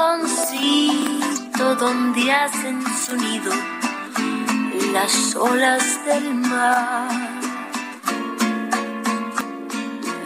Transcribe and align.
rinconcito 0.00 1.74
donde 1.76 2.32
hacen 2.32 2.82
su 3.04 3.16
nido 3.16 3.52
las 4.92 5.36
olas 5.36 6.04
del 6.04 6.34
mar. 6.34 7.08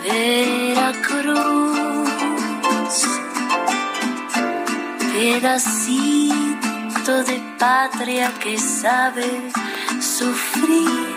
Veracruz, 0.04 1.38
pedacito 5.12 6.34
de 7.26 7.42
patria 7.58 8.32
que 8.42 8.58
sabe 8.58 9.50
sufrir 10.00 11.16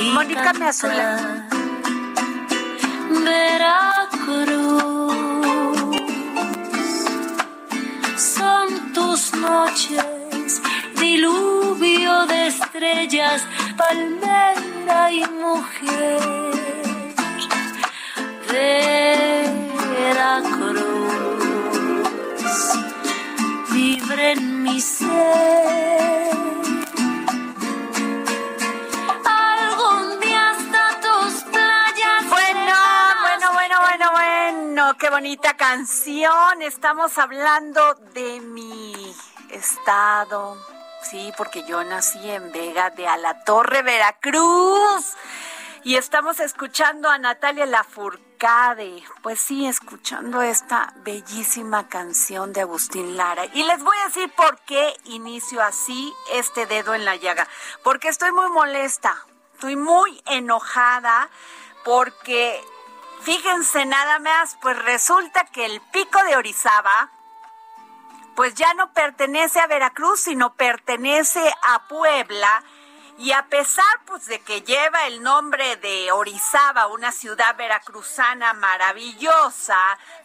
y 0.00 0.10
Mónica 0.10 0.52
me 0.52 0.58
cantar. 0.58 1.48
Veracruz, 3.24 4.97
noches, 9.40 10.62
diluvio 10.98 12.26
de 12.26 12.46
estrellas, 12.48 13.46
palmera 13.76 15.12
y 15.12 15.24
mujer. 15.26 16.58
Veracruz, 20.48 20.98
vibra 23.70 24.32
en 24.32 24.62
mi 24.62 24.80
ser. 24.80 25.08
Algún 29.24 30.20
día 30.20 30.50
hasta 30.50 30.82
tus 31.00 31.32
playas. 31.52 32.22
Bueno, 32.28 32.76
bueno, 33.22 33.46
bueno, 33.52 33.76
bueno, 33.86 34.06
bueno, 34.12 34.82
qué 34.98 35.08
bonita 35.10 35.56
canción. 35.56 36.62
Estamos 36.62 37.18
hablando 37.18 37.94
de 38.14 38.40
mi 38.40 38.77
estado. 39.50 40.56
Sí, 41.02 41.32
porque 41.36 41.64
yo 41.64 41.82
nací 41.84 42.30
en 42.30 42.50
Vega 42.52 42.90
de 42.90 43.06
Alatorre, 43.06 43.82
Veracruz. 43.82 45.14
Y 45.84 45.96
estamos 45.96 46.40
escuchando 46.40 47.08
a 47.08 47.18
Natalia 47.18 47.66
Lafourcade. 47.66 49.02
Pues 49.22 49.40
sí, 49.40 49.66
escuchando 49.66 50.42
esta 50.42 50.92
bellísima 50.96 51.88
canción 51.88 52.52
de 52.52 52.62
Agustín 52.62 53.16
Lara. 53.16 53.46
Y 53.54 53.62
les 53.62 53.82
voy 53.82 53.96
a 54.02 54.08
decir 54.08 54.30
por 54.36 54.58
qué 54.60 54.94
inicio 55.04 55.62
así 55.62 56.12
este 56.32 56.66
dedo 56.66 56.94
en 56.94 57.04
la 57.04 57.16
llaga. 57.16 57.46
Porque 57.84 58.08
estoy 58.08 58.32
muy 58.32 58.50
molesta. 58.50 59.16
Estoy 59.54 59.76
muy 59.76 60.22
enojada 60.26 61.28
porque 61.84 62.62
fíjense 63.22 63.84
nada 63.86 64.18
más, 64.18 64.56
pues 64.60 64.78
resulta 64.84 65.44
que 65.46 65.64
el 65.64 65.80
pico 65.92 66.22
de 66.24 66.36
Orizaba, 66.36 67.10
pues 68.38 68.54
ya 68.54 68.72
no 68.74 68.92
pertenece 68.92 69.58
a 69.58 69.66
Veracruz, 69.66 70.20
sino 70.20 70.54
pertenece 70.54 71.52
a 71.60 71.88
Puebla. 71.88 72.62
Y 73.18 73.32
a 73.32 73.48
pesar 73.48 73.84
pues 74.06 74.26
de 74.26 74.38
que 74.42 74.62
lleva 74.62 75.08
el 75.08 75.24
nombre 75.24 75.74
de 75.78 76.12
Orizaba, 76.12 76.86
una 76.86 77.10
ciudad 77.10 77.56
veracruzana 77.56 78.52
maravillosa, 78.52 79.76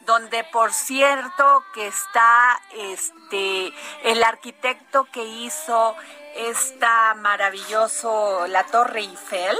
donde 0.01 0.43
por 0.43 0.73
cierto 0.73 1.63
que 1.73 1.87
está 1.87 2.61
este 2.75 3.73
el 4.03 4.23
arquitecto 4.23 5.05
que 5.05 5.23
hizo 5.23 5.95
esta 6.35 7.15
maravilloso 7.15 8.45
la 8.45 8.63
Torre 8.65 8.99
Eiffel 8.99 9.57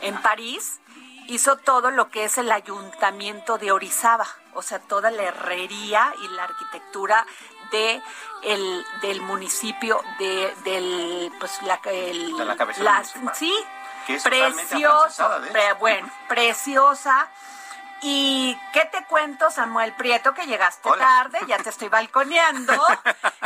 en 0.00 0.16
París, 0.22 0.80
hizo 1.28 1.58
todo 1.58 1.90
lo 1.90 2.08
que 2.08 2.24
es 2.24 2.38
el 2.38 2.50
ayuntamiento 2.50 3.58
de 3.58 3.70
Orizaba, 3.70 4.26
o 4.54 4.62
sea, 4.62 4.78
toda 4.78 5.10
la 5.10 5.24
herrería 5.24 6.14
y 6.22 6.28
la 6.28 6.44
arquitectura 6.44 7.26
de 7.70 8.02
el, 8.42 8.86
del 9.02 9.20
municipio 9.22 10.00
de 10.18 10.54
del 10.64 11.32
pues 11.38 11.60
la 11.62 11.80
el- 11.84 12.36
De 12.36 12.44
la 12.44 13.04
sí 13.34 13.54
Que 14.06 14.14
es 14.14 14.22
precioso 14.22 15.30
pre- 15.52 15.72
bueno 15.74 16.10
preciosa. 16.28 17.28
Y 18.00 18.56
qué 18.72 18.84
te 18.92 19.04
cuento, 19.06 19.50
Samuel 19.50 19.92
Prieto, 19.96 20.32
que 20.32 20.46
llegaste 20.46 20.88
Hola. 20.88 21.04
tarde, 21.04 21.40
ya 21.48 21.58
te 21.58 21.70
estoy 21.70 21.88
balconeando. 21.88 22.72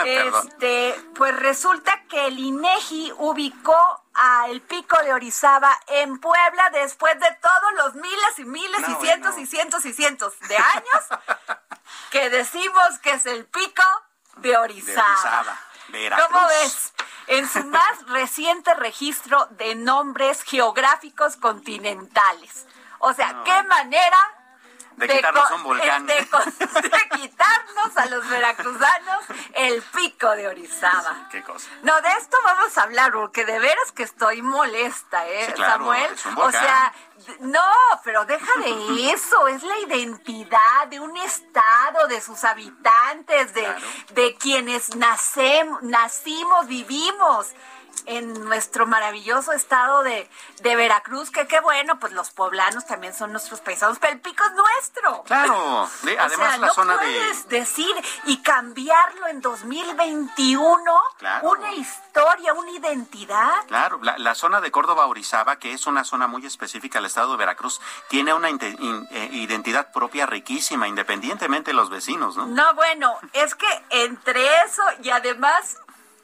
Este, 0.05 0.95
pues 1.15 1.35
resulta 1.37 2.03
que 2.09 2.27
el 2.27 2.39
INEGI 2.39 3.13
ubicó 3.19 4.05
al 4.15 4.61
pico 4.63 4.97
de 5.05 5.13
Orizaba 5.13 5.71
en 5.87 6.19
Puebla 6.19 6.71
después 6.71 7.19
de 7.21 7.39
todos 7.41 7.73
los 7.77 7.95
miles 7.95 8.39
y 8.39 8.45
miles 8.45 8.81
No, 8.81 8.91
y 8.91 8.95
cientos 9.07 9.39
y 9.39 9.47
cientos 9.47 9.85
y 9.87 9.93
cientos 9.93 10.39
de 10.49 10.57
años 10.57 11.21
que 12.11 12.31
decimos 12.31 12.99
que 13.03 13.13
es 13.13 13.27
el 13.27 13.45
pico 13.47 13.83
de 14.37 14.49
De 14.51 14.57
Orizaba. 14.57 15.59
Veracruz. 15.89 16.29
¿Cómo 16.29 16.47
ves? 16.49 16.93
En 17.27 17.49
su 17.49 17.65
más 17.67 18.07
reciente 18.07 18.73
registro 18.75 19.47
de 19.53 19.75
nombres 19.75 20.43
geográficos 20.43 21.37
continentales. 21.37 22.67
O 22.99 23.13
sea, 23.13 23.33
No. 23.33 23.45
qué 23.45 23.63
manera 23.65 24.19
De 24.97 25.09
quitarnos 25.09 25.49
co- 25.49 25.55
un 25.57 25.63
volcán. 25.65 26.07
De, 26.07 26.27
co- 26.29 26.39
de 26.59 27.09
quitarnos 27.19 27.97
a 27.97 28.07
los 28.07 28.29
veracruzanos 28.29 29.25
el 29.55 29.83
pico 29.83 30.31
de 30.31 30.49
Orizaba. 30.49 31.29
Qué 31.31 31.43
cosa. 31.43 31.69
No, 31.83 32.01
de 32.01 32.09
esto 32.13 32.37
vamos 32.45 32.77
a 32.79 32.83
hablar, 32.83 33.13
porque 33.13 33.45
de 33.45 33.59
veras 33.59 33.93
que 33.93 34.03
estoy 34.05 34.43
molesta, 34.43 35.27
¿eh, 35.29 35.47
Sí, 35.47 35.53
claro, 35.55 35.73
Samuel? 35.85 36.13
es 36.13 36.27
un 36.27 36.39
o 36.39 36.51
sea, 36.51 36.93
no, 37.41 37.61
pero 38.05 38.25
deja 38.25 38.61
de 38.61 39.11
eso, 39.13 39.49
es 39.49 39.63
la 39.63 39.79
identidad 39.81 40.87
de 40.89 41.01
un 41.01 41.17
estado, 41.17 42.07
de 42.09 42.21
sus 42.21 42.45
habitantes, 42.45 43.55
de, 43.55 43.63
Claro. 43.63 43.87
de 44.15 44.35
quienes 44.37 44.91
nacem- 44.97 45.81
nacimos, 45.83 46.67
vivimos 46.67 47.49
en 48.07 48.45
nuestro 48.45 48.87
maravilloso 48.87 49.53
estado 49.53 50.03
de, 50.03 50.29
de 50.63 50.77
Veracruz, 50.77 51.31
que 51.31 51.47
qué 51.47 51.61
bueno, 51.61 51.99
pues 51.99 52.13
los 52.13 52.31
poblanos 52.31 52.87
también 52.87 53.15
son 53.15 53.33
nuestros 53.33 53.61
paisanos, 53.61 53.99
pero 54.01 54.13
el 54.15 54.21
pico 54.21 54.45
es 54.45 54.53
nuestro. 54.53 55.23
Claro, 55.25 55.89
de- 56.03 56.17
O 56.19 56.21
además 56.21 56.49
sea, 56.51 56.59
la 56.59 56.67
no 56.69 56.75
zona 56.75 56.93
de... 56.97 56.99
puedes 57.05 57.49
decir 57.49 57.95
y 58.25 58.43
cambiarlo 58.43 59.27
en 59.29 59.41
2021 59.41 61.01
Claro. 61.19 61.51
una 61.51 61.73
historia, 61.73 62.53
una 62.55 62.71
identidad. 62.73 63.65
Claro, 63.69 63.99
la, 64.03 64.19
la 64.19 64.35
zona 64.35 64.61
de 64.61 64.71
Córdoba 64.71 65.07
Orizaba, 65.07 65.57
que 65.59 65.73
es 65.73 65.87
una 65.87 66.05
zona 66.05 66.27
muy 66.27 66.45
específica 66.47 66.99
del 66.99 67.07
estado 67.07 67.33
de 67.33 67.37
Veracruz, 67.39 67.81
tiene 68.09 68.35
una 68.35 68.51
in- 68.51 68.59
eh, 69.11 69.29
identidad 69.33 69.93
propia 69.93 70.27
riquísima, 70.27 70.89
independientemente 70.89 71.71
de 71.71 71.75
los 71.77 71.91
vecinos, 71.91 72.37
¿no? 72.37 72.47
No, 72.47 72.75
bueno, 72.75 73.19
es 73.33 73.55
que 73.55 73.67
entre 73.91 74.45
eso 74.65 74.83
y 75.03 75.11
además 75.11 75.79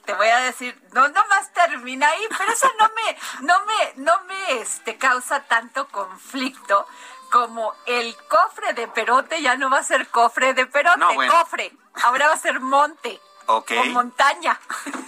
te 0.08 0.14
voy 0.14 0.28
a 0.28 0.38
decir, 0.38 0.74
no 0.94 1.06
nomás 1.08 1.52
termina 1.52 2.08
ahí, 2.08 2.26
pero 2.38 2.50
eso 2.50 2.66
no 2.78 2.90
me, 2.96 3.18
no 3.46 3.66
me, 3.66 3.92
no 3.96 4.22
me 4.22 4.60
este, 4.62 4.96
causa 4.96 5.44
tanto 5.44 5.86
conflicto 5.88 6.86
como 7.30 7.74
el 7.84 8.16
cofre 8.26 8.72
de 8.72 8.88
perote 8.88 9.42
ya 9.42 9.56
no 9.56 9.68
va 9.68 9.80
a 9.80 9.82
ser 9.82 10.08
cofre 10.08 10.54
de 10.54 10.64
perote, 10.64 10.98
cofre, 11.28 11.76
ahora 12.04 12.28
va 12.28 12.32
a 12.32 12.38
ser 12.38 12.58
monte. 12.58 13.20
O 13.48 13.64
montaña. 13.92 14.58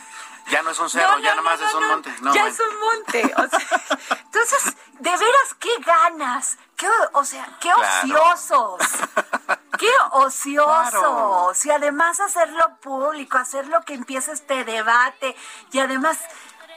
Ya 0.50 0.62
no 0.62 0.70
es 0.70 0.79
un 0.81 0.91
cerro, 0.91 1.19
ya 1.20 1.37
nomás 1.37 1.61
es 1.61 1.75
un 1.75 1.87
monte. 1.87 2.11
ya 2.35 2.47
es 2.49 2.58
un 2.58 2.81
monte. 2.81 3.20
entonces, 3.20 4.76
de 4.99 5.11
veras, 5.11 5.55
qué 5.61 5.70
ganas. 5.87 6.58
Qué, 6.81 6.88
o 7.12 7.25
sea, 7.27 7.47
qué 7.61 7.69
ociosos. 7.75 8.81
Qué 9.79 9.91
ociosos. 10.12 11.65
Y 11.65 11.71
además 11.71 12.21
hacerlo 12.21 12.77
público, 12.81 13.38
hacer 13.38 13.67
lo 13.69 13.81
que 13.82 13.94
empiece 13.94 14.32
este 14.32 14.65
debate. 14.65 15.35
Y 15.73 15.79
además 15.79 16.19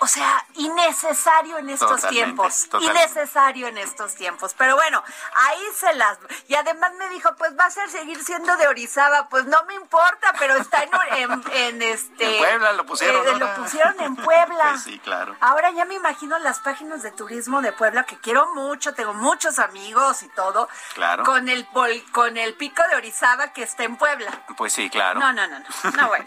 o 0.03 0.07
sea, 0.07 0.45
innecesario 0.55 1.57
en 1.59 1.69
estos 1.69 2.05
tiempos. 2.09 2.67
Innecesario 2.81 3.67
en 3.67 3.77
estos 3.77 4.15
tiempos. 4.15 4.53
Pero 4.57 4.75
bueno, 4.75 5.01
ahí 5.33 5.61
se 5.77 5.93
las. 5.93 6.17
Y 6.49 6.55
además 6.55 6.91
me 6.95 7.07
dijo, 7.07 7.33
pues 7.37 7.57
va 7.57 7.67
a 7.67 7.71
ser 7.71 7.89
seguir 7.89 8.21
siendo 8.21 8.53
de 8.57 8.67
Orizaba. 8.67 9.29
Pues 9.29 9.45
no 9.45 9.63
me 9.63 9.75
importa, 9.75 10.33
pero 10.37 10.57
está 10.57 10.83
en, 10.83 11.81
este. 11.81 12.35
En 12.35 12.43
Puebla 12.43 12.73
lo 12.73 12.85
pusieron. 12.85 13.25
Eh, 13.25 13.39
lo 13.39 13.55
pusieron 13.55 13.97
en 14.01 14.17
Puebla. 14.17 14.71
Pues 14.71 14.83
sí, 14.83 14.99
claro. 14.99 15.37
Ahora 15.39 15.71
ya 15.71 15.85
me 15.85 15.93
imagino 15.93 16.37
las 16.39 16.59
páginas 16.59 17.01
de 17.01 17.11
turismo 17.11 17.61
de 17.61 17.71
Puebla, 17.71 18.03
que 18.03 18.17
quiero 18.17 18.53
mucho, 18.53 18.93
tengo 18.93 19.13
muchos 19.13 19.57
amigos 19.57 20.21
y 20.21 20.27
todo. 20.27 20.67
Claro. 20.95 21.23
Con 21.23 21.47
el, 21.47 21.65
con 22.11 22.35
el 22.35 22.55
pico 22.55 22.83
de 22.89 22.97
Orizaba 22.97 23.53
que 23.53 23.63
está 23.63 23.85
en 23.85 23.95
Puebla. 23.95 24.43
Pues 24.57 24.73
sí, 24.73 24.89
claro. 24.89 25.21
No, 25.21 25.31
no, 25.31 25.47
no, 25.47 25.59
no. 25.59 25.91
No, 25.91 26.07
bueno. 26.09 26.25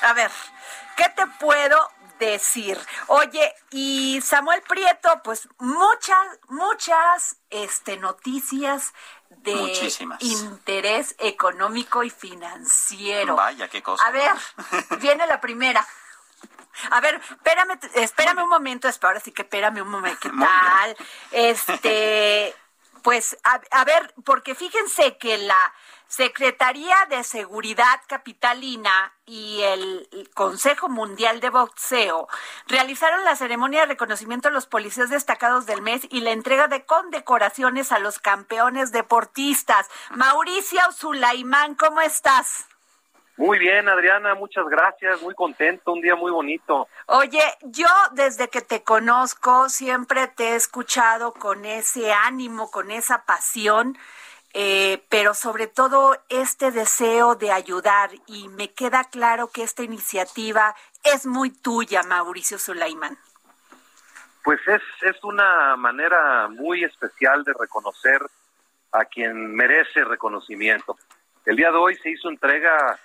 A 0.00 0.14
ver, 0.14 0.30
¿qué 0.96 1.10
te 1.10 1.26
puedo 1.26 1.90
decir. 2.26 2.78
Oye, 3.08 3.54
y 3.70 4.20
Samuel 4.22 4.62
Prieto, 4.62 5.20
pues 5.22 5.48
muchas, 5.58 6.38
muchas 6.48 7.36
este, 7.50 7.96
noticias 7.96 8.92
de 9.30 10.08
interés 10.20 11.14
económico 11.18 12.02
y 12.02 12.10
financiero. 12.10 13.36
Vaya, 13.36 13.68
qué 13.68 13.82
cosa. 13.82 14.04
A 14.06 14.10
ver, 14.10 14.32
viene 15.00 15.26
la 15.26 15.40
primera. 15.40 15.86
A 16.90 17.00
ver, 17.00 17.20
espérame, 17.30 17.78
espérame 17.94 18.42
un 18.42 18.48
momento, 18.48 18.88
ahora 19.02 19.20
sí 19.20 19.32
que 19.32 19.42
espérame 19.42 19.82
un 19.82 19.88
momento, 19.88 20.20
¿qué 20.20 20.30
tal? 20.38 20.96
Este, 21.32 22.54
pues, 23.02 23.36
a 23.42 23.84
ver, 23.84 24.14
porque 24.24 24.54
fíjense 24.54 25.16
que 25.18 25.38
la, 25.38 25.74
Secretaría 26.08 26.96
de 27.10 27.22
Seguridad 27.22 28.00
Capitalina 28.06 29.12
y 29.26 29.60
el 29.62 30.08
Consejo 30.32 30.88
Mundial 30.88 31.40
de 31.40 31.50
Boxeo 31.50 32.28
realizaron 32.66 33.24
la 33.24 33.36
ceremonia 33.36 33.82
de 33.82 33.88
reconocimiento 33.88 34.48
a 34.48 34.50
los 34.50 34.66
policías 34.66 35.10
destacados 35.10 35.66
del 35.66 35.82
mes 35.82 36.06
y 36.10 36.22
la 36.22 36.30
entrega 36.30 36.66
de 36.66 36.86
condecoraciones 36.86 37.92
a 37.92 37.98
los 37.98 38.18
campeones 38.18 38.90
deportistas. 38.90 39.86
Mauricio 40.10 40.80
Zulaimán, 40.92 41.74
¿cómo 41.74 42.00
estás? 42.00 42.66
Muy 43.36 43.58
bien, 43.58 43.88
Adriana, 43.88 44.34
muchas 44.34 44.66
gracias, 44.66 45.22
muy 45.22 45.34
contento, 45.34 45.92
un 45.92 46.00
día 46.00 46.16
muy 46.16 46.32
bonito. 46.32 46.88
Oye, 47.06 47.42
yo 47.62 47.86
desde 48.12 48.48
que 48.48 48.62
te 48.62 48.82
conozco 48.82 49.68
siempre 49.68 50.26
te 50.26 50.48
he 50.48 50.56
escuchado 50.56 51.34
con 51.34 51.64
ese 51.64 52.12
ánimo, 52.12 52.70
con 52.70 52.90
esa 52.90 53.26
pasión 53.26 53.96
eh, 54.60 55.04
pero 55.08 55.34
sobre 55.34 55.68
todo 55.68 56.16
este 56.28 56.72
deseo 56.72 57.36
de 57.36 57.52
ayudar 57.52 58.10
y 58.26 58.48
me 58.48 58.72
queda 58.72 59.04
claro 59.04 59.52
que 59.52 59.62
esta 59.62 59.84
iniciativa 59.84 60.74
es 61.04 61.26
muy 61.26 61.50
tuya, 61.50 62.02
Mauricio 62.02 62.58
Sulaimán. 62.58 63.16
Pues 64.42 64.58
es, 64.66 64.82
es 65.02 65.22
una 65.22 65.76
manera 65.76 66.48
muy 66.48 66.82
especial 66.82 67.44
de 67.44 67.52
reconocer 67.52 68.20
a 68.90 69.04
quien 69.04 69.54
merece 69.54 70.02
reconocimiento. 70.02 70.96
El 71.46 71.54
día 71.54 71.70
de 71.70 71.76
hoy 71.76 71.94
se 71.94 72.10
hizo 72.10 72.28
entrega 72.28 72.98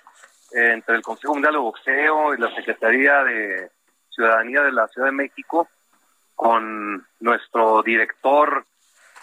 eh, 0.50 0.72
entre 0.72 0.96
el 0.96 1.02
Consejo 1.02 1.34
Mundial 1.34 1.52
de 1.52 1.60
Boxeo 1.60 2.34
y 2.34 2.38
la 2.38 2.52
Secretaría 2.56 3.22
de 3.22 3.70
Ciudadanía 4.10 4.62
de 4.62 4.72
la 4.72 4.88
Ciudad 4.88 5.06
de 5.06 5.14
México 5.14 5.68
con 6.34 7.06
nuestro 7.20 7.80
director 7.84 8.66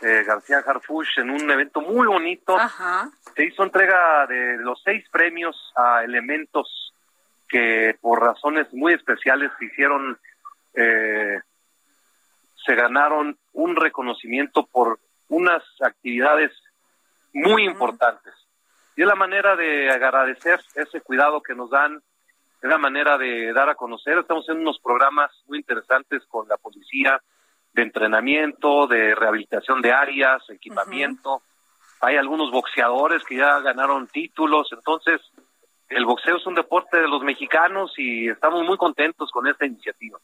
eh, 0.02 0.24
García 0.26 0.64
Harfush 0.66 1.20
en 1.20 1.30
un 1.30 1.50
evento 1.50 1.82
muy 1.82 2.08
bonito. 2.08 2.58
Se 3.36 3.46
hizo 3.46 3.64
entrega 3.64 4.26
de 4.28 4.58
los 4.58 4.82
seis 4.84 5.08
premios 5.10 5.72
a 5.76 6.04
elementos 6.04 6.94
que 7.48 7.98
por 8.00 8.22
razones 8.22 8.74
muy 8.74 8.94
especiales 8.94 9.52
se 9.60 9.66
hicieron, 9.66 10.18
eh, 10.74 11.40
se 12.66 12.76
ganaron 12.76 13.38
un 13.54 13.76
reconocimiento 13.76 14.66
por 14.66 15.00
unas 15.28 15.64
actividades 15.82 16.52
muy 17.34 17.66
importantes. 17.66 18.34
Y 18.96 19.02
es 19.02 19.08
la 19.08 19.16
manera 19.16 19.56
de 19.56 19.90
agradecer 19.90 20.62
ese 20.76 21.02
cuidado 21.02 21.42
que 21.42 21.56
nos 21.56 21.70
dan, 21.70 22.02
es 22.62 22.70
la 22.70 22.78
manera 22.78 23.18
de 23.18 23.52
dar 23.54 23.70
a 23.70 23.76
conocer. 23.76 24.18
Estamos 24.18 24.48
en 24.50 24.60
unos 24.60 24.80
programas 24.80 25.32
muy 25.48 25.60
interesantes 25.60 26.24
con 26.28 26.48
la 26.48 26.58
policía, 26.58 27.22
de 27.74 27.84
entrenamiento, 27.84 28.88
de 28.88 29.16
rehabilitación 29.16 29.82
de 29.82 29.92
áreas, 29.92 30.42
equipamiento. 30.50 31.42
Hay 32.02 32.18
algunos 32.18 32.52
boxeadores 32.52 33.24
que 33.24 33.38
ya 33.38 33.60
ganaron 33.60 34.08
títulos, 34.08 34.70
entonces 34.72 35.22
el 35.92 36.06
boxeo 36.06 36.38
es 36.38 36.46
un 36.48 36.56
deporte 36.56 37.00
de 37.00 37.08
los 37.08 37.22
mexicanos 37.22 37.94
y 37.98 38.30
estamos 38.30 38.66
muy 38.66 38.78
contentos 38.78 39.30
con 39.32 39.48
esta 39.48 39.66
iniciativa. 39.66 40.18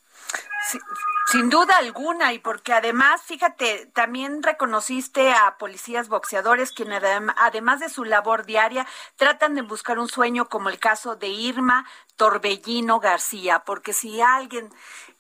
sin 1.32 1.50
duda 1.50 1.78
alguna, 1.78 2.34
y 2.34 2.40
porque 2.40 2.74
además, 2.74 3.22
fíjate, 3.24 3.88
también 3.94 4.44
reconociste 4.44 5.34
a 5.34 5.58
policías 5.58 6.08
boxeadores 6.08 6.72
quienes 6.72 7.04
además 7.38 7.82
de 7.82 7.90
su 7.90 8.06
labor 8.06 8.46
diaria 8.46 8.88
tratan 9.18 9.56
de 9.56 9.62
buscar 9.62 10.00
un 10.00 10.08
sueño 10.08 10.48
como 10.48 10.70
el 10.70 10.80
caso 10.80 11.16
de 11.16 11.28
Irma 11.28 11.86
Torbellino 12.16 13.00
García, 13.00 13.64
porque 13.66 13.92
si 13.92 14.22
alguien 14.22 14.70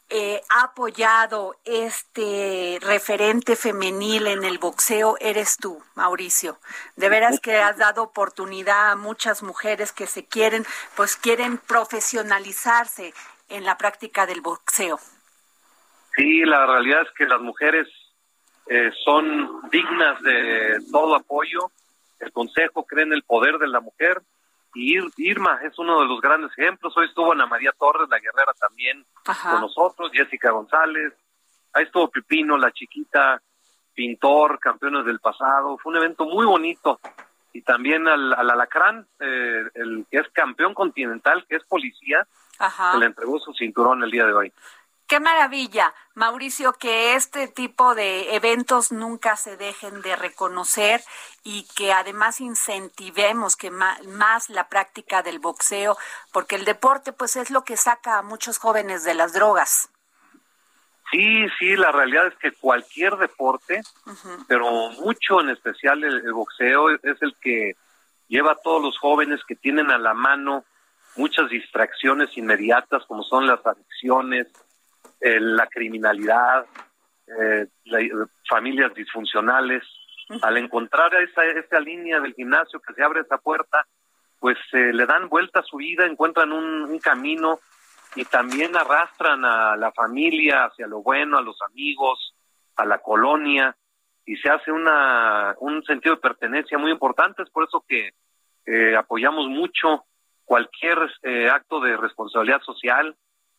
eh, 0.10 0.42
ha 0.50 0.64
apoyado 0.64 1.56
este 1.66 2.80
referente 2.82 3.56
femenil 3.58 4.28
en 4.28 4.46
el 4.46 4.58
boxeo 4.58 5.18
eres 5.20 5.58
tú, 5.58 5.84
Mauricio. 5.96 6.58
De 6.96 7.10
veras 7.10 7.40
que 7.42 7.58
has 7.58 7.78
dado 7.78 8.04
oportunidad 8.04 8.92
a 8.92 8.96
muchas 8.96 9.44
mujeres 9.44 9.92
que 9.92 10.08
se 10.08 10.26
quieren, 10.26 10.66
pues 10.96 11.18
quieren 11.18 11.58
profesionalizarse 11.58 13.14
en 13.50 13.66
la 13.66 13.78
práctica 13.78 14.26
del 14.26 14.42
boxeo. 14.42 14.98
Sí, 16.16 16.46
la 16.46 16.66
realidad 16.66 17.02
es 17.02 17.12
que 17.18 17.26
las 17.26 17.42
mujeres 17.42 17.88
eh, 18.68 18.92
son 19.04 19.70
dignas 19.70 20.22
de 20.22 20.80
todo 20.92 21.16
apoyo. 21.16 21.72
El 22.20 22.32
Consejo 22.32 22.86
cree 22.86 23.04
en 23.04 23.14
el 23.14 23.24
poder 23.24 23.58
de 23.58 23.68
la 23.68 23.82
mujer 23.82 24.22
y 24.78 25.00
Irma 25.18 25.60
es 25.64 25.78
uno 25.80 26.02
de 26.02 26.06
los 26.06 26.22
grandes 26.22 26.52
ejemplos. 26.56 26.96
Hoy 26.96 27.08
estuvo 27.08 27.32
Ana 27.32 27.48
María 27.48 27.72
Torres, 27.78 28.08
la 28.10 28.20
guerrera 28.20 28.54
también 28.60 29.04
con 29.24 29.62
nosotros, 29.62 30.12
Jessica 30.14 30.52
González. 30.52 31.14
Ahí 31.74 31.86
estuvo 31.86 32.10
Pipino, 32.10 32.58
la 32.58 32.72
chiquita, 32.72 33.42
pintor, 33.96 34.60
campeones 34.60 35.06
del 35.06 35.20
pasado. 35.20 35.80
Fue 35.80 35.92
un 35.92 35.98
evento 35.98 36.26
muy 36.26 36.46
bonito. 36.46 37.00
Y 37.54 37.64
también 37.64 38.08
al, 38.08 38.34
Alacrán, 38.34 39.08
eh, 39.20 39.64
el 39.74 40.06
que 40.12 40.18
es 40.18 40.30
campeón 40.30 40.76
continental, 40.76 41.44
que 41.50 41.56
es 41.56 41.64
policía, 41.66 42.28
se 42.92 43.00
le 43.00 43.08
entregó 43.08 43.40
su 43.40 43.54
cinturón 43.54 44.04
el 44.04 44.12
día 44.12 44.28
de 44.28 44.34
hoy. 44.34 44.54
Qué 45.08 45.22
maravilla, 45.22 45.94
Mauricio, 46.16 46.74
que 46.74 47.16
este 47.16 47.48
tipo 47.48 47.96
de 47.96 48.36
eventos 48.36 48.92
nunca 48.92 49.38
se 49.38 49.56
dejen 49.56 50.02
de 50.02 50.18
reconocer 50.18 51.02
y 51.46 51.66
que 51.78 51.94
además 51.94 52.42
incentivemos 52.42 53.56
que 53.56 53.72
más, 53.72 54.50
la 54.50 54.68
práctica 54.68 55.24
del 55.24 55.40
boxeo, 55.40 55.96
porque 56.34 56.58
el 56.58 56.66
deporte 56.66 57.14
pues 57.14 57.38
es 57.38 57.52
lo 57.52 57.64
que 57.64 57.78
saca 57.78 58.18
a 58.18 58.22
muchos 58.22 58.58
jóvenes 58.58 59.06
de 59.06 59.14
las 59.14 59.32
drogas. 59.32 59.90
Sí, 61.10 61.48
sí, 61.58 61.78
la 61.78 61.94
realidad 61.94 62.28
es 62.28 62.36
que 62.40 62.52
cualquier 62.52 63.16
deporte, 63.16 63.82
pero 64.50 64.90
mucho 65.00 65.40
en 65.40 65.52
especial 65.52 66.04
el, 66.04 66.34
boxeo 66.34 66.90
es 66.90 67.22
el 67.22 67.34
que 67.40 67.78
lleva 68.28 68.52
a 68.52 68.62
todos 68.62 68.82
los 68.82 68.98
jóvenes 68.98 69.40
que 69.48 69.56
tienen 69.56 69.90
a 69.90 69.98
la 69.98 70.14
mano 70.14 70.66
muchas 71.16 71.50
distracciones 71.50 72.38
inmediatas 72.38 73.06
como 73.06 73.24
son 73.24 73.48
las 73.48 73.66
adicciones, 73.66 74.48
eh, 75.20 75.40
la 75.40 75.66
criminalidad, 75.68 76.66
eh, 77.28 77.68
familias 78.48 78.94
disfuncionales. 78.94 79.84
Al 80.42 80.58
encontrar 80.58 81.14
esa, 81.16 81.46
esa 81.46 81.80
línea 81.80 82.20
del 82.20 82.34
gimnasio 82.34 82.82
que 82.82 82.94
se 82.94 83.02
abre 83.02 83.22
esa 83.22 83.38
puerta, 83.38 83.88
pues 84.40 84.58
eh, 84.74 84.92
le 84.94 85.06
dan 85.06 85.30
vuelta 85.30 85.62
a 85.62 85.64
su 85.64 85.78
vida, 85.78 86.06
encuentran 86.06 86.52
un, 86.52 87.00
camino 87.00 87.60
y 88.16 88.26
también 88.26 88.76
arrastran 88.76 89.46
a 89.46 89.78
la 89.78 89.92
familia 89.94 90.66
hacia 90.66 90.86
lo 90.86 91.02
bueno, 91.02 91.38
a 91.38 91.42
los 91.42 91.58
amigos, 91.62 92.36
a 92.76 92.86
la 92.86 93.00
colonia 93.00 93.76
y 94.26 94.36
se 94.36 94.50
hace 94.50 94.72
una, 94.72 95.56
un 95.60 95.84
sentido 95.84 96.16
de 96.16 96.22
pertenencia 96.22 96.78
muy 96.78 96.92
importante. 96.92 97.44
Es 97.44 97.50
por 97.50 97.64
eso 97.64 97.84
que 97.88 98.12
apoyamos 98.98 99.48
mucho 99.48 100.04
cualquier 100.44 100.98
acto 101.50 101.80
de 101.80 101.96
responsabilidad 101.96 102.62
social, 102.62 103.16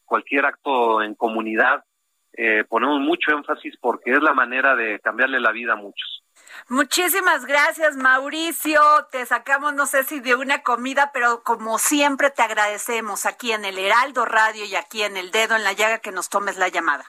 cualquier 0.08 0.46
acto 0.46 1.02
en 1.02 1.14
comunidad, 1.14 1.84
eh, 2.32 2.64
ponemos 2.68 3.00
mucho 3.00 3.30
énfasis 3.32 3.76
porque 3.80 4.12
es 4.12 4.22
la 4.22 4.32
manera 4.32 4.74
de 4.74 4.98
cambiarle 5.00 5.40
la 5.40 5.52
vida 5.52 5.74
a 5.74 5.76
muchos. 5.76 6.22
Muchísimas 6.68 7.46
gracias, 7.46 7.96
Mauricio. 7.96 8.80
Te 9.10 9.24
sacamos, 9.26 9.74
no 9.74 9.86
sé 9.86 10.04
si 10.04 10.20
de 10.20 10.34
una 10.34 10.62
comida, 10.62 11.10
pero 11.12 11.42
como 11.42 11.78
siempre 11.78 12.30
te 12.30 12.42
agradecemos 12.42 13.26
aquí 13.26 13.52
en 13.52 13.64
el 13.64 13.78
Heraldo 13.78 14.24
Radio 14.24 14.64
y 14.64 14.74
aquí 14.74 15.02
en 15.02 15.16
el 15.16 15.30
Dedo 15.30 15.56
en 15.56 15.64
la 15.64 15.72
Llaga 15.72 15.98
que 15.98 16.12
nos 16.12 16.28
tomes 16.28 16.58
la 16.58 16.68
llamada. 16.68 17.04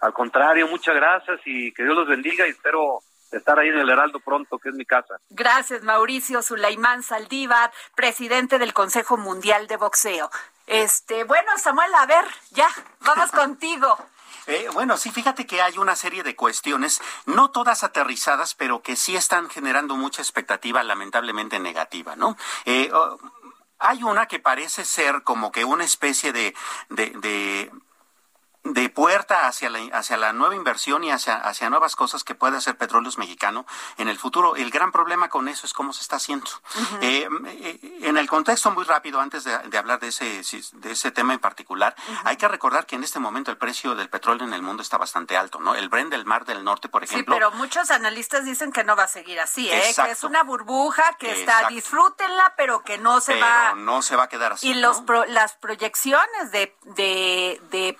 Al 0.00 0.12
contrario, 0.12 0.68
muchas 0.68 0.94
gracias 0.94 1.40
y 1.46 1.72
que 1.72 1.82
Dios 1.82 1.96
los 1.96 2.06
bendiga 2.06 2.46
y 2.46 2.50
espero 2.50 3.00
estar 3.32 3.58
ahí 3.58 3.68
en 3.68 3.78
el 3.78 3.88
Heraldo 3.88 4.20
pronto, 4.20 4.58
que 4.58 4.68
es 4.68 4.74
mi 4.74 4.84
casa. 4.84 5.16
Gracias, 5.30 5.82
Mauricio 5.82 6.42
Sulaimán 6.42 7.02
Saldívar, 7.02 7.72
presidente 7.96 8.58
del 8.58 8.72
Consejo 8.72 9.16
Mundial 9.16 9.66
de 9.66 9.76
Boxeo. 9.76 10.30
Este, 10.66 11.24
bueno, 11.24 11.50
Samuel, 11.58 11.92
a 11.94 12.06
ver, 12.06 12.24
ya, 12.50 12.68
vamos 13.00 13.30
contigo. 13.32 13.96
Eh, 14.46 14.68
bueno, 14.72 14.96
sí, 14.96 15.10
fíjate 15.10 15.46
que 15.46 15.62
hay 15.62 15.78
una 15.78 15.96
serie 15.96 16.22
de 16.22 16.36
cuestiones, 16.36 17.00
no 17.24 17.50
todas 17.50 17.82
aterrizadas, 17.82 18.54
pero 18.54 18.82
que 18.82 18.96
sí 18.96 19.16
están 19.16 19.48
generando 19.48 19.96
mucha 19.96 20.20
expectativa 20.20 20.82
lamentablemente 20.82 21.58
negativa, 21.58 22.14
¿no? 22.14 22.36
Eh, 22.66 22.90
oh, 22.92 23.18
hay 23.78 24.02
una 24.02 24.26
que 24.26 24.40
parece 24.40 24.84
ser 24.84 25.22
como 25.22 25.50
que 25.50 25.64
una 25.64 25.84
especie 25.84 26.32
de, 26.32 26.54
de 26.90 27.10
de 27.10 27.70
puerta 28.94 29.46
hacia 29.46 29.68
la, 29.68 29.80
hacia 29.92 30.16
la 30.16 30.32
nueva 30.32 30.54
inversión 30.54 31.04
y 31.04 31.10
hacia, 31.10 31.36
hacia 31.36 31.68
nuevas 31.68 31.96
cosas 31.96 32.24
que 32.24 32.34
puede 32.34 32.56
hacer 32.56 32.76
Petróleos 32.76 33.18
Mexicano 33.18 33.66
en 33.98 34.08
el 34.08 34.18
futuro. 34.18 34.56
El 34.56 34.70
gran 34.70 34.92
problema 34.92 35.28
con 35.28 35.48
eso 35.48 35.66
es 35.66 35.72
cómo 35.72 35.92
se 35.92 36.02
está 36.02 36.16
haciendo. 36.16 36.46
Eh, 37.00 37.28
eh, 37.46 37.98
en 38.02 38.16
el 38.16 38.28
contexto 38.28 38.70
muy 38.70 38.84
rápido, 38.84 39.20
antes 39.20 39.44
de, 39.44 39.78
hablar 39.78 40.00
de 40.00 40.08
ese, 40.08 40.42
de 40.72 40.92
ese 40.92 41.10
tema 41.10 41.34
en 41.34 41.40
particular, 41.40 41.94
hay 42.24 42.36
que 42.36 42.48
recordar 42.48 42.86
que 42.86 42.96
en 42.96 43.04
este 43.04 43.18
momento 43.18 43.50
el 43.50 43.58
precio 43.58 43.94
del 43.94 44.08
petróleo 44.08 44.46
en 44.46 44.54
el 44.54 44.62
mundo 44.62 44.82
está 44.82 44.96
bastante 44.96 45.36
alto, 45.36 45.60
¿no? 45.60 45.74
El 45.74 45.88
Brent 45.88 46.10
del 46.10 46.24
Mar 46.24 46.44
del 46.44 46.64
Norte, 46.64 46.88
por 46.88 47.04
ejemplo. 47.04 47.34
Sí, 47.34 47.38
pero 47.38 47.50
muchos 47.52 47.90
analistas 47.90 48.44
dicen 48.44 48.72
que 48.72 48.84
no 48.84 48.96
va 48.96 49.04
a 49.04 49.08
seguir 49.08 49.40
así, 49.40 49.70
¿eh? 49.70 49.92
Que 49.94 50.10
es 50.12 50.24
una 50.24 50.42
burbuja 50.42 51.04
que 51.18 51.40
está, 51.40 51.68
disfrútenla, 51.68 52.54
pero 52.56 52.82
que 52.82 52.98
no 52.98 53.20
se 53.20 53.38
va. 53.40 53.74
no 53.74 54.02
se 54.02 54.16
va 54.16 54.24
a 54.24 54.28
quedar 54.28 54.52
así. 54.52 54.68
Y 54.68 54.74
los 54.74 55.02
las 55.28 55.54
proyecciones 55.54 56.50
de, 56.50 56.76
de, 56.96 57.60
de 57.70 57.96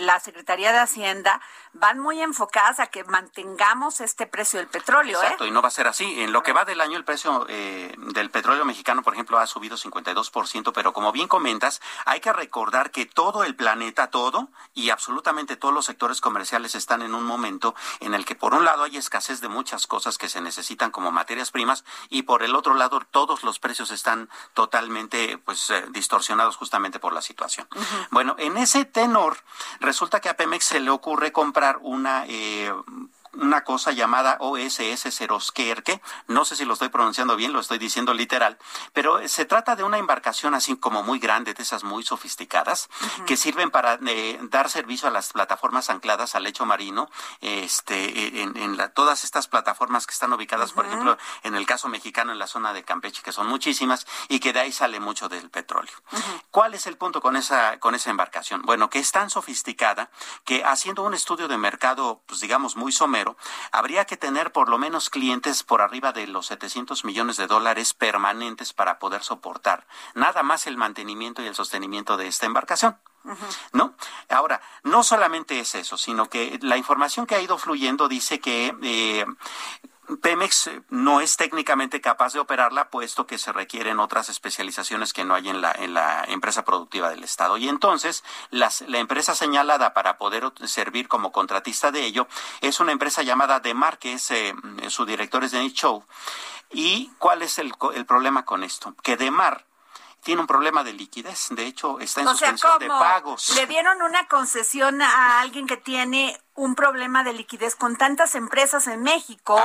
la 0.00 0.20
Secretaría 0.20 0.72
de 0.72 0.78
Hacienda 0.78 1.40
van 1.72 1.98
muy 1.98 2.20
enfocadas 2.20 2.80
a 2.80 2.88
que 2.88 3.04
mantengamos 3.04 4.00
este 4.00 4.26
precio 4.26 4.58
del 4.58 4.68
petróleo. 4.68 5.20
¿eh? 5.20 5.22
Exacto, 5.22 5.46
y 5.46 5.50
no 5.50 5.62
va 5.62 5.68
a 5.68 5.72
ser 5.72 5.86
así. 5.86 6.20
En 6.20 6.32
lo 6.32 6.42
que 6.42 6.52
va 6.52 6.64
del 6.64 6.80
año, 6.80 6.96
el 6.96 7.04
precio 7.04 7.46
eh, 7.48 7.94
del 7.96 8.30
petróleo 8.30 8.64
mexicano, 8.64 9.02
por 9.02 9.14
ejemplo, 9.14 9.38
ha 9.38 9.46
subido 9.46 9.76
52%, 9.76 10.72
pero 10.74 10.92
como 10.92 11.12
bien 11.12 11.28
comentas, 11.28 11.80
hay 12.06 12.20
que 12.20 12.32
recordar 12.32 12.90
que 12.90 13.06
todo 13.06 13.44
el 13.44 13.54
planeta, 13.54 14.10
todo 14.10 14.48
y 14.74 14.90
absolutamente 14.90 15.56
todos 15.56 15.72
los 15.72 15.86
sectores 15.86 16.20
comerciales 16.20 16.74
están 16.74 17.02
en 17.02 17.14
un 17.14 17.24
momento 17.24 17.74
en 18.00 18.14
el 18.14 18.24
que, 18.24 18.34
por 18.34 18.54
un 18.54 18.64
lado, 18.64 18.82
hay 18.82 18.96
escasez 18.96 19.40
de 19.40 19.48
muchas 19.48 19.86
cosas 19.86 20.18
que 20.18 20.28
se 20.28 20.40
necesitan 20.40 20.90
como 20.90 21.12
materias 21.12 21.50
primas 21.50 21.84
y 22.08 22.22
por 22.22 22.42
el 22.42 22.56
otro 22.56 22.74
lado, 22.74 23.00
todos 23.10 23.44
los 23.44 23.58
precios 23.58 23.90
están 23.90 24.28
totalmente 24.54 25.38
pues 25.38 25.70
eh, 25.70 25.84
distorsionados 25.90 26.56
justamente 26.56 26.98
por 26.98 27.12
la 27.12 27.22
situación. 27.22 27.68
Bueno, 28.10 28.34
en 28.38 28.56
ese 28.56 28.84
tenor, 28.84 29.38
resulta 29.78 30.20
que 30.20 30.28
a 30.28 30.36
Pemex 30.36 30.64
se 30.64 30.80
le 30.80 30.90
ocurre 30.90 31.32
comprar 31.32 31.59
una 31.82 32.24
eh, 32.26 32.72
una 33.34 33.64
cosa 33.64 33.92
llamada 33.92 34.36
OSS 34.40 35.14
Seroskerke, 35.14 36.00
no 36.26 36.44
sé 36.44 36.56
si 36.56 36.64
lo 36.64 36.74
estoy 36.74 36.88
pronunciando 36.88 37.36
bien, 37.36 37.52
lo 37.52 37.60
estoy 37.60 37.78
diciendo 37.78 38.14
literal, 38.14 38.58
pero 38.92 39.26
se 39.28 39.44
trata 39.44 39.76
de 39.76 39.84
una 39.84 39.98
embarcación 39.98 40.54
así 40.54 40.76
como 40.76 41.02
muy 41.02 41.18
grande, 41.18 41.54
de 41.54 41.62
esas 41.62 41.84
muy 41.84 42.02
sofisticadas, 42.02 42.88
que 43.26 43.36
sirven 43.36 43.70
para 43.70 43.98
eh, 44.06 44.38
dar 44.42 44.68
servicio 44.68 45.08
a 45.08 45.10
las 45.10 45.32
plataformas 45.32 45.90
ancladas 45.90 46.34
al 46.34 46.44
lecho 46.44 46.66
marino, 46.66 47.10
este, 47.40 48.42
en, 48.42 48.78
todas 48.94 49.24
estas 49.24 49.46
plataformas 49.48 50.06
que 50.06 50.12
están 50.12 50.32
ubicadas, 50.32 50.72
por 50.72 50.86
ejemplo, 50.86 51.16
en 51.42 51.54
el 51.54 51.66
caso 51.66 51.88
mexicano, 51.88 52.32
en 52.32 52.38
la 52.38 52.46
zona 52.46 52.72
de 52.72 52.82
Campeche, 52.82 53.22
que 53.22 53.32
son 53.32 53.46
muchísimas, 53.46 54.06
y 54.28 54.40
que 54.40 54.52
de 54.52 54.60
ahí 54.60 54.72
sale 54.72 55.00
mucho 55.00 55.28
del 55.28 55.50
petróleo. 55.50 55.94
¿Cuál 56.50 56.74
es 56.74 56.86
el 56.86 56.96
punto 56.96 57.20
con 57.20 57.36
esa, 57.36 57.78
con 57.78 57.94
esa 57.94 58.10
embarcación? 58.10 58.62
Bueno, 58.62 58.90
que 58.90 58.98
es 58.98 59.12
tan 59.12 59.30
sofisticada 59.30 60.10
que 60.44 60.64
haciendo 60.64 61.02
un 61.02 61.14
estudio 61.14 61.48
de 61.48 61.58
mercado, 61.58 62.22
pues 62.26 62.40
digamos, 62.40 62.76
muy 62.76 62.92
somero, 62.92 63.19
habría 63.72 64.04
que 64.04 64.16
tener 64.16 64.52
por 64.52 64.68
lo 64.68 64.78
menos 64.78 65.10
clientes 65.10 65.62
por 65.62 65.82
arriba 65.82 66.12
de 66.12 66.26
los 66.26 66.46
700 66.46 67.04
millones 67.04 67.36
de 67.36 67.46
dólares 67.46 67.94
permanentes 67.94 68.72
para 68.72 68.98
poder 68.98 69.22
soportar 69.22 69.86
nada 70.14 70.42
más 70.42 70.66
el 70.66 70.76
mantenimiento 70.76 71.42
y 71.42 71.46
el 71.46 71.54
sostenimiento 71.54 72.16
de 72.16 72.26
esta 72.26 72.46
embarcación. 72.46 72.96
¿No? 73.72 73.94
Ahora, 74.30 74.62
no 74.82 75.02
solamente 75.02 75.60
es 75.60 75.74
eso, 75.74 75.98
sino 75.98 76.30
que 76.30 76.58
la 76.62 76.78
información 76.78 77.26
que 77.26 77.34
ha 77.34 77.40
ido 77.42 77.58
fluyendo 77.58 78.08
dice 78.08 78.40
que 78.40 78.74
eh, 78.82 79.26
Pemex 80.16 80.66
eh, 80.66 80.82
no 80.88 81.20
es 81.20 81.36
técnicamente 81.36 82.00
capaz 82.00 82.32
de 82.32 82.40
operarla, 82.40 82.90
puesto 82.90 83.26
que 83.26 83.38
se 83.38 83.52
requieren 83.52 84.00
otras 84.00 84.28
especializaciones 84.28 85.12
que 85.12 85.24
no 85.24 85.34
hay 85.34 85.48
en 85.48 85.60
la, 85.60 85.72
en 85.72 85.94
la 85.94 86.24
empresa 86.28 86.64
productiva 86.64 87.10
del 87.10 87.24
Estado. 87.24 87.56
Y 87.56 87.68
entonces, 87.68 88.24
la 88.50 88.70
empresa 88.98 89.34
señalada 89.34 89.94
para 89.94 90.18
poder 90.18 90.52
servir 90.64 91.08
como 91.08 91.32
contratista 91.32 91.90
de 91.90 92.04
ello 92.04 92.26
es 92.60 92.80
una 92.80 92.92
empresa 92.92 93.22
llamada 93.22 93.60
Demar, 93.60 93.98
que 93.98 94.14
es, 94.14 94.30
eh, 94.30 94.54
su 94.88 95.04
director 95.04 95.44
es 95.44 95.52
Denis 95.52 95.74
Chow. 95.74 96.04
¿Y 96.70 97.10
cuál 97.18 97.42
es 97.42 97.58
el, 97.58 97.72
el 97.94 98.06
problema 98.06 98.44
con 98.44 98.62
esto? 98.62 98.94
Que 99.02 99.16
Demar 99.16 99.66
tiene 100.22 100.40
un 100.40 100.46
problema 100.46 100.84
de 100.84 100.92
liquidez. 100.92 101.48
De 101.50 101.66
hecho, 101.66 101.98
está 101.98 102.20
en 102.20 102.28
suspensión 102.28 102.78
de 102.78 102.88
pagos. 102.88 103.54
Le 103.56 103.66
dieron 103.66 104.02
una 104.02 104.28
concesión 104.28 105.00
a 105.02 105.40
alguien 105.40 105.66
que 105.66 105.76
tiene 105.76 106.38
un 106.60 106.74
problema 106.74 107.24
de 107.24 107.32
liquidez 107.32 107.74
con 107.74 107.96
tantas 107.96 108.34
empresas 108.34 108.86
en 108.86 109.02
México 109.02 109.58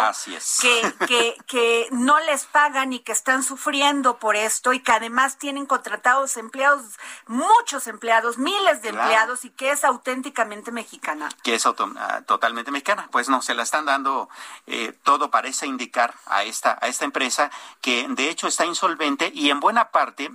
Que, 0.61 0.93
que, 1.07 1.37
que 1.45 1.87
no 1.91 2.19
les 2.21 2.45
pagan 2.45 2.93
y 2.93 2.99
que 2.99 3.11
están 3.11 3.43
sufriendo 3.43 4.17
por 4.17 4.35
esto 4.35 4.71
y 4.71 4.79
que 4.79 4.93
además 4.93 5.37
tienen 5.37 5.65
contratados 5.65 6.37
empleados, 6.37 6.83
muchos 7.27 7.87
empleados, 7.87 8.37
miles 8.37 8.81
de 8.81 8.89
empleados 8.89 9.43
y 9.43 9.49
que 9.49 9.71
es 9.71 9.83
auténticamente 9.83 10.71
mexicana. 10.71 11.29
Que 11.43 11.55
es 11.55 11.65
ah, 11.65 12.21
totalmente 12.25 12.71
mexicana. 12.71 13.09
Pues 13.11 13.27
no, 13.27 13.41
se 13.41 13.53
la 13.53 13.63
están 13.63 13.85
dando, 13.85 14.29
eh, 14.65 14.93
todo 15.03 15.29
parece 15.29 15.67
indicar 15.67 16.15
a 16.27 16.43
esta, 16.43 16.77
a 16.81 16.87
esta 16.87 17.03
empresa 17.03 17.51
que 17.81 18.07
de 18.09 18.29
hecho 18.29 18.47
está 18.47 18.65
insolvente 18.65 19.31
y 19.33 19.49
en 19.49 19.59
buena 19.59 19.91
parte 19.91 20.31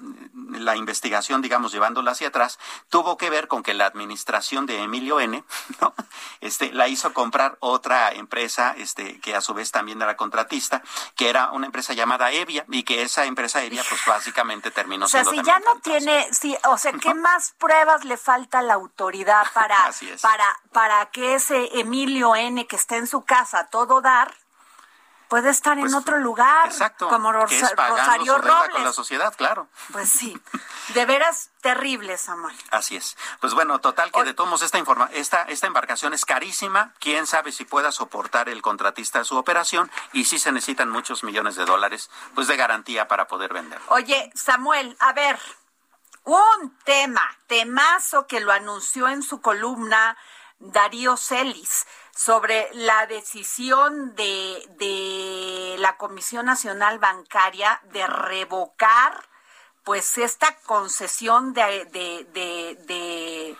la 0.50 0.76
investigación, 0.76 1.40
digamos, 1.40 1.72
llevándola 1.72 2.10
hacia 2.10 2.28
atrás, 2.28 2.58
tuvo 2.90 3.16
que 3.16 3.30
ver 3.30 3.48
con 3.48 3.62
que 3.62 3.72
la 3.72 3.86
administración 3.86 4.66
de 4.66 4.82
Emilio 4.82 5.20
N. 5.20 5.42
¿no? 5.80 5.94
Este, 6.50 6.72
la 6.72 6.88
hizo 6.88 7.12
comprar 7.12 7.56
otra 7.60 8.10
empresa, 8.10 8.74
este, 8.76 9.20
que 9.20 9.36
a 9.36 9.40
su 9.40 9.54
vez 9.54 9.70
también 9.70 10.02
era 10.02 10.16
contratista, 10.16 10.82
que 11.14 11.28
era 11.28 11.52
una 11.52 11.66
empresa 11.66 11.92
llamada 11.92 12.32
Evia, 12.32 12.64
y 12.68 12.82
que 12.82 13.02
esa 13.02 13.24
empresa 13.24 13.62
Evia, 13.62 13.84
pues 13.88 14.00
básicamente 14.04 14.72
terminó 14.72 15.06
siendo. 15.06 15.30
O 15.30 15.34
sea, 15.34 15.44
si 15.44 15.46
ya 15.46 15.60
no 15.60 15.78
tiene, 15.80 16.26
sí, 16.34 16.56
o 16.64 16.76
sea, 16.76 16.92
¿qué 16.94 17.14
más 17.14 17.54
pruebas 17.56 18.04
le 18.04 18.16
falta 18.16 18.58
a 18.58 18.62
la 18.62 18.74
autoridad 18.74 19.46
para, 19.54 19.76
para, 20.22 20.60
para 20.72 21.06
que 21.12 21.36
ese 21.36 21.78
Emilio 21.78 22.34
N 22.34 22.66
que 22.66 22.74
está 22.74 22.96
en 22.96 23.06
su 23.06 23.22
casa 23.22 23.68
todo 23.70 24.00
dar? 24.00 24.34
Puede 25.30 25.48
estar 25.48 25.78
en 25.78 25.84
pues, 25.84 25.94
otro 25.94 26.18
lugar, 26.18 26.66
exacto, 26.66 27.08
como 27.08 27.32
Rosario 27.32 28.38
Robles. 28.38 28.70
con 28.72 28.84
la 28.84 28.92
sociedad, 28.92 29.32
claro. 29.36 29.68
Pues 29.92 30.10
sí, 30.10 30.36
de 30.88 31.06
veras 31.06 31.50
terrible, 31.60 32.18
Samuel. 32.18 32.56
Así 32.72 32.96
es. 32.96 33.16
Pues 33.40 33.54
bueno, 33.54 33.78
total 33.80 34.10
que 34.10 34.24
de 34.24 34.34
todos 34.34 34.60
esta 34.62 34.78
informa 34.78 35.08
esta 35.12 35.42
esta 35.44 35.68
embarcación 35.68 36.12
es 36.14 36.24
carísima, 36.24 36.94
quién 36.98 37.28
sabe 37.28 37.52
si 37.52 37.64
pueda 37.64 37.92
soportar 37.92 38.48
el 38.48 38.60
contratista 38.60 39.22
su 39.22 39.36
operación 39.36 39.88
y 40.12 40.24
si 40.24 40.40
se 40.40 40.50
necesitan 40.50 40.90
muchos 40.90 41.22
millones 41.22 41.54
de 41.54 41.64
dólares 41.64 42.10
pues 42.34 42.48
de 42.48 42.56
garantía 42.56 43.06
para 43.06 43.28
poder 43.28 43.54
vender. 43.54 43.80
Oye, 43.86 44.32
Samuel, 44.34 44.96
a 44.98 45.12
ver, 45.12 45.38
un 46.24 46.76
tema, 46.82 47.22
temazo 47.46 48.26
que 48.26 48.40
lo 48.40 48.50
anunció 48.50 49.08
en 49.08 49.22
su 49.22 49.40
columna 49.40 50.16
Darío 50.58 51.16
Celis 51.16 51.86
sobre 52.20 52.68
la 52.74 53.06
decisión 53.06 54.14
de, 54.14 54.62
de 54.76 55.76
la 55.78 55.96
Comisión 55.96 56.44
Nacional 56.44 56.98
Bancaria 56.98 57.80
de 57.94 58.06
revocar 58.06 59.26
pues 59.84 60.18
esta 60.18 60.54
concesión 60.66 61.54
de, 61.54 61.86
de, 61.86 62.76
de, 62.86 63.56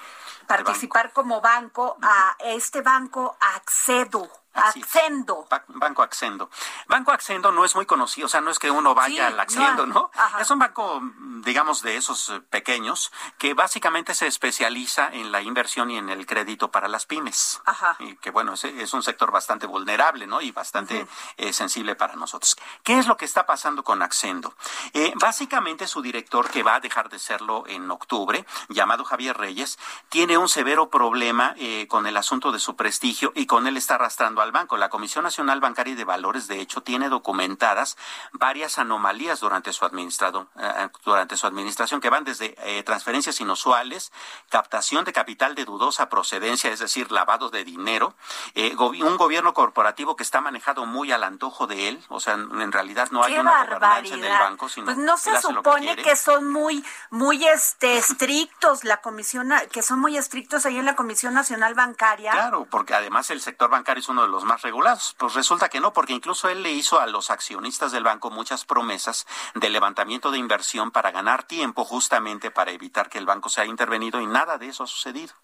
participar 0.47 1.11
como 1.15 1.41
banco 1.41 1.97
a 2.03 2.37
este 2.41 2.83
banco 2.83 3.35
Accedo. 3.57 4.29
Accendo. 4.53 5.47
Banco 5.69 6.03
Accendo. 6.03 6.51
Banco 6.89 7.13
Accendo 7.13 7.53
no 7.53 7.65
es 7.65 7.75
muy 7.77 7.87
conocido, 7.87 8.27
o 8.27 8.29
sea, 8.29 8.41
no 8.41 8.51
es 8.51 8.59
que 8.59 8.71
uno 8.71 8.95
vaya 8.95 9.29
al 9.29 9.39
Accendo, 9.39 9.87
¿no? 9.87 10.11
Es 10.41 10.51
un 10.51 10.59
banco, 10.59 11.01
digamos, 11.45 11.83
de 11.83 11.97
esos 11.97 12.31
eh, 12.31 12.41
pequeños 12.41 13.13
que 13.39 13.55
básicamente 13.55 14.15
se 14.15 14.27
especializa 14.27 15.09
en 15.13 15.31
la 15.31 15.41
inversión 15.41 15.91
y 15.91 15.99
en 15.99 16.11
el 16.11 16.27
crédito 16.27 16.71
para 16.71 16.89
las 16.89 17.07
pymes. 17.07 17.61
Ajá. 17.65 17.97
Y 18.01 18.17
que 18.17 18.31
bueno, 18.31 18.55
es, 18.55 18.65
es 18.65 18.93
un 18.93 19.03
sector 19.03 19.31
bastante 19.31 19.67
vulnerable, 19.67 20.27
¿no? 20.27 20.41
Y 20.41 20.51
bastante 20.51 21.07
eh, 21.37 21.53
sensible 21.53 21.95
para 21.95 22.17
nosotros. 22.17 22.57
¿Qué 22.83 22.99
es 22.99 23.07
lo 23.07 23.17
que 23.17 23.25
está 23.25 23.47
pasando 23.47 23.85
con 23.85 24.03
Accendo? 24.03 24.55
Eh, 24.93 25.13
básicamente 25.17 25.87
su 25.87 26.03
director, 26.03 26.51
que 26.51 26.63
va 26.63 26.75
a 26.75 26.81
dejar 26.81 27.09
de 27.09 27.19
serlo 27.19 27.65
en 27.69 27.91
octubre, 27.91 28.45
llamado 28.69 29.05
Javier 29.05 29.37
Reyes, 29.37 29.79
tiene 30.09 30.37
un 30.37 30.49
severo 30.49 30.91
problema 30.91 31.55
con 31.89 32.07
el 32.07 32.17
asunto 32.17 32.53
de 32.53 32.59
su 32.59 32.77
prestigio 32.77 33.33
y 33.35 33.47
con 33.47 33.67
él 33.67 33.77
está 33.77 33.95
arrastrando 33.95 34.40
al 34.41 34.53
banco. 34.53 34.77
La 34.77 34.89
Comisión 34.89 35.25
Nacional 35.25 35.61
Bancaria 35.61 35.93
y 35.93 35.97
de 35.97 36.05
Valores, 36.05 36.49
de 36.49 36.61
hecho, 36.61 36.83
tiene 36.83 37.09
documentadas 37.09 37.97
varias 38.33 38.79
anomalías 38.79 39.41
durante 39.41 39.73
su 39.73 39.85
administrado, 39.85 40.49
eh, 40.59 40.89
durante 41.05 41.37
su 41.37 41.47
administración, 41.47 42.01
que 42.01 42.11
van 42.11 42.25
desde 42.25 42.55
eh, 42.59 42.83
transferencias 42.83 43.41
inusuales, 43.41 44.13
captación 44.49 45.05
de 45.05 45.13
capital 45.13 45.55
de 45.55 45.65
dudosa 45.65 46.09
procedencia, 46.09 46.71
es 46.71 46.81
decir, 46.81 47.13
lavado 47.13 47.51
de 47.51 47.65
dinero, 47.65 48.15
eh, 48.55 48.75
un 48.77 49.17
gobierno 49.17 49.55
corporativo 49.55 50.17
que 50.17 50.23
está 50.23 50.41
manejado 50.41 50.87
muy 50.87 51.13
al 51.13 51.25
antojo 51.25 51.67
de 51.67 51.89
él, 51.89 52.05
o 52.09 52.21
sea, 52.21 52.35
en 52.35 52.73
realidad 52.73 53.09
no 53.11 53.23
hay 53.23 53.39
una 53.39 53.65
gobernanza 53.65 54.15
en 54.15 54.25
el 54.25 54.39
banco, 54.39 54.69
sino 54.69 54.87
pues 54.87 54.97
no 54.97 55.17
se 55.17 55.41
supone 55.41 55.97
que, 55.97 56.17
son 56.17 56.51
muy, 56.51 56.85
muy 57.11 57.47
este, 57.47 57.99
estrictos 57.99 58.85
la 58.85 59.01
comisión, 59.01 59.53
que 59.71 59.83
son 59.83 60.01
muy 60.01 60.17
estrictos 60.17 60.67
ahí 60.67 60.79
en 60.79 60.85
la 60.85 60.97
Comisión 60.97 61.35
Nacional 61.35 61.75
Bancaria. 61.75 62.33
Claro, 62.33 62.67
porque 62.71 62.95
además 62.95 63.31
el 63.31 63.41
sector 63.41 63.71
bancario 63.71 64.01
es 64.01 64.09
uno 64.09 64.23
de 64.23 64.29
los 64.31 64.45
más 64.45 64.63
regulados. 64.63 65.15
Pues 65.19 65.35
resulta 65.35 65.69
que 65.69 65.81
no, 65.81 65.93
porque 65.93 66.13
incluso 66.13 66.49
él 66.49 66.63
le 66.63 66.73
hizo 66.73 67.01
a 67.01 67.07
los 67.07 67.31
accionistas 67.31 67.93
del 67.93 68.05
banco 68.05 68.31
muchas 68.31 68.65
promesas 68.65 69.27
de 69.55 69.69
levantamiento 69.69 70.31
de 70.31 70.39
inversión 70.39 70.91
para 70.91 71.11
ganar 71.11 71.43
tiempo 71.43 71.85
justamente 71.85 72.51
para 72.51 72.71
evitar 72.71 73.09
que 73.09 73.19
el 73.19 73.27
banco 73.27 73.49
sea 73.49 73.65
intervenido 73.67 74.21
y 74.21 74.27
nada 74.27 74.59
de 74.59 74.69
eso 74.69 74.85
ha 74.85 74.87
sucedido. 74.87 75.35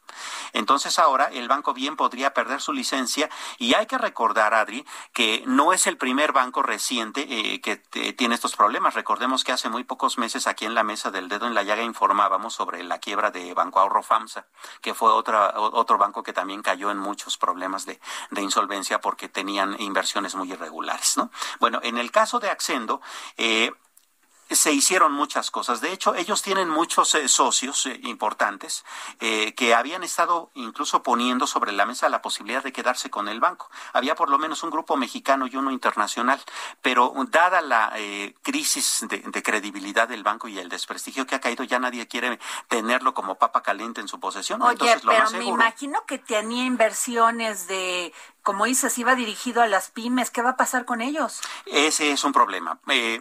Entonces 0.53 0.99
ahora 0.99 1.27
el 1.27 1.49
banco 1.49 1.75
bien 1.75 1.97
podría 1.97 2.33
perder 2.33 2.61
su 2.61 2.73
licencia 2.73 3.29
y 3.59 3.75
hay 3.75 3.87
que 3.87 3.99
recordar, 3.99 4.55
Adri, 4.55 4.87
que 5.13 5.43
no 5.47 5.73
es 5.73 5.87
el 5.87 5.97
primer 5.97 6.33
banco 6.33 6.63
reciente 6.63 7.27
eh, 7.29 7.61
que 7.61 7.77
tiene 8.13 8.35
estos 8.35 8.57
problemas. 8.57 8.95
Recordemos 8.95 9.45
que 9.45 9.53
hace 9.53 9.69
muy 9.69 9.85
pocos 9.85 10.19
meses 10.19 10.47
aquí 10.47 10.65
en 10.65 10.75
la 10.75 10.85
mesa 10.85 11.11
del 11.11 11.29
dedo 11.29 11.47
en 11.47 11.55
la 11.55 11.63
llaga 11.63 11.83
informábamos 11.83 12.55
sobre 12.55 12.83
la 12.85 12.99
quiebra 12.99 13.31
de 13.31 13.55
Banco 13.55 13.81
Ahorro 13.81 14.03
FAMSA, 14.03 14.47
que 14.81 14.95
fue 14.95 15.11
otra, 15.11 15.55
otro 15.57 15.99
banco 15.99 16.23
que 16.23 16.33
también 16.33 16.63
cayó 16.63 16.91
en 16.91 16.99
muchos 16.99 17.37
problemas 17.37 17.87
de, 17.87 18.01
de 18.31 18.43
insolvencia 18.43 18.76
porque 19.01 19.29
tenían 19.29 19.77
inversiones 19.81 20.35
muy 20.35 20.53
irregulares, 20.53 21.17
¿no? 21.17 21.31
Bueno, 21.61 21.81
en 21.83 21.99
el 21.99 22.11
caso 22.11 22.39
de 22.39 22.51
Accendo, 22.51 23.01
eh, 23.37 23.71
se 24.51 24.73
hicieron 24.73 25.13
muchas 25.13 25.51
cosas. 25.51 25.81
De 25.81 25.93
hecho, 25.93 26.15
ellos 26.15 26.43
tienen 26.43 26.69
muchos 26.69 27.15
eh, 27.15 27.29
socios 27.29 27.87
eh, 27.87 27.99
importantes 28.05 28.85
eh, 29.19 29.55
que 29.55 29.75
habían 29.75 30.05
estado 30.05 30.51
incluso 30.55 31.03
poniendo 31.03 31.47
sobre 31.47 31.73
la 31.73 31.85
mesa 31.85 32.09
la 32.09 32.23
posibilidad 32.23 32.63
de 32.63 32.73
quedarse 32.73 33.11
con 33.11 33.29
el 33.29 33.41
banco. 33.41 33.69
Había 33.93 34.15
por 34.15 34.31
lo 34.31 34.39
menos 34.39 34.63
un 34.63 34.71
grupo 34.71 34.97
mexicano 34.97 35.47
y 35.47 35.57
uno 35.57 35.73
internacional, 35.73 36.41
pero 36.81 37.13
dada 37.29 37.61
la 37.61 37.93
crisis 38.43 39.07
de, 39.09 39.43
credibilidad 39.43 40.09
del 40.09 40.23
banco 40.23 40.49
y 40.49 40.59
el 40.59 40.69
desprestigio 40.69 41.27
que 41.27 41.35
ha 41.35 41.41
caído, 41.41 41.65
ya 41.65 41.79
nadie 41.79 42.07
quiere 42.07 42.39
tenerlo 42.69 43.15
como 43.15 43.37
papa 43.37 43.63
caliente 43.63 44.01
en 44.01 44.09
su 44.09 44.21
posesión. 44.21 44.63
Oye, 44.63 44.97
pero 45.05 45.31
me 45.31 45.45
imagino 45.45 46.05
que 46.07 46.19
tenía 46.19 46.65
inversiones 46.65 47.67
de 47.67 48.13
como 48.47 48.65
dices, 48.65 48.97
iba 48.97 49.17
dirigido 49.17 49.61
a 49.61 49.67
las 49.67 49.91
pymes. 49.91 50.31
¿Qué 50.31 50.41
va 50.41 50.51
a 50.51 50.57
pasar 50.57 50.85
con 50.85 51.01
ellos? 51.01 51.41
Ese 51.67 52.13
es 52.13 52.23
un 52.23 52.33
problema. 52.33 52.79
Eh, 52.87 53.21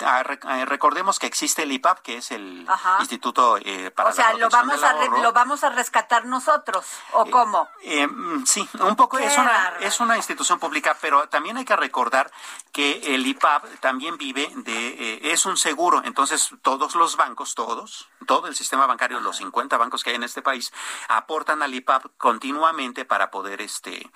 eh, 0.00 0.64
recordemos 0.64 1.20
que 1.20 1.26
existe 1.26 1.62
el 1.62 1.70
IPAP, 1.70 2.00
que 2.00 2.16
es 2.16 2.32
el 2.32 2.66
Instituto 2.98 3.58
eh, 3.58 3.92
para 3.92 4.10
o 4.10 4.12
sea, 4.12 4.32
lo 4.34 4.48
vamos 4.48 4.82
a 4.82 4.92
lo 5.06 5.32
vamos 5.32 5.62
a 5.62 5.70
rescatar 5.70 6.24
nosotros 6.26 6.84
o 7.12 7.26
eh, 7.26 7.30
cómo? 7.30 7.68
Mm, 7.84 8.44
sí, 8.44 8.68
un 8.80 8.96
poco 8.96 9.18
es 9.18 9.38
una 9.38 9.74
es 9.80 10.00
una 10.00 10.16
institución 10.16 10.58
pública, 10.58 10.96
pero 11.00 11.28
también 11.28 11.58
hay 11.58 11.64
que 11.64 11.76
recordar 11.76 12.30
que 12.72 13.14
el 13.14 13.24
IPAP 13.24 13.78
también 13.78 14.18
vive 14.18 14.50
de 14.56 15.20
es 15.32 15.46
un 15.46 15.56
seguro, 15.56 16.02
entonces 16.04 16.50
todos 16.62 16.96
los 16.96 17.16
bancos, 17.16 17.54
todos, 17.54 18.08
todo 18.26 18.48
el 18.48 18.56
sistema 18.56 18.86
bancario, 18.86 19.20
los 19.20 19.36
50 19.36 19.76
bancos 19.76 20.02
que 20.02 20.10
hay 20.10 20.16
en 20.16 20.24
este 20.24 20.42
país 20.42 20.72
aportan 21.08 21.62
al 21.62 21.72
IPAP 21.72 22.04
continuamente 22.18 23.04
para 23.04 23.30
poder 23.30 23.60
este 23.62 24.10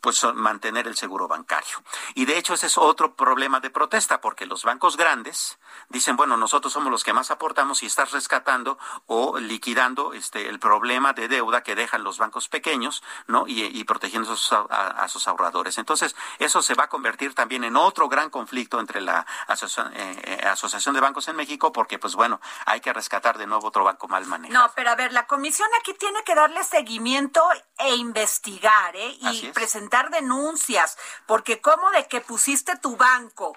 pues 0.00 0.24
mantener 0.34 0.86
el 0.86 0.96
seguro 0.96 1.28
bancario. 1.28 1.82
Y 2.14 2.26
de 2.26 2.38
hecho 2.38 2.54
ese 2.54 2.66
es 2.66 2.78
otro 2.78 3.14
problema 3.14 3.60
de 3.60 3.70
protesta 3.70 4.20
porque 4.20 4.46
los 4.46 4.64
bancos 4.64 4.96
grandes 4.96 5.58
dicen, 5.88 6.16
bueno, 6.16 6.36
nosotros 6.36 6.72
somos 6.72 6.90
los 6.90 7.04
que 7.04 7.12
más 7.12 7.30
aportamos 7.30 7.82
y 7.82 7.86
estás 7.86 8.12
rescatando 8.12 8.78
o 9.06 9.38
liquidando 9.38 10.12
este 10.12 10.48
el 10.48 10.58
problema 10.58 11.12
de 11.12 11.28
deuda 11.28 11.62
que 11.62 11.74
dejan 11.74 12.04
los 12.04 12.18
bancos 12.18 12.48
pequeños, 12.48 13.02
¿no? 13.26 13.44
Y, 13.46 13.84
protegiendo 13.84 14.34
a, 14.70 15.08
sus 15.08 15.28
ahorradores. 15.28 15.78
Entonces, 15.78 16.16
eso 16.38 16.62
se 16.62 16.74
va 16.74 16.84
a 16.84 16.88
convertir 16.88 17.34
también 17.34 17.64
en 17.64 17.76
otro 17.76 18.08
gran 18.08 18.30
conflicto 18.30 18.80
entre 18.80 19.00
la 19.00 19.26
eh, 19.48 20.22
eh, 20.24 20.46
Asociación 20.46 20.94
de 20.94 21.00
Bancos 21.00 21.28
en 21.28 21.36
México, 21.36 21.72
porque, 21.72 21.98
pues 21.98 22.14
bueno, 22.14 22.40
hay 22.66 22.80
que 22.80 22.92
rescatar 22.92 23.38
de 23.38 23.46
nuevo 23.46 23.68
otro 23.68 23.84
banco 23.84 24.08
mal 24.08 24.26
manejado. 24.26 24.66
No, 24.66 24.72
pero 24.74 24.90
a 24.90 24.94
ver, 24.94 25.12
la 25.12 25.26
comisión 25.26 25.68
aquí 25.80 25.94
tiene 25.94 26.22
que 26.24 26.34
darle 26.34 26.62
seguimiento 26.64 27.42
e 27.78 27.94
investigar, 27.96 28.96
¿eh? 28.96 29.16
Y 29.20 29.50
presentar 29.74 30.10
denuncias, 30.10 30.96
porque 31.26 31.60
como 31.60 31.90
de 31.90 32.06
que 32.06 32.20
pusiste 32.20 32.76
tu 32.76 32.96
banco 32.96 33.56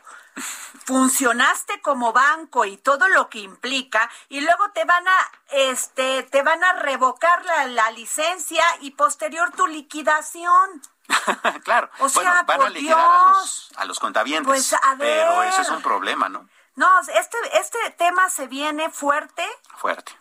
funcionaste 0.85 1.81
como 1.81 2.13
banco 2.13 2.65
y 2.65 2.77
todo 2.77 3.07
lo 3.07 3.27
que 3.27 3.39
implica 3.39 4.09
y 4.29 4.41
luego 4.41 4.69
te 4.71 4.85
van 4.85 5.07
a 5.07 5.31
este 5.49 6.23
te 6.23 6.43
van 6.43 6.63
a 6.63 6.73
revocar 6.73 7.43
la, 7.45 7.91
licencia 7.91 8.63
y 8.81 8.91
posterior 8.91 9.51
tu 9.51 9.65
liquidación. 9.67 10.81
claro, 11.63 11.89
o 11.99 12.09
sea, 12.09 12.43
van 12.43 12.61
a 12.61 12.69
liquidar 12.69 12.99
a 12.99 13.29
los, 13.31 13.71
a 13.75 13.85
los 13.85 13.99
contabientes, 13.99 14.47
pues, 14.47 14.75
pero 14.99 15.43
ese 15.43 15.63
es 15.63 15.69
un 15.69 15.81
problema, 15.81 16.29
¿no? 16.29 16.47
No, 16.75 16.99
este 16.99 17.37
este 17.53 17.89
tema 17.97 18.29
se 18.29 18.47
viene 18.47 18.89
fuerte. 18.91 19.43
Fuerte 19.75 20.15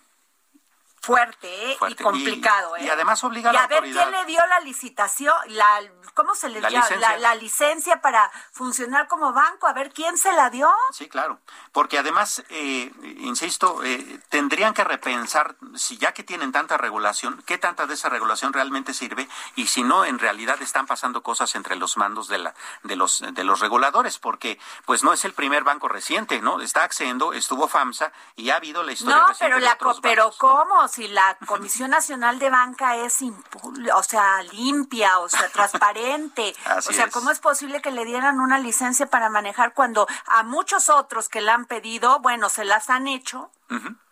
fuerte, 1.06 1.70
¿eh? 1.70 1.78
y 1.88 1.94
complicado. 1.94 2.76
Y, 2.76 2.80
¿eh? 2.80 2.86
y 2.86 2.90
además 2.90 3.22
obliga 3.22 3.50
a 3.50 3.52
la 3.52 3.62
a 3.62 3.66
ver 3.68 3.82
quién 3.84 4.10
le 4.10 4.24
dio 4.24 4.44
la 4.48 4.58
licitación, 4.60 5.34
la, 5.50 5.80
¿cómo 6.14 6.34
se 6.34 6.48
le 6.48 6.60
dio? 6.60 6.82
La, 7.20 7.34
licencia 7.36 8.00
para 8.00 8.30
funcionar 8.50 9.06
como 9.06 9.32
banco, 9.32 9.68
a 9.68 9.72
ver 9.72 9.92
quién 9.92 10.18
se 10.18 10.32
la 10.32 10.50
dio. 10.50 10.68
Sí, 10.90 11.08
claro, 11.08 11.38
porque 11.70 11.98
además, 11.98 12.42
eh, 12.48 12.90
insisto, 13.18 13.84
eh, 13.84 14.20
tendrían 14.30 14.74
que 14.74 14.82
repensar, 14.82 15.54
si 15.76 15.96
ya 15.98 16.12
que 16.12 16.24
tienen 16.24 16.50
tanta 16.50 16.76
regulación, 16.76 17.42
qué 17.46 17.58
tanta 17.58 17.86
de 17.86 17.94
esa 17.94 18.08
regulación 18.08 18.52
realmente 18.52 18.92
sirve 18.92 19.28
y 19.54 19.68
si 19.68 19.84
no, 19.84 20.04
en 20.04 20.18
realidad 20.18 20.60
están 20.60 20.86
pasando 20.86 21.22
cosas 21.22 21.54
entre 21.54 21.76
los 21.76 21.96
mandos 21.96 22.26
de, 22.26 22.38
la, 22.38 22.54
de, 22.82 22.96
los, 22.96 23.22
de 23.32 23.44
los 23.44 23.60
reguladores, 23.60 24.18
porque 24.18 24.58
pues 24.86 25.04
no 25.04 25.12
es 25.12 25.24
el 25.24 25.34
primer 25.34 25.62
banco 25.62 25.86
reciente, 25.88 26.40
¿no? 26.40 26.60
Está 26.60 26.82
Accendo, 26.82 27.32
estuvo 27.32 27.68
FAMSA 27.68 28.12
y 28.34 28.50
ha 28.50 28.56
habido 28.56 28.82
la 28.82 28.92
historia. 28.92 29.18
No, 29.18 29.32
pero, 29.38 29.58
la, 29.58 29.78
pero 30.00 30.32
¿cómo? 30.38 30.88
Si 30.96 31.08
la 31.08 31.36
Comisión 31.46 31.90
Nacional 31.90 32.38
de 32.38 32.48
Banca 32.48 32.96
es, 32.96 33.18
o 33.22 34.02
sea, 34.02 34.42
limpia, 34.44 35.18
o 35.18 35.28
sea, 35.28 35.46
transparente. 35.50 36.54
o 36.78 36.80
sea, 36.80 37.10
¿cómo 37.10 37.30
es 37.30 37.38
posible 37.38 37.82
que 37.82 37.90
le 37.90 38.06
dieran 38.06 38.40
una 38.40 38.58
licencia 38.58 39.06
para 39.06 39.28
manejar 39.28 39.74
cuando 39.74 40.08
a 40.26 40.42
muchos 40.42 40.88
otros 40.88 41.28
que 41.28 41.42
la 41.42 41.52
han 41.52 41.66
pedido, 41.66 42.20
bueno, 42.20 42.48
se 42.48 42.64
las 42.64 42.88
han 42.88 43.08
hecho? 43.08 43.50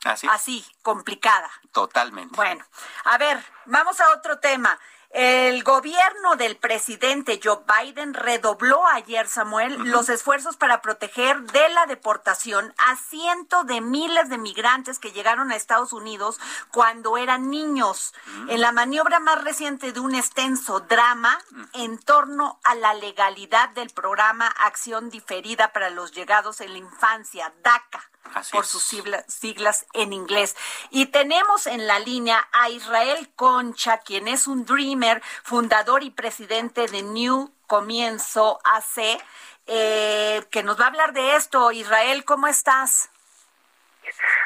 Así. 0.04 0.26
Así, 0.30 0.66
complicada. 0.82 1.50
Totalmente. 1.72 2.36
Bueno, 2.36 2.66
a 3.04 3.16
ver, 3.16 3.42
vamos 3.64 3.98
a 4.00 4.12
otro 4.12 4.38
tema. 4.38 4.78
El 5.14 5.62
gobierno 5.62 6.34
del 6.34 6.56
presidente 6.56 7.38
Joe 7.40 7.60
Biden 7.68 8.14
redobló 8.14 8.84
ayer, 8.88 9.28
Samuel, 9.28 9.78
los 9.84 10.08
esfuerzos 10.08 10.56
para 10.56 10.82
proteger 10.82 11.40
de 11.52 11.68
la 11.68 11.86
deportación 11.86 12.74
a 12.78 12.96
cientos 12.96 13.64
de 13.68 13.80
miles 13.80 14.28
de 14.28 14.38
migrantes 14.38 14.98
que 14.98 15.12
llegaron 15.12 15.52
a 15.52 15.54
Estados 15.54 15.92
Unidos 15.92 16.40
cuando 16.72 17.16
eran 17.16 17.48
niños, 17.48 18.12
en 18.48 18.60
la 18.60 18.72
maniobra 18.72 19.20
más 19.20 19.44
reciente 19.44 19.92
de 19.92 20.00
un 20.00 20.16
extenso 20.16 20.80
drama 20.80 21.38
en 21.74 21.96
torno 21.98 22.58
a 22.64 22.74
la 22.74 22.92
legalidad 22.94 23.68
del 23.68 23.90
programa 23.90 24.48
Acción 24.48 25.10
Diferida 25.10 25.72
para 25.72 25.90
los 25.90 26.10
Llegados 26.10 26.60
en 26.60 26.72
la 26.72 26.78
Infancia, 26.78 27.54
DACA 27.62 28.10
por 28.52 28.66
sus 28.66 28.82
siglas, 28.82 29.86
en 29.92 30.12
inglés. 30.12 30.56
Y 30.90 31.06
tenemos 31.06 31.66
en 31.66 31.86
la 31.86 31.98
línea 31.98 32.48
a 32.52 32.68
Israel 32.68 33.30
Concha, 33.36 33.98
quien 33.98 34.28
es 34.28 34.46
un 34.46 34.64
dreamer, 34.64 35.22
fundador 35.42 36.02
y 36.02 36.10
presidente 36.10 36.86
de 36.86 37.02
New 37.02 37.52
Comienzo 37.66 38.60
AC, 38.64 39.18
eh, 39.66 40.44
que 40.50 40.62
nos 40.62 40.78
va 40.80 40.84
a 40.84 40.88
hablar 40.88 41.12
de 41.12 41.36
esto. 41.36 41.72
Israel, 41.72 42.24
¿cómo 42.24 42.46
estás? 42.46 43.10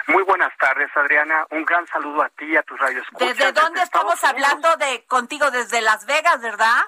Muy 0.07 0.23
buenas 0.23 0.57
tardes, 0.59 0.91
Adriana. 0.97 1.47
Un 1.51 1.65
gran 1.65 1.87
saludo 1.89 2.23
a 2.23 2.29
ti 2.31 2.47
y 2.47 2.57
a 2.57 2.63
tus 2.63 2.79
radios. 2.79 3.07
¿Desde 3.19 3.53
dónde 3.53 3.83
estamos 3.83 4.23
hablando 4.25 4.77
de 4.77 5.05
contigo? 5.07 5.51
Desde 5.51 5.81
Las 5.81 6.07
Vegas, 6.07 6.41
¿verdad? 6.41 6.85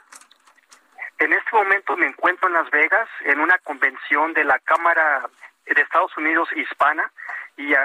en 1.20 1.35
este 1.35 1.50
momento 1.53 1.96
me 1.98 2.07
encuentro 2.07 2.48
en 2.48 2.55
Las 2.55 2.70
Vegas 2.70 3.09
en 3.26 3.40
una 3.40 3.59
convención 3.59 4.33
de 4.33 4.42
la 4.42 4.59
Cámara 4.61 5.29
de 5.66 5.83
Estados 5.83 6.16
Unidos 6.16 6.49
Hispana 6.55 7.11
y 7.57 7.73
uh, 7.73 7.77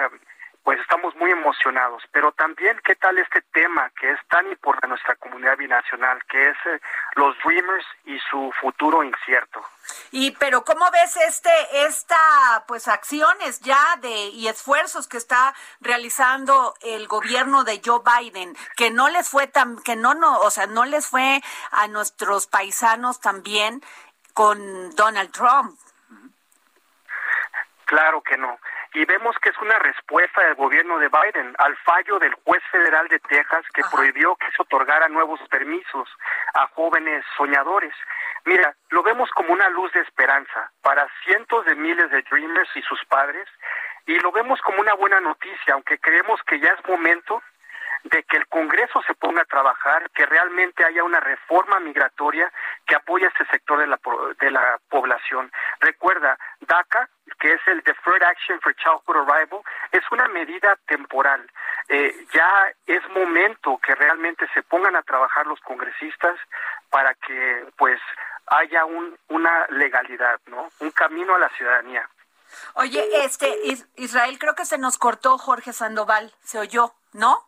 pues 0.65 0.79
estamos 0.79 1.15
muy 1.15 1.29
emocionados. 1.29 2.01
Pero 2.11 2.31
también, 2.31 2.81
¿qué 2.83 2.95
tal 2.95 3.19
este 3.19 3.43
tema 3.53 3.91
que 3.99 4.09
es 4.09 4.19
tan 4.29 4.47
importante 4.49 4.87
en 4.87 4.89
nuestra 4.89 5.15
comunidad 5.15 5.57
binacional, 5.57 6.19
que 6.27 6.49
es 6.49 6.57
eh, 6.65 6.81
los 7.13 7.35
Dreamers 7.45 7.85
y 8.05 8.17
su 8.31 8.51
futuro 8.59 9.03
incierto? 9.03 9.63
Y 10.09 10.31
pero 10.31 10.63
cómo 10.63 10.89
ves 10.91 11.17
este 11.17 11.51
esta 11.85 12.65
pues 12.67 12.87
acciones 12.87 13.59
ya 13.59 13.95
de 14.01 14.09
y 14.09 14.47
esfuerzos 14.47 15.07
que 15.07 15.17
está 15.17 15.53
realizando 15.81 16.73
el 16.81 17.07
gobierno 17.07 17.63
de 17.63 17.79
Joe 17.85 18.01
Biden, 18.03 18.55
que 18.75 18.89
no 18.89 19.09
les 19.09 19.29
fue 19.29 19.45
tan 19.45 19.77
que 19.83 19.95
no 19.95 20.15
no, 20.15 20.39
o 20.39 20.49
sea, 20.49 20.65
no 20.65 20.85
les 20.85 21.05
fue 21.07 21.43
a 21.69 21.87
nuestros 21.87 22.47
paisanos 22.47 23.21
también 23.21 23.83
con 24.33 24.89
Donald 24.95 25.31
Trump. 25.31 25.77
Claro 27.85 28.21
que 28.21 28.37
no 28.37 28.59
y 28.95 29.03
vemos 29.03 29.35
que 29.41 29.49
es 29.49 29.57
una 29.61 29.77
respuesta 29.77 30.41
del 30.41 30.55
gobierno 30.55 30.97
de 30.99 31.09
Biden 31.09 31.53
al 31.59 31.75
fallo 31.77 32.17
del 32.17 32.33
juez 32.45 32.63
federal 32.71 33.09
de 33.09 33.19
Texas 33.19 33.65
que 33.73 33.83
prohibió 33.91 34.37
que 34.37 34.49
se 34.51 34.61
otorgara 34.61 35.09
nuevos 35.09 35.39
permisos 35.49 36.09
a 36.53 36.65
jóvenes 36.67 37.23
soñadores. 37.35 37.93
Mira, 38.45 38.73
lo 38.91 39.03
vemos 39.03 39.29
como 39.31 39.51
una 39.51 39.67
luz 39.69 39.91
de 39.91 39.99
esperanza 39.99 40.71
para 40.81 41.09
cientos 41.25 41.65
de 41.65 41.75
miles 41.75 42.09
de 42.09 42.21
Dreamers 42.21 42.69
y 42.75 42.81
sus 42.83 43.03
padres 43.05 43.49
y 44.05 44.17
lo 44.19 44.31
vemos 44.31 44.61
como 44.61 44.79
una 44.79 44.93
buena 44.93 45.19
noticia, 45.19 45.73
aunque 45.73 45.99
creemos 45.99 46.39
que 46.43 46.61
ya 46.61 46.69
es 46.69 46.87
momento 46.87 47.43
de 48.05 48.23
que 48.23 48.37
el 48.37 48.47
Congreso 48.47 49.01
se 49.07 49.15
ponga 49.15 49.41
a 49.41 49.45
trabajar, 49.45 50.09
que 50.11 50.25
realmente 50.25 50.85
haya 50.85 51.03
una 51.03 51.19
reforma 51.19 51.79
migratoria 51.79 52.51
que 52.85 52.95
apoye 52.95 53.25
a 53.25 53.29
este 53.29 53.45
sector 53.47 53.79
de 53.79 53.87
la, 53.87 53.99
de 54.39 54.51
la 54.51 54.79
población. 54.89 55.51
Recuerda, 55.79 56.37
DACA, 56.61 57.09
que 57.39 57.53
es 57.53 57.61
el 57.67 57.81
Deferred 57.81 58.23
Action 58.23 58.61
for 58.61 58.75
Childhood 58.75 59.27
Arrival, 59.27 59.61
es 59.91 60.03
una 60.11 60.27
medida 60.27 60.77
temporal. 60.87 61.49
Eh, 61.89 62.25
ya 62.31 62.71
es 62.85 63.01
momento 63.09 63.79
que 63.79 63.95
realmente 63.95 64.47
se 64.53 64.61
pongan 64.61 64.95
a 64.95 65.01
trabajar 65.01 65.47
los 65.47 65.59
congresistas 65.61 66.37
para 66.91 67.13
que 67.15 67.65
pues 67.75 67.99
haya 68.47 68.85
un, 68.85 69.17
una 69.29 69.65
legalidad, 69.69 70.39
¿no? 70.45 70.69
Un 70.79 70.91
camino 70.91 71.33
a 71.33 71.39
la 71.39 71.49
ciudadanía. 71.49 72.07
Oye, 72.75 73.03
este 73.25 73.51
Israel, 73.95 74.37
creo 74.37 74.53
que 74.53 74.65
se 74.65 74.77
nos 74.77 74.99
cortó 74.99 75.39
Jorge 75.39 75.73
Sandoval, 75.73 76.31
se 76.43 76.59
oyó, 76.59 76.93
¿no? 77.11 77.43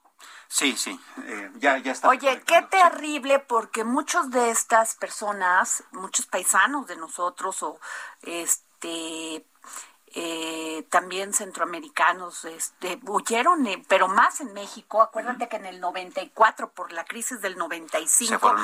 Sí, 0.47 0.77
sí, 0.77 0.99
eh, 1.25 1.51
ya, 1.55 1.77
ya 1.77 1.91
está. 1.91 2.07
Oye, 2.07 2.41
qué 2.45 2.61
terrible 2.63 3.39
porque 3.39 3.83
muchos 3.83 4.31
de 4.31 4.49
estas 4.49 4.95
personas, 4.95 5.83
muchos 5.91 6.25
paisanos 6.25 6.87
de 6.87 6.95
nosotros 6.95 7.61
o 7.63 7.79
este 8.21 9.45
eh, 10.19 10.87
también 10.89 11.33
centroamericanos 11.33 12.45
este, 12.45 12.97
huyeron, 13.03 13.67
eh, 13.67 13.83
pero 13.87 14.07
más 14.07 14.39
en 14.39 14.53
México. 14.53 15.01
Acuérdate 15.01 15.49
que 15.49 15.57
en 15.57 15.65
el 15.65 15.81
94, 15.81 16.71
por 16.71 16.93
la 16.93 17.03
crisis 17.03 17.41
del 17.41 17.57
95, 17.57 18.55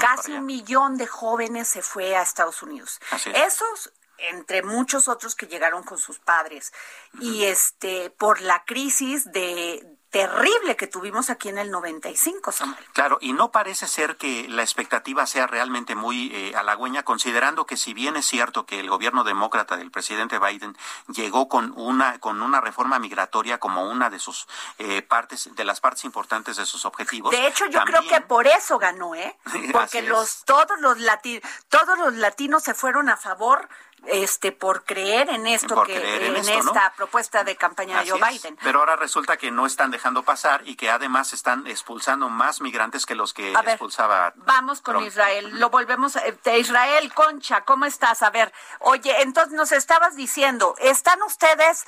casi 0.00 0.32
un 0.32 0.46
millón 0.46 0.96
de 0.96 1.06
jóvenes 1.06 1.68
se 1.68 1.82
fue 1.82 2.16
a 2.16 2.22
Estados 2.22 2.62
Unidos. 2.62 2.98
Esos 3.34 3.92
entre 4.18 4.62
muchos 4.62 5.08
otros 5.08 5.34
que 5.34 5.46
llegaron 5.46 5.82
con 5.82 5.98
sus 5.98 6.18
padres 6.18 6.72
y 7.20 7.44
este 7.44 8.08
por 8.10 8.40
la 8.40 8.64
crisis 8.64 9.30
de 9.30 9.95
terrible 10.16 10.76
que 10.76 10.86
tuvimos 10.86 11.28
aquí 11.28 11.48
en 11.48 11.58
el 11.58 11.70
95, 11.70 12.50
Samuel. 12.52 12.84
Claro, 12.92 13.18
y 13.20 13.32
no 13.34 13.50
parece 13.50 13.86
ser 13.86 14.16
que 14.16 14.48
la 14.48 14.62
expectativa 14.62 15.26
sea 15.26 15.46
realmente 15.46 15.94
muy 15.94 16.30
eh, 16.34 16.54
halagüeña, 16.56 17.02
considerando 17.02 17.66
que 17.66 17.76
si 17.76 17.92
bien 17.92 18.16
es 18.16 18.26
cierto 18.26 18.64
que 18.64 18.80
el 18.80 18.88
gobierno 18.88 19.24
demócrata 19.24 19.76
del 19.76 19.90
presidente 19.90 20.38
Biden 20.38 20.76
llegó 21.08 21.48
con 21.48 21.74
una 21.76 22.18
con 22.18 22.40
una 22.40 22.60
reforma 22.60 22.98
migratoria 22.98 23.58
como 23.58 23.90
una 23.90 24.08
de 24.08 24.18
sus 24.18 24.46
eh, 24.78 25.02
partes 25.02 25.54
de 25.54 25.64
las 25.64 25.80
partes 25.80 26.04
importantes 26.04 26.56
de 26.56 26.64
sus 26.64 26.86
objetivos. 26.86 27.32
De 27.32 27.46
hecho, 27.46 27.66
yo 27.66 27.80
creo 27.82 28.02
que 28.02 28.20
por 28.22 28.46
eso 28.46 28.78
ganó, 28.78 29.14
¿eh? 29.14 29.36
Porque 29.72 30.02
los 30.02 30.44
todos 30.44 30.80
los 30.80 30.98
lati 30.98 31.42
todos 31.68 31.98
los 31.98 32.14
latinos 32.14 32.62
se 32.62 32.72
fueron 32.72 33.10
a 33.10 33.16
favor 33.16 33.68
este 34.06 34.52
por 34.52 34.84
creer 34.84 35.28
en 35.30 35.46
esto 35.46 35.82
que 35.84 36.26
en, 36.26 36.36
esta 36.36 36.92
propuesta 36.96 37.44
de 37.44 37.56
campaña 37.56 38.02
de 38.02 38.10
Joe 38.10 38.20
Biden. 38.20 38.56
Pero 38.62 38.80
ahora 38.80 38.96
resulta 38.96 39.36
que 39.36 39.50
no 39.50 39.66
están 39.66 39.90
dejando 39.90 40.22
pasar 40.22 40.62
y 40.66 40.76
que 40.76 40.90
además 40.90 41.32
están 41.32 41.66
expulsando 41.66 42.28
más 42.28 42.60
migrantes 42.60 43.06
que 43.06 43.14
los 43.14 43.34
que 43.34 43.52
expulsaba. 43.52 44.32
Vamos 44.36 44.80
con 44.80 45.02
Israel, 45.02 45.58
lo 45.58 45.70
volvemos 45.70 46.16
eh, 46.16 46.58
Israel 46.58 47.12
Concha, 47.14 47.62
¿cómo 47.62 47.84
estás? 47.84 48.22
A 48.22 48.30
ver, 48.30 48.52
oye, 48.80 49.22
entonces 49.22 49.54
nos 49.54 49.72
estabas 49.72 50.16
diciendo, 50.16 50.74
¿están 50.78 51.22
ustedes 51.22 51.86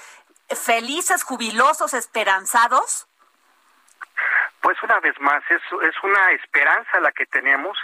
felices, 0.48 1.22
jubilosos, 1.22 1.94
esperanzados? 1.94 3.07
Pues 4.60 4.82
una 4.82 4.98
vez 5.00 5.18
más, 5.20 5.42
es, 5.50 5.62
es 5.82 6.02
una 6.02 6.32
esperanza 6.32 7.00
la 7.00 7.12
que 7.12 7.26
tenemos, 7.26 7.78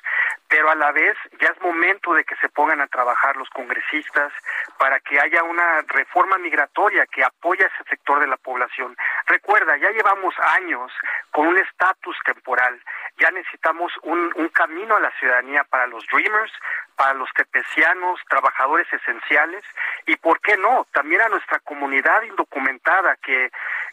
pero 0.49 0.71
a 0.71 0.75
la 0.75 0.91
vez 0.93 1.17
ya 1.41 1.49
es 1.49 1.61
momento 1.61 2.13
de 2.15 2.25
que 2.25 2.35
se 2.37 2.49
pongan 2.49 2.81
a 2.81 2.89
trabajar 2.89 3.37
los 3.37 3.49
congresistas 3.51 4.33
para 4.77 4.99
que 5.01 5.21
haya 5.21 5.45
una 5.45 5.83
reforma 5.89 6.37
migratoria 6.39 7.07
que 7.07 7.23
apoye 7.23 7.65
a 7.65 7.69
ese 7.69 7.89
sector 7.89 8.21
de 8.21 8.27
la 8.27 8.37
población. 8.37 8.97
Recuerda, 9.27 9.77
ya 9.77 9.91
llevamos 9.91 10.35
años 10.57 10.93
con 11.31 11.47
un 11.47 11.59
estatus 11.59 12.17
temporal, 12.25 12.81
ya 13.19 13.31
necesitamos 13.31 13.93
un, 14.03 14.33
un 14.35 14.49
camino 14.49 14.97
a 14.97 15.01
la 15.01 15.13
ciudadanía 15.19 15.65
para 15.65 15.87
los 15.87 16.05
Dreamers, 16.09 16.53
para 16.97 17.15
los 17.15 17.33
tepecianos, 17.35 18.21
trabajadores 18.29 18.93
esenciales, 18.93 19.65
y 20.07 20.17
por 20.17 20.41
qué 20.41 20.57
no, 20.57 20.87
también 20.93 21.23
a 21.23 21.29
nuestra 21.29 21.61
comunidad 21.61 22.23
indocumentada 22.23 23.17
que, 23.23 23.51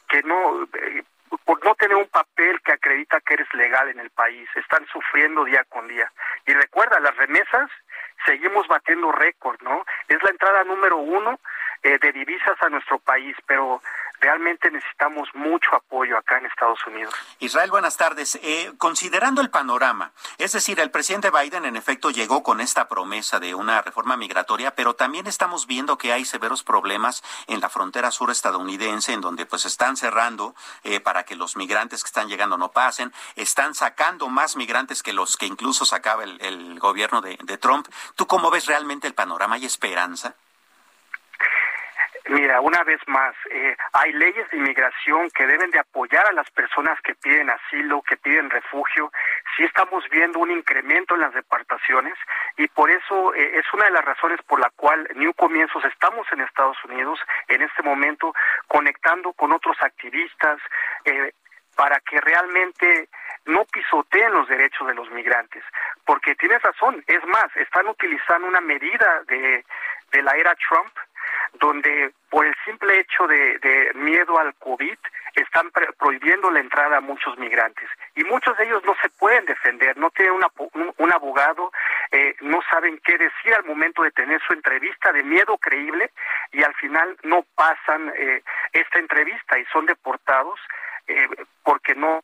que 0.10 0.24
no... 0.24 0.64
Eh, 0.74 1.04
por 1.46 1.64
no 1.64 1.76
tener 1.76 1.96
un 1.98 2.08
papel 2.08 2.60
que 2.62 2.74
acredita 2.74 3.22
que 3.22 3.36
eres 3.36 3.54
legal 3.54 3.90
en 3.90 4.00
el 4.00 4.10
país. 4.10 4.50
Están 4.56 4.86
sufriendo 4.88 5.44
día 5.46 5.64
con 5.70 5.88
día. 5.88 6.12
Y 6.46 6.54
recuerda, 6.54 7.00
las 7.00 7.16
remesas 7.18 7.70
seguimos 8.26 8.68
batiendo 8.68 9.12
récord, 9.12 9.62
¿no? 9.62 9.86
Es 10.08 10.22
la 10.24 10.30
entrada 10.30 10.64
número 10.64 10.98
uno 10.98 11.40
eh, 11.84 11.98
de 12.00 12.12
divisas 12.12 12.62
a 12.62 12.70
nuestro 12.70 13.00
país, 13.00 13.36
pero 13.48 13.82
realmente 14.22 14.70
necesitamos 14.70 15.28
mucho 15.34 15.76
apoyo 15.76 16.18
acá 16.18 16.38
en 16.38 16.46
Estados 16.46 16.80
Unidos. 16.86 17.14
Israel, 17.40 17.72
buenas 17.72 17.98
tardes. 17.98 18.40
Eh, 18.44 18.72
considerando 18.78 19.42
el 19.42 19.50
panorama, 19.50 20.12
es 20.38 20.52
decir, 20.52 20.80
el 20.80 20.92
presidente 20.92 21.32
Biden 21.32 21.66
en 21.66 21.76
efecto 21.76 22.12
llegó 22.12 22.44
con 22.44 22.62
esta 22.62 22.88
promesa 22.88 23.40
de 23.40 23.56
una 23.56 23.82
reforma 23.82 24.16
migratoria, 24.16 24.76
pero 24.76 24.94
también 24.94 25.28
estamos 25.28 25.66
viendo 25.68 25.98
que 25.98 26.14
hay 26.14 26.24
severos 26.24 26.64
problemas 26.64 27.24
en 27.48 27.60
la 27.60 27.70
frontera 27.70 28.12
sur 28.12 28.30
estadounidense, 28.30 29.14
en 29.14 29.22
donde 29.22 29.46
pues 29.46 29.66
están 29.66 29.98
cerrando 29.98 30.56
eh, 30.84 31.00
para 31.00 31.24
que 31.24 31.36
los 31.36 31.58
migrantes 31.58 32.04
que 32.04 32.08
están 32.08 32.30
llegando 32.30 32.58
no 32.58 32.72
pasen, 32.72 33.12
están 33.36 33.74
sacando 33.74 34.30
más 34.30 34.56
migrantes 34.56 35.02
que 35.02 35.14
los 35.14 35.36
que 35.36 35.48
incluso 35.48 35.84
sacaba 35.84 36.24
el, 36.24 36.80
gobierno 36.80 37.22
de, 37.22 37.38
de 37.42 37.58
Trump. 37.58 37.88
¿Tú 38.16 38.28
cómo 38.28 38.52
ves 38.52 38.68
realmente 38.68 39.08
el 39.08 39.14
panorama? 39.14 39.56
¿Hay 39.56 39.66
esperanza? 39.66 40.36
Mira, 42.30 42.62
una 42.62 42.84
vez 42.84 43.00
más, 43.08 43.34
eh, 43.50 43.76
hay 43.94 44.14
leyes 44.14 44.50
de 44.52 44.58
inmigración 44.58 45.30
que 45.32 45.48
deben 45.48 45.72
de 45.72 45.80
apoyar 45.80 46.26
a 46.28 46.34
las 46.34 46.50
personas 46.52 47.00
que 47.02 47.16
piden 47.16 47.50
asilo, 47.50 48.04
que 48.04 48.16
piden 48.16 48.50
refugio. 48.50 49.12
Sí 49.56 49.64
estamos 49.64 50.08
viendo 50.10 50.40
un 50.40 50.52
incremento 50.52 51.16
en 51.16 51.22
las 51.22 51.34
deportaciones 51.34 52.14
y 52.58 52.68
por 52.68 52.92
eso 52.92 53.34
eh, 53.34 53.58
es 53.58 53.66
una 53.74 53.86
de 53.86 53.92
las 53.92 54.06
razones 54.06 54.40
por 54.44 54.60
la 54.60 54.70
cual 54.76 55.08
New 55.16 55.34
Comienzos 55.34 55.84
estamos 55.86 56.28
en 56.32 56.42
Estados 56.42 56.78
Unidos 56.86 57.20
en 57.48 57.64
este 57.64 57.82
momento 57.82 58.34
conectando 58.68 59.34
con 59.34 59.52
otros 59.52 59.78
activistas 59.82 60.60
eh, 61.06 61.34
para 61.76 62.00
que 62.02 62.22
realmente 62.22 63.10
no 63.46 63.66
pisoteen 63.66 64.32
los 64.32 64.48
derechos 64.48 64.88
de 64.88 64.94
los 64.94 65.10
migrantes. 65.10 65.64
Porque 66.06 66.36
tienes 66.36 66.62
razón, 66.62 67.04
es 67.08 67.26
más, 67.26 67.48
están 67.56 67.88
utilizando 67.88 68.48
una 68.48 68.62
medida 68.62 69.24
de, 69.28 69.66
de 70.12 70.22
la 70.22 70.36
era 70.36 70.56
Trump 70.56 70.92
donde 71.54 72.14
por 72.30 72.46
el 72.46 72.56
simple 72.66 73.00
hecho 73.00 73.28
de, 73.28 73.92
miedo 73.96 74.38
al 74.38 74.56
COVID 74.56 74.98
están 75.36 75.72
prohibiendo 75.98 76.50
la 76.50 76.60
entrada 76.60 76.98
a 76.98 77.02
muchos 77.02 77.38
migrantes 77.38 77.90
y 78.16 78.24
muchos 78.24 78.58
de 78.58 78.66
ellos 78.66 78.84
no 78.86 78.96
se 79.02 79.10
pueden 79.10 79.46
defender, 79.46 79.98
no 79.98 80.10
tienen 80.12 80.34
un, 80.98 81.14
abogado, 81.14 81.72
eh, 82.12 82.36
no 82.42 82.60
saben 82.70 83.00
qué 83.04 83.18
decir 83.18 83.54
al 83.54 83.66
momento 83.66 84.04
de 84.04 84.12
tener 84.12 84.42
su 84.48 84.54
entrevista 84.54 85.12
de 85.12 85.24
miedo 85.24 85.58
creíble 85.58 86.12
y 86.52 86.64
al 86.64 86.74
final 86.76 87.18
no 87.24 87.46
pasan 87.56 88.12
eh, 88.16 88.44
esta 88.74 89.00
entrevista 89.00 89.60
y 89.60 89.66
son 89.66 89.86
deportados 89.86 90.60
eh, 91.08 91.28
porque 91.64 91.96
no 91.96 92.22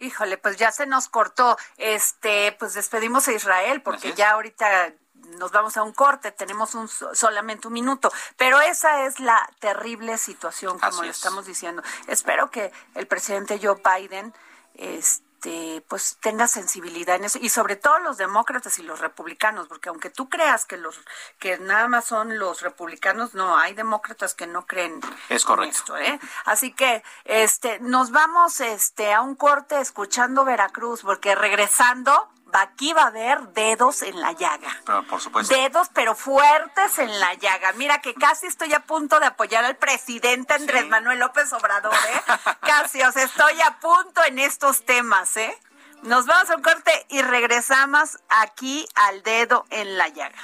Híjole, 0.00 0.38
pues 0.38 0.56
ya 0.56 0.70
se 0.70 0.86
nos 0.86 1.08
cortó. 1.08 1.56
Este, 1.76 2.54
pues 2.58 2.74
despedimos 2.74 3.26
a 3.26 3.32
Israel 3.32 3.82
porque 3.82 4.12
ya 4.12 4.30
ahorita 4.30 4.92
nos 5.38 5.52
vamos 5.52 5.76
a 5.76 5.82
un 5.82 5.92
corte, 5.92 6.32
tenemos 6.32 6.74
un, 6.74 6.88
solamente 6.88 7.68
un 7.68 7.74
minuto, 7.74 8.10
pero 8.36 8.60
esa 8.60 9.04
es 9.04 9.20
la 9.20 9.48
terrible 9.58 10.18
situación, 10.18 10.78
como 10.78 11.02
lo 11.02 11.10
estamos 11.10 11.46
diciendo. 11.46 11.82
Espero 12.06 12.50
que 12.50 12.72
el 12.94 13.06
presidente 13.06 13.60
Joe 13.62 13.80
Biden 13.82 14.34
este, 14.74 15.28
este 15.38 15.84
pues 15.88 16.18
tenga 16.20 16.48
sensibilidad 16.48 17.14
en 17.14 17.24
eso 17.24 17.38
y 17.40 17.48
sobre 17.48 17.76
todo 17.76 18.00
los 18.00 18.16
demócratas 18.16 18.76
y 18.80 18.82
los 18.82 18.98
republicanos 18.98 19.68
porque 19.68 19.88
aunque 19.88 20.10
tú 20.10 20.28
creas 20.28 20.64
que 20.64 20.76
los 20.76 21.00
que 21.38 21.58
nada 21.58 21.86
más 21.86 22.06
son 22.06 22.40
los 22.40 22.60
republicanos 22.62 23.34
no 23.34 23.56
hay 23.56 23.72
demócratas 23.74 24.34
que 24.34 24.48
no 24.48 24.66
creen 24.66 25.00
es 25.28 25.44
correcto 25.44 25.78
esto, 25.78 25.96
¿eh? 25.96 26.18
así 26.44 26.72
que 26.72 27.04
este 27.24 27.78
nos 27.78 28.10
vamos 28.10 28.60
este 28.60 29.12
a 29.12 29.20
un 29.22 29.36
corte 29.36 29.80
escuchando 29.80 30.44
Veracruz 30.44 31.02
porque 31.02 31.36
regresando 31.36 32.28
aquí 32.52 32.92
va 32.92 33.02
a 33.02 33.06
haber 33.08 33.40
dedos 33.48 34.02
en 34.02 34.20
la 34.20 34.32
llaga. 34.32 34.70
por 35.08 35.20
supuesto. 35.20 35.54
Dedos, 35.54 35.88
pero 35.92 36.14
fuertes 36.14 36.98
en 36.98 37.20
la 37.20 37.34
llaga. 37.34 37.72
Mira 37.74 38.00
que 38.00 38.14
casi 38.14 38.46
estoy 38.46 38.72
a 38.74 38.80
punto 38.80 39.20
de 39.20 39.26
apoyar 39.26 39.64
al 39.64 39.76
presidente 39.76 40.54
Andrés 40.54 40.86
Manuel 40.88 41.18
López 41.18 41.52
Obrador, 41.52 41.94
¿eh? 41.94 42.32
casi, 42.60 43.02
o 43.02 43.12
sea, 43.12 43.24
estoy 43.24 43.60
a 43.60 43.78
punto 43.78 44.22
en 44.24 44.38
estos 44.38 44.84
temas, 44.84 45.36
¿eh? 45.36 45.56
Nos 46.02 46.26
vamos 46.26 46.48
a 46.50 46.56
un 46.56 46.62
corte 46.62 47.06
y 47.08 47.22
regresamos 47.22 48.18
aquí 48.28 48.86
al 48.94 49.22
dedo 49.22 49.66
en 49.70 49.98
la 49.98 50.08
llaga. 50.08 50.38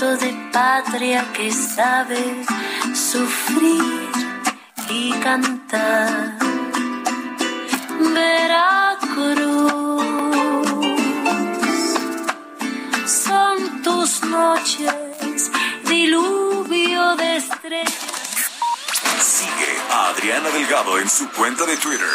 De 0.00 0.50
patria 0.50 1.30
que 1.34 1.52
sabe 1.52 2.46
sufrir 2.94 4.10
y 4.88 5.12
cantar. 5.20 6.38
Veracruz 8.14 10.09
tus 13.90 14.22
noches, 14.22 15.50
diluvio 15.84 17.16
de 17.16 17.36
estrellas. 17.36 17.94
Sigue 19.20 19.72
a 19.90 20.08
Adriana 20.10 20.48
Delgado 20.50 20.98
en 20.98 21.08
su 21.08 21.28
cuenta 21.30 21.66
de 21.66 21.76
Twitter, 21.76 22.14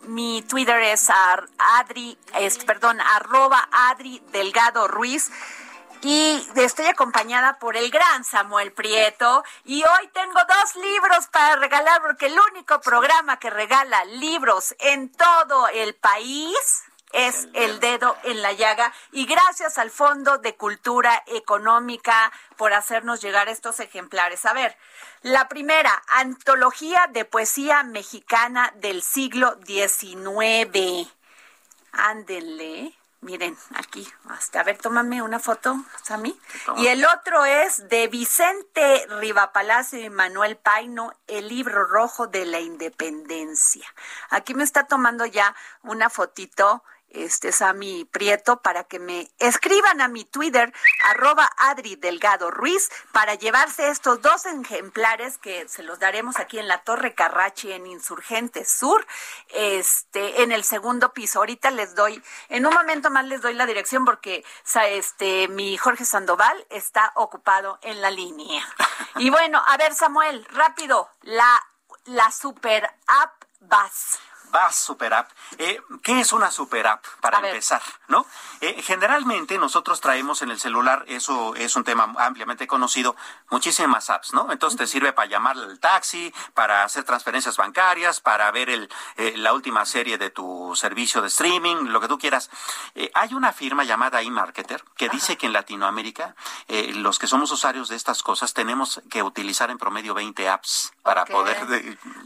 mi 0.00 0.42
Twitter 0.42 0.80
es 0.82 1.08
Adri, 1.58 2.18
es, 2.38 2.58
perdón, 2.64 3.00
arroba 3.00 3.68
Adri 3.72 4.22
Delgado 4.32 4.88
Ruiz. 4.88 5.30
Y 6.02 6.46
estoy 6.54 6.86
acompañada 6.86 7.58
por 7.58 7.76
el 7.76 7.90
gran 7.90 8.22
Samuel 8.22 8.72
Prieto. 8.72 9.42
Y 9.64 9.82
hoy 9.82 10.08
tengo 10.12 10.34
dos 10.34 10.76
libros 10.84 11.26
para 11.28 11.56
regalar, 11.56 12.02
porque 12.02 12.26
el 12.26 12.38
único 12.52 12.80
programa 12.80 13.38
que 13.38 13.50
regala 13.50 14.04
libros 14.04 14.74
en 14.78 15.10
todo 15.10 15.68
el 15.68 15.94
país 15.94 16.84
es 17.16 17.48
el 17.54 17.80
dedo 17.80 18.14
en 18.24 18.42
la 18.42 18.52
llaga 18.52 18.92
y 19.10 19.24
gracias 19.24 19.78
al 19.78 19.90
Fondo 19.90 20.36
de 20.36 20.54
Cultura 20.54 21.24
Económica 21.26 22.30
por 22.56 22.74
hacernos 22.74 23.22
llegar 23.22 23.48
estos 23.48 23.80
ejemplares. 23.80 24.44
A 24.44 24.52
ver, 24.52 24.76
la 25.22 25.48
primera, 25.48 26.02
Antología 26.08 27.08
de 27.10 27.24
Poesía 27.24 27.82
Mexicana 27.84 28.70
del 28.76 29.02
siglo 29.02 29.58
XIX. 29.66 31.10
Ándenle. 31.92 32.94
Miren, 33.22 33.56
aquí, 33.74 34.06
hasta 34.28 34.60
a 34.60 34.62
ver, 34.62 34.76
tómame 34.76 35.22
una 35.22 35.38
foto, 35.38 35.74
Sammy. 36.02 36.38
Y 36.76 36.88
el 36.88 37.04
otro 37.06 37.46
es 37.46 37.88
de 37.88 38.08
Vicente 38.08 39.06
Rivapalacio 39.08 39.98
y 39.98 40.10
Manuel 40.10 40.56
Paino, 40.58 41.14
El 41.26 41.48
libro 41.48 41.86
rojo 41.86 42.26
de 42.26 42.44
la 42.44 42.60
independencia. 42.60 43.86
Aquí 44.28 44.54
me 44.54 44.64
está 44.64 44.86
tomando 44.86 45.24
ya 45.24 45.56
una 45.82 46.10
fotito 46.10 46.84
este 47.24 47.48
es 47.48 47.62
a 47.62 47.72
mi 47.72 48.04
Prieto 48.04 48.60
para 48.60 48.84
que 48.84 48.98
me 48.98 49.30
escriban 49.38 50.00
a 50.00 50.08
mi 50.08 50.24
Twitter 50.24 50.72
arroba 51.04 51.50
Adri 51.56 51.96
Delgado 51.96 52.50
Ruiz 52.50 52.90
para 53.12 53.34
llevarse 53.34 53.88
estos 53.88 54.20
dos 54.22 54.46
ejemplares 54.46 55.38
que 55.38 55.68
se 55.68 55.82
los 55.82 55.98
daremos 55.98 56.38
aquí 56.38 56.58
en 56.58 56.68
la 56.68 56.82
Torre 56.84 57.14
Carrachi 57.14 57.72
en 57.72 57.86
Insurgente 57.86 58.64
Sur, 58.64 59.06
este, 59.48 60.42
en 60.42 60.52
el 60.52 60.64
segundo 60.64 61.12
piso. 61.12 61.38
Ahorita 61.38 61.70
les 61.70 61.94
doy, 61.94 62.22
en 62.48 62.66
un 62.66 62.74
momento 62.74 63.10
más 63.10 63.24
les 63.24 63.42
doy 63.42 63.54
la 63.54 63.66
dirección 63.66 64.04
porque 64.04 64.44
este 64.88 65.48
mi 65.48 65.76
Jorge 65.76 66.04
Sandoval 66.04 66.66
está 66.70 67.12
ocupado 67.16 67.78
en 67.82 68.00
la 68.00 68.10
línea. 68.10 68.62
Y 69.18 69.30
bueno, 69.30 69.62
a 69.66 69.78
ver 69.78 69.94
Samuel, 69.94 70.44
rápido, 70.50 71.08
la 71.22 71.66
la 72.06 72.30
super 72.30 72.88
app 73.06 73.44
VAS. 73.60 74.18
VAS 74.50 74.76
Super 74.76 75.14
App. 75.14 75.30
Eh, 75.58 75.80
¿Qué 76.02 76.20
es 76.20 76.32
una 76.32 76.50
Super 76.50 76.86
App? 76.86 77.04
Para 77.20 77.38
empezar, 77.38 77.82
¿no? 78.08 78.26
Eh, 78.60 78.82
generalmente 78.82 79.58
nosotros 79.58 80.00
traemos 80.00 80.42
en 80.42 80.50
el 80.50 80.58
celular, 80.58 81.04
eso 81.08 81.54
es 81.54 81.76
un 81.76 81.84
tema 81.84 82.12
ampliamente 82.18 82.66
conocido, 82.66 83.16
muchísimas 83.50 84.10
apps, 84.10 84.32
¿no? 84.32 84.50
Entonces 84.50 84.78
te 84.78 84.86
sirve 84.86 85.12
para 85.12 85.28
llamar 85.28 85.56
al 85.56 85.78
taxi, 85.78 86.32
para 86.54 86.84
hacer 86.84 87.04
transferencias 87.04 87.56
bancarias, 87.56 88.20
para 88.20 88.50
ver 88.50 88.70
el, 88.70 88.88
eh, 89.16 89.34
la 89.36 89.52
última 89.52 89.84
serie 89.84 90.18
de 90.18 90.30
tu 90.30 90.74
servicio 90.74 91.20
de 91.22 91.28
streaming, 91.28 91.88
lo 91.88 92.00
que 92.00 92.08
tú 92.08 92.18
quieras. 92.18 92.50
hay 93.14 93.34
una 93.34 93.52
firma 93.52 93.84
llamada 93.84 94.22
eMarketer 94.22 94.82
que 94.96 95.08
dice 95.08 95.36
que 95.36 95.46
en 95.46 95.52
Latinoamérica 95.52 96.34
los 96.94 97.18
que 97.18 97.26
somos 97.26 97.50
usuarios 97.50 97.88
de 97.88 97.96
estas 97.96 98.22
cosas 98.22 98.54
tenemos 98.54 99.00
que 99.10 99.22
utilizar 99.22 99.70
en 99.70 99.78
promedio 99.78 100.14
20 100.14 100.48
apps 100.48 100.92
para 101.02 101.24
poder... 101.24 101.66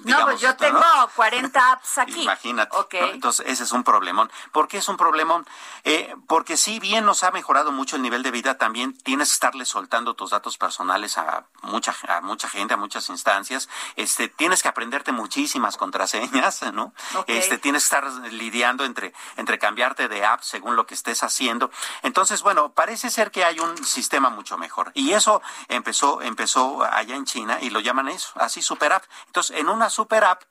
no, 0.05 0.25
pues 0.25 0.41
yo 0.41 0.57
tengo 0.57 0.81
40 1.15 1.73
apps 1.73 1.99
aquí. 1.99 2.10
Imagínate. 2.17 2.77
Entonces, 3.13 3.47
ese 3.49 3.65
es 3.65 3.73
un 3.73 3.85
problemón. 3.85 4.31
¿Por 4.53 4.69
qué 4.69 4.79
es 4.79 4.89
un 4.89 4.97
problemón? 4.97 5.47
Eh, 5.85 6.15
porque 6.27 6.57
si 6.57 6.81
bien 6.81 7.05
nos 7.05 7.23
ha 7.25 7.31
mejorado 7.31 7.73
mucho 7.73 7.97
el 7.97 8.03
nivel 8.03 8.23
de 8.23 8.31
vida, 8.31 8.59
también 8.59 8.97
tienes 8.97 9.29
que 9.29 9.35
estarle 9.35 9.65
soltando 9.65 10.15
tus 10.15 10.31
datos 10.31 10.59
personales 10.59 11.19
a 11.19 11.47
mucha, 11.63 11.95
a 12.09 12.21
mucha 12.21 12.49
gente, 12.49 12.75
a 12.75 12.77
muchas 12.77 13.09
instancias. 13.09 13.69
Este, 13.97 14.29
tienes 14.29 14.63
que 14.63 14.69
aprenderte 14.69 15.13
muchísimas 15.13 15.77
contraseñas, 15.77 16.63
¿no? 16.73 16.93
Este, 17.27 17.59
tienes 17.59 17.83
que 17.83 17.97
estar 17.97 18.05
lidiando 18.33 18.85
entre, 18.85 19.13
entre 19.37 19.59
cambiarte 19.59 20.09
de 20.09 20.25
app 20.25 20.43
según 20.43 20.77
lo 20.77 20.87
que 20.87 20.95
estés 20.95 21.23
haciendo. 21.23 21.71
Entonces, 22.03 22.43
bueno, 22.43 22.73
parece 22.73 23.11
ser 23.11 23.31
que 23.31 23.45
hay 23.45 23.59
un 23.61 23.85
sistema 23.85 24.31
mucho 24.31 24.59
mejor. 24.59 24.93
Y 24.95 25.13
eso 25.13 25.43
empezó, 25.69 26.23
empezó 26.23 26.83
allá 26.83 27.17
en 27.17 27.25
China 27.25 27.59
y 27.61 27.71
lo 27.71 27.81
llaman 27.81 28.09
eso, 28.09 28.33
así 28.37 28.63
super 28.63 28.93
app. 28.93 29.05
Entonces, 29.27 29.57
en 29.57 29.69
una 29.69 29.91
super 29.91 30.25
app, 30.25 30.43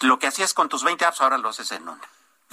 lo 0.00 0.18
que 0.18 0.26
hacías 0.26 0.54
con 0.54 0.68
tus 0.68 0.84
20 0.84 1.04
apps 1.04 1.20
ahora 1.20 1.38
lo 1.38 1.48
haces 1.48 1.70
en 1.72 1.88
una. 1.88 2.00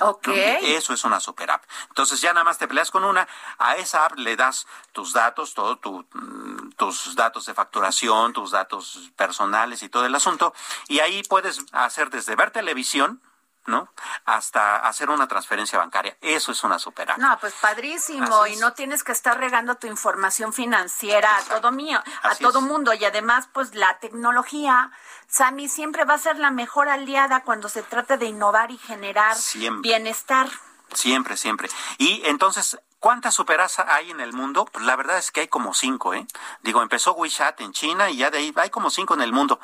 Ok. 0.01 0.27
Eso 0.27 0.93
es 0.93 1.05
una 1.05 1.19
super 1.19 1.49
app. 1.51 1.63
Entonces 1.89 2.19
ya 2.19 2.33
nada 2.33 2.43
más 2.43 2.57
te 2.57 2.67
peleas 2.67 2.91
con 2.91 3.05
una, 3.05 3.27
a 3.57 3.75
esa 3.77 4.05
app 4.05 4.17
le 4.17 4.35
das 4.35 4.67
tus 4.91 5.13
datos, 5.13 5.53
todo 5.53 5.77
tu, 5.77 6.05
mm, 6.11 6.71
tus 6.75 7.15
datos 7.15 7.45
de 7.45 7.53
facturación, 7.53 8.33
tus 8.33 8.51
datos 8.51 9.11
personales 9.15 9.83
y 9.83 9.89
todo 9.89 10.05
el 10.05 10.15
asunto, 10.15 10.53
y 10.87 10.99
ahí 10.99 11.23
puedes 11.23 11.61
hacer 11.71 12.09
desde 12.09 12.35
ver 12.35 12.51
televisión, 12.51 13.21
¿no? 13.65 13.89
Hasta 14.25 14.77
hacer 14.77 15.09
una 15.09 15.27
transferencia 15.27 15.79
bancaria. 15.79 16.17
Eso 16.21 16.51
es 16.51 16.63
una 16.63 16.79
super 16.79 17.17
No, 17.17 17.37
pues 17.39 17.53
padrísimo. 17.53 18.47
Y 18.47 18.55
no 18.57 18.73
tienes 18.73 19.03
que 19.03 19.11
estar 19.11 19.37
regando 19.37 19.75
tu 19.75 19.87
información 19.87 20.53
financiera 20.53 21.37
a 21.37 21.41
todo 21.43 21.71
mío, 21.71 22.01
a 22.23 22.35
todo 22.35 22.61
mundo. 22.61 22.93
Y 22.93 23.05
además, 23.05 23.49
pues 23.53 23.75
la 23.75 23.99
tecnología, 23.99 24.91
Sami, 25.27 25.67
siempre 25.67 26.05
va 26.05 26.15
a 26.15 26.19
ser 26.19 26.37
la 26.37 26.51
mejor 26.51 26.89
aliada 26.89 27.43
cuando 27.43 27.69
se 27.69 27.81
trata 27.81 28.17
de 28.17 28.27
innovar 28.27 28.71
y 28.71 28.77
generar 28.77 29.35
bienestar. 29.81 30.47
Siempre, 30.93 31.35
siempre. 31.35 31.69
Y 31.97 32.21
entonces, 32.25 32.79
¿cuántas 32.99 33.33
superas 33.33 33.79
hay 33.79 34.11
en 34.11 34.21
el 34.21 34.33
mundo? 34.33 34.65
Pues 34.65 34.85
la 34.85 34.95
verdad 34.95 35.17
es 35.17 35.31
que 35.31 35.41
hay 35.41 35.47
como 35.47 35.73
cinco, 35.73 36.13
¿eh? 36.13 36.27
Digo, 36.61 36.81
empezó 36.81 37.13
WeChat 37.13 37.59
en 37.61 37.73
China 37.73 38.09
y 38.09 38.17
ya 38.17 38.29
de 38.29 38.37
ahí 38.37 38.53
hay 38.55 38.69
como 38.69 38.89
cinco 38.89 39.15
en 39.15 39.21
el 39.21 39.33
mundo 39.33 39.59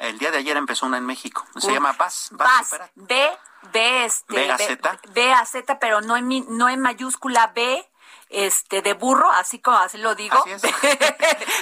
el 0.00 0.18
día 0.18 0.30
de 0.30 0.38
ayer 0.38 0.56
empezó 0.56 0.86
una 0.86 0.98
en 0.98 1.06
México. 1.06 1.46
Se 1.56 1.72
llama 1.72 1.92
Bas. 1.92 2.28
Bas. 2.32 2.78
B, 2.94 3.30
B, 3.72 4.04
este, 4.04 4.34
B, 4.34 4.50
a 4.50 4.58
Z. 4.58 5.00
B, 5.12 5.32
a 5.32 5.44
Z, 5.44 5.78
pero 5.78 6.00
no 6.00 6.16
en, 6.16 6.28
no 6.56 6.68
en 6.68 6.80
mayúscula 6.80 7.52
B 7.54 7.86
este 8.28 8.82
de 8.82 8.94
burro, 8.94 9.30
así 9.30 9.60
como 9.60 9.78
así 9.78 9.98
lo 9.98 10.14
digo. 10.14 10.42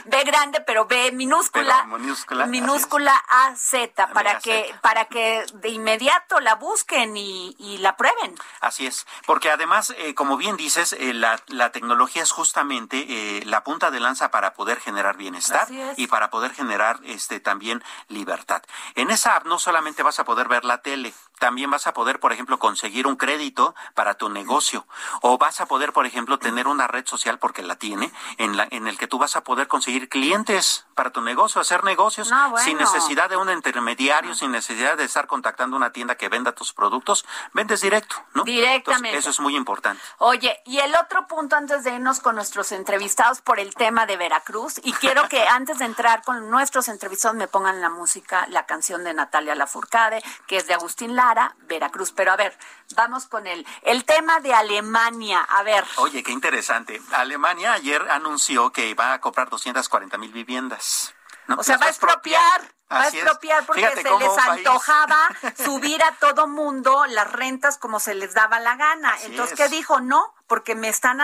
B, 0.07 0.25
grande, 0.25 0.61
pero 0.61 0.87
B 0.87 1.13
minúscula. 1.13 1.85
minúscula. 1.85 2.47
Minúscula 2.47 3.15
A 3.29 3.55
Z 3.57 4.09
para 4.13 4.39
que 4.39 4.75
para 4.81 5.07
que 5.07 5.45
de 5.55 5.69
inmediato 5.69 6.41
la 6.41 6.55
busquen 6.55 7.17
y, 7.17 7.79
la 7.79 7.97
prueben. 7.97 8.35
Así 8.61 8.87
es, 8.87 9.07
porque 9.27 9.51
además, 9.51 9.93
eh, 9.99 10.15
como 10.15 10.37
bien 10.37 10.57
dices, 10.57 10.93
eh, 10.95 11.13
la, 11.13 11.41
la, 11.49 11.73
tecnología 11.73 12.23
es 12.23 12.31
justamente 12.31 13.05
eh, 13.09 13.45
la 13.45 13.65
punta 13.65 13.91
de 13.91 14.01
lanza 14.01 14.31
para 14.31 14.55
poder 14.55 14.81
generar 14.81 15.17
bienestar 15.17 15.67
y 15.97 16.07
para 16.07 16.31
poder 16.31 16.53
generar 16.55 17.01
este 17.05 17.41
también 17.41 17.83
libertad. 18.09 18.63
En 18.95 19.11
esa 19.11 19.37
app 19.37 19.47
no 19.47 19.59
solamente 19.59 20.03
vas 20.03 20.19
a 20.21 20.25
poder 20.25 20.49
ver 20.49 20.65
la 20.65 20.79
tele, 20.79 21.13
también 21.39 21.71
vas 21.71 21.87
a 21.87 21.95
poder, 21.95 22.21
por 22.21 22.33
ejemplo, 22.33 22.59
conseguir 22.59 23.07
un 23.07 23.17
crédito 23.17 23.75
para 23.95 24.15
tu 24.15 24.29
negocio 24.29 24.87
o 25.21 25.37
vas 25.39 25.61
a 25.61 25.67
poder, 25.67 25.93
por 25.93 26.07
ejemplo, 26.07 26.39
tener 26.39 26.69
una 26.69 26.87
red 26.87 27.07
social 27.07 27.39
porque 27.39 27.63
la 27.63 27.77
tiene 27.77 28.13
en 28.39 28.57
la 28.57 28.67
en 28.71 28.87
el 28.87 28.99
que 28.99 29.07
tú 29.07 29.19
vas 29.19 29.37
a 29.37 29.45
poder 29.45 29.69
conseguir 29.69 30.09
clientes 30.09 30.87
para 30.95 31.11
tu 31.11 31.21
negocio, 31.21 31.61
hacer 31.61 31.85
negocios 31.85 32.31
sin 32.59 32.79
necesidad 32.79 33.29
de 33.29 33.37
un 33.37 33.51
intermediario, 33.51 34.35
sin 34.35 34.53
necesidad 34.53 34.97
de 34.97 35.05
estar 35.05 35.27
contactando 35.27 35.77
una 35.77 35.91
tienda 35.91 36.15
que 36.15 36.29
venda 36.29 36.53
tus 36.53 36.73
productos, 36.73 37.27
vendes 37.53 37.81
directo, 37.81 38.17
¿no? 38.35 38.45
Directamente. 38.45 39.19
eso 39.19 39.31
es 39.31 39.41
muy 39.41 39.57
importante. 39.57 40.03
Oye, 40.19 40.61
y 40.65 40.79
el 40.79 40.95
otro 40.97 41.27
punto 41.27 41.57
antes 41.57 41.85
de 41.85 41.95
irnos 41.95 42.21
con 42.21 42.37
nuestros 42.37 42.73
entrevistados 42.73 43.41
por 43.41 43.59
el 43.59 43.75
tema 43.75 44.07
de 44.07 44.17
Veracruz 44.17 44.81
y 44.83 44.93
quiero 44.93 45.29
que 45.29 45.47
antes 45.49 45.79
de 45.79 45.85
entrar 45.85 46.23
con 46.23 46.49
nuestros 46.51 46.89
entrevistados 46.89 47.37
me 47.37 47.49
pongan 47.49 47.81
la 47.81 47.91
música, 47.91 48.47
la 48.49 48.67
canción 48.67 49.05
de 49.05 49.15
Natalia 49.15 49.55
Lafourcade, 49.55 50.23
que 50.47 50.57
es 50.59 50.67
de 50.67 50.75
Agustín 50.75 51.17
Lara 51.17 51.24
Veracruz. 51.63 52.13
Pero 52.13 52.33
a 52.33 52.37
ver, 52.37 52.57
vamos 52.97 53.27
con 53.27 53.47
el, 53.47 53.67
el 53.83 54.05
tema 54.05 54.41
de 54.41 54.55
Alemania. 54.55 55.41
A 55.41 55.63
ver. 55.63 55.85
Oye, 55.97 56.23
qué 56.23 56.33
interesante. 56.33 57.01
Alemania 57.13 57.73
ayer 57.73 58.11
anunció 58.11 58.71
que 58.71 58.95
va 58.95 59.15
a 59.15 59.21
comprar 59.21 59.49
240 59.49 60.19
mil 60.19 60.33
viviendas. 60.33 61.15
o 61.57 61.63
sea, 61.63 61.77
va 61.77 61.87
a 61.87 61.91
expropiar. 61.91 62.75
Va 62.93 63.03
a 63.03 63.09
expropiar 63.09 63.65
porque 63.65 63.91
se 63.91 64.03
les 64.03 64.39
antojaba 64.39 65.17
subir 65.57 66.03
a 66.03 66.13
todo 66.13 66.47
mundo 66.47 67.07
las 67.07 67.33
rentas 67.33 67.79
como 67.79 67.99
se 67.99 68.15
les 68.15 68.35
daba 68.35 68.61
la 68.61 68.77
gana. 68.77 69.15
Entonces, 69.23 69.57
¿qué 69.57 69.69
dijo? 69.69 70.01
No, 70.01 70.35
porque 70.47 70.75
me 70.75 70.89
están 70.89 71.21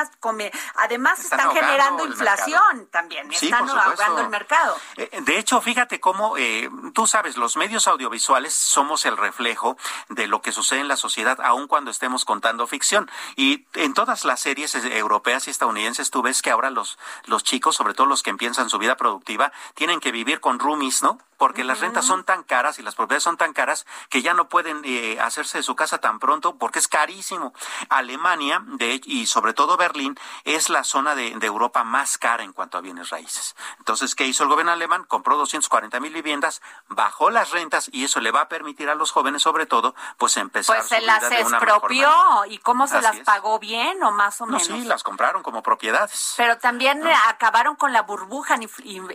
además 0.76 1.20
están, 1.20 1.50
generando 1.52 2.06
inflación 2.06 2.88
también, 2.90 3.30
están 3.32 3.68
ahogando 3.68 4.20
el 4.20 4.28
mercado. 4.28 4.76
Eh, 4.96 5.10
de 5.22 5.38
hecho, 5.38 5.60
fíjate 5.60 6.00
cómo 6.00 6.36
eh, 6.36 6.70
tú 6.94 7.06
sabes, 7.06 7.36
los 7.36 7.56
medios 7.56 7.86
audiovisuales 7.86 8.54
somos 8.54 9.04
el 9.04 9.16
reflejo 9.16 9.76
de 10.08 10.26
lo 10.26 10.40
que 10.40 10.52
sucede 10.52 10.80
en 10.80 10.88
la 10.88 10.96
sociedad, 10.96 11.38
aun 11.42 11.66
cuando 11.66 11.90
estemos 11.90 12.24
contando 12.24 12.66
ficción. 12.66 13.10
Y 13.36 13.66
en 13.74 13.94
todas 13.94 14.24
las 14.24 14.40
series 14.40 14.74
eh, 14.74 14.98
europeas 14.98 15.46
y 15.46 15.50
estadounidenses 15.50 16.10
tú 16.10 16.22
ves 16.22 16.42
que 16.42 16.50
ahora 16.50 16.70
los 16.70 16.98
los 17.26 17.42
chicos, 17.42 17.76
sobre 17.76 17.94
todo 17.94 18.06
los 18.06 18.22
que 18.22 18.30
empiezan 18.30 18.70
su 18.70 18.78
vida 18.78 18.96
productiva, 18.96 19.52
tienen 19.74 20.00
que 20.00 20.12
vivir 20.12 20.40
con 20.40 20.58
roomies, 20.58 21.02
¿no? 21.02 21.18
Porque 21.36 21.64
las 21.64 21.80
rentas 21.80 22.04
son 22.04 22.24
tan 22.24 22.42
caras 22.42 22.78
y 22.78 22.82
las 22.82 22.94
propiedades 22.94 23.22
son 23.22 23.38
tan 23.38 23.54
caras 23.54 23.86
que 24.10 24.20
ya 24.20 24.34
no 24.34 24.48
pueden 24.48 24.82
hacerse 25.20 25.58
de 25.58 25.62
su 25.62 25.74
casa 25.74 25.98
tan 25.98 26.18
pronto 26.18 26.56
porque 26.56 26.78
es 26.78 26.88
carísimo. 26.88 27.54
Alemania, 27.88 28.62
de 28.66 28.92
hecho, 28.92 29.09
y 29.10 29.26
sobre 29.26 29.52
todo 29.52 29.76
Berlín 29.76 30.18
es 30.44 30.70
la 30.70 30.84
zona 30.84 31.14
de, 31.14 31.38
Europa 31.50 31.82
más 31.82 32.16
cara 32.16 32.44
en 32.44 32.52
cuanto 32.52 32.78
a 32.78 32.80
bienes 32.80 33.10
raíces. 33.10 33.56
Entonces, 33.78 34.14
¿qué 34.14 34.24
hizo 34.24 34.44
el 34.44 34.48
gobierno 34.48 34.70
alemán? 34.70 35.04
Compró 35.04 35.36
240 35.36 35.98
mil 35.98 36.12
viviendas, 36.12 36.62
bajó 36.88 37.30
las 37.30 37.50
rentas 37.50 37.90
y 37.92 38.04
eso 38.04 38.20
le 38.20 38.30
va 38.30 38.42
a 38.42 38.48
permitir 38.48 38.88
a 38.88 38.94
los 38.94 39.10
jóvenes, 39.10 39.42
sobre 39.42 39.66
todo, 39.66 39.96
pues 40.16 40.36
empezar. 40.36 40.76
Pues 40.76 40.88
se 40.88 41.00
las 41.00 41.24
expropió 41.24 42.44
y 42.48 42.58
cómo 42.58 42.86
se 42.86 43.00
las 43.02 43.18
pagó 43.20 43.58
bien 43.58 44.00
o 44.04 44.12
más 44.12 44.40
o 44.40 44.46
menos. 44.46 44.64
sí, 44.64 44.84
las 44.84 45.02
compraron 45.02 45.42
como 45.42 45.62
propiedades. 45.62 46.34
Pero 46.36 46.58
también 46.58 47.02
acabaron 47.28 47.74
con 47.74 47.92
la 47.92 48.02
burbuja, 48.02 48.58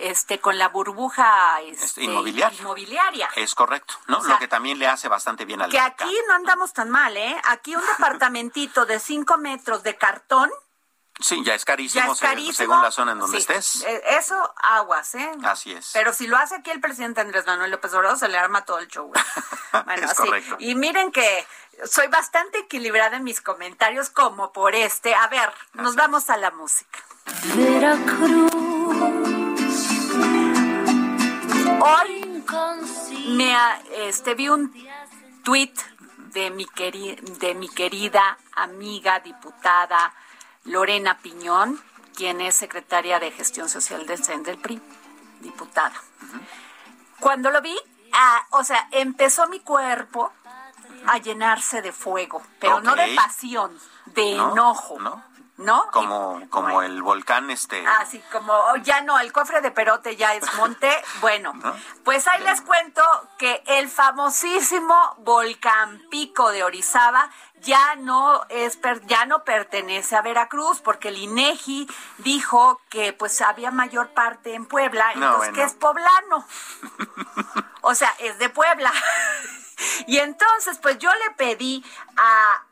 este, 0.01 0.39
con 0.39 0.58
la 0.58 0.67
burbuja 0.67 1.62
este, 1.62 1.86
este, 1.86 2.03
inmobiliaria. 2.03 3.29
Es 3.36 3.55
correcto, 3.55 3.95
¿no? 4.08 4.21
Lo 4.23 4.38
que 4.39 4.49
también 4.49 4.77
le 4.77 4.88
hace 4.88 5.08
bastante 5.08 5.45
bien 5.45 5.62
al 5.62 5.71
Que 5.71 5.79
aquí 5.79 6.13
no 6.27 6.34
andamos 6.34 6.73
tan 6.73 6.89
mal, 6.89 7.15
¿eh? 7.15 7.38
Aquí 7.45 7.75
un 7.75 7.86
departamentito 7.86 8.86
de 8.86 8.99
5 8.99 9.38
metros 9.38 9.84
de 9.85 9.95
cartón. 9.95 10.51
Sí, 11.17 11.41
ya 11.45 11.55
es 11.55 11.63
carísimo, 11.63 12.13
según 12.13 12.81
la 12.81 12.91
zona 12.91 13.13
en 13.13 13.19
donde 13.19 13.37
estés. 13.37 13.85
Eh, 13.85 14.03
eso, 14.19 14.53
aguas, 14.57 15.15
¿eh? 15.15 15.31
Así 15.45 15.71
es. 15.71 15.91
Pero 15.93 16.11
si 16.11 16.27
lo 16.27 16.35
hace 16.35 16.55
aquí 16.55 16.71
el 16.71 16.81
presidente 16.81 17.21
Andrés 17.21 17.45
Manuel 17.45 17.71
López 17.71 17.93
Obrador, 17.93 18.19
se 18.19 18.27
le 18.27 18.37
arma 18.37 18.65
todo 18.65 18.79
el 18.79 18.89
show. 18.89 19.09
bueno, 19.85 20.05
es 20.05 20.13
correcto. 20.13 20.57
Y 20.59 20.75
miren 20.75 21.13
que 21.13 21.47
soy 21.85 22.07
bastante 22.07 22.59
equilibrada 22.59 23.15
en 23.15 23.23
mis 23.23 23.39
comentarios, 23.39 24.09
como 24.09 24.51
por 24.51 24.75
este. 24.75 25.15
A 25.15 25.27
ver, 25.27 25.49
nos 25.75 25.95
vamos 25.95 26.29
a 26.29 26.35
la 26.35 26.51
música. 26.51 26.99
Veracruz. 27.55 28.51
Hoy 31.79 32.43
me 33.29 33.55
este, 34.07 34.35
vi 34.35 34.49
un 34.49 34.73
tweet 35.43 35.73
de 36.33 36.49
mi, 36.51 36.67
de 37.39 37.55
mi 37.55 37.69
querida 37.69 38.37
amiga 38.55 39.19
diputada 39.19 40.13
Lorena 40.65 41.17
Piñón, 41.19 41.81
quien 42.15 42.41
es 42.41 42.55
secretaria 42.55 43.19
de 43.19 43.31
Gestión 43.31 43.69
Social 43.69 44.05
del 44.05 44.23
CEN 44.23 44.43
del 44.43 44.57
PRI, 44.57 44.81
diputada. 45.41 45.95
Cuando 47.19 47.51
lo 47.51 47.61
vi, 47.61 47.77
ah, 48.13 48.45
o 48.51 48.63
sea, 48.63 48.87
empezó 48.91 49.47
mi 49.47 49.59
cuerpo 49.59 50.31
a 51.07 51.17
llenarse 51.19 51.81
de 51.81 51.91
fuego, 51.91 52.41
pero 52.59 52.81
no 52.81 52.95
de 52.95 53.13
pasión, 53.15 53.77
de 54.07 54.33
enojo. 54.33 54.97
¿no? 55.57 55.89
Como, 55.91 56.41
como 56.49 56.81
el 56.81 57.01
volcán 57.01 57.49
este. 57.49 57.83
Ah, 57.87 58.05
sí, 58.05 58.21
como 58.31 58.51
oh, 58.53 58.75
ya 58.77 59.01
no, 59.01 59.19
el 59.19 59.31
cofre 59.31 59.61
de 59.61 59.71
Perote 59.71 60.15
ya 60.15 60.33
es 60.33 60.53
monte. 60.55 60.91
Bueno, 61.21 61.53
pues 62.03 62.27
ahí 62.27 62.43
les 62.43 62.61
cuento 62.61 63.01
que 63.37 63.63
el 63.67 63.87
famosísimo 63.87 65.15
volcán 65.19 66.01
Pico 66.09 66.51
de 66.51 66.63
Orizaba 66.63 67.29
ya 67.65 67.95
no 67.95 68.41
es 68.49 68.80
ya 69.08 69.25
no 69.25 69.43
pertenece 69.43 70.15
a 70.15 70.21
Veracruz 70.21 70.80
porque 70.80 71.10
el 71.10 71.17
INEGI 71.17 71.88
dijo 72.19 72.82
que 72.89 73.12
pues 73.12 73.41
había 73.41 73.71
mayor 73.71 74.10
parte 74.12 74.54
en 74.54 74.65
Puebla, 74.65 75.12
entonces 75.13 75.54
que 75.54 75.63
es 75.63 75.73
poblano. 75.73 76.47
o 77.82 77.95
sea, 77.95 78.13
es 78.19 78.39
de 78.39 78.49
Puebla. 78.49 78.93
y 80.08 80.19
entonces 80.19 80.78
pues 80.82 80.97
yo 80.99 81.10
le 81.13 81.32
pedí 81.36 81.84
a 82.15 82.63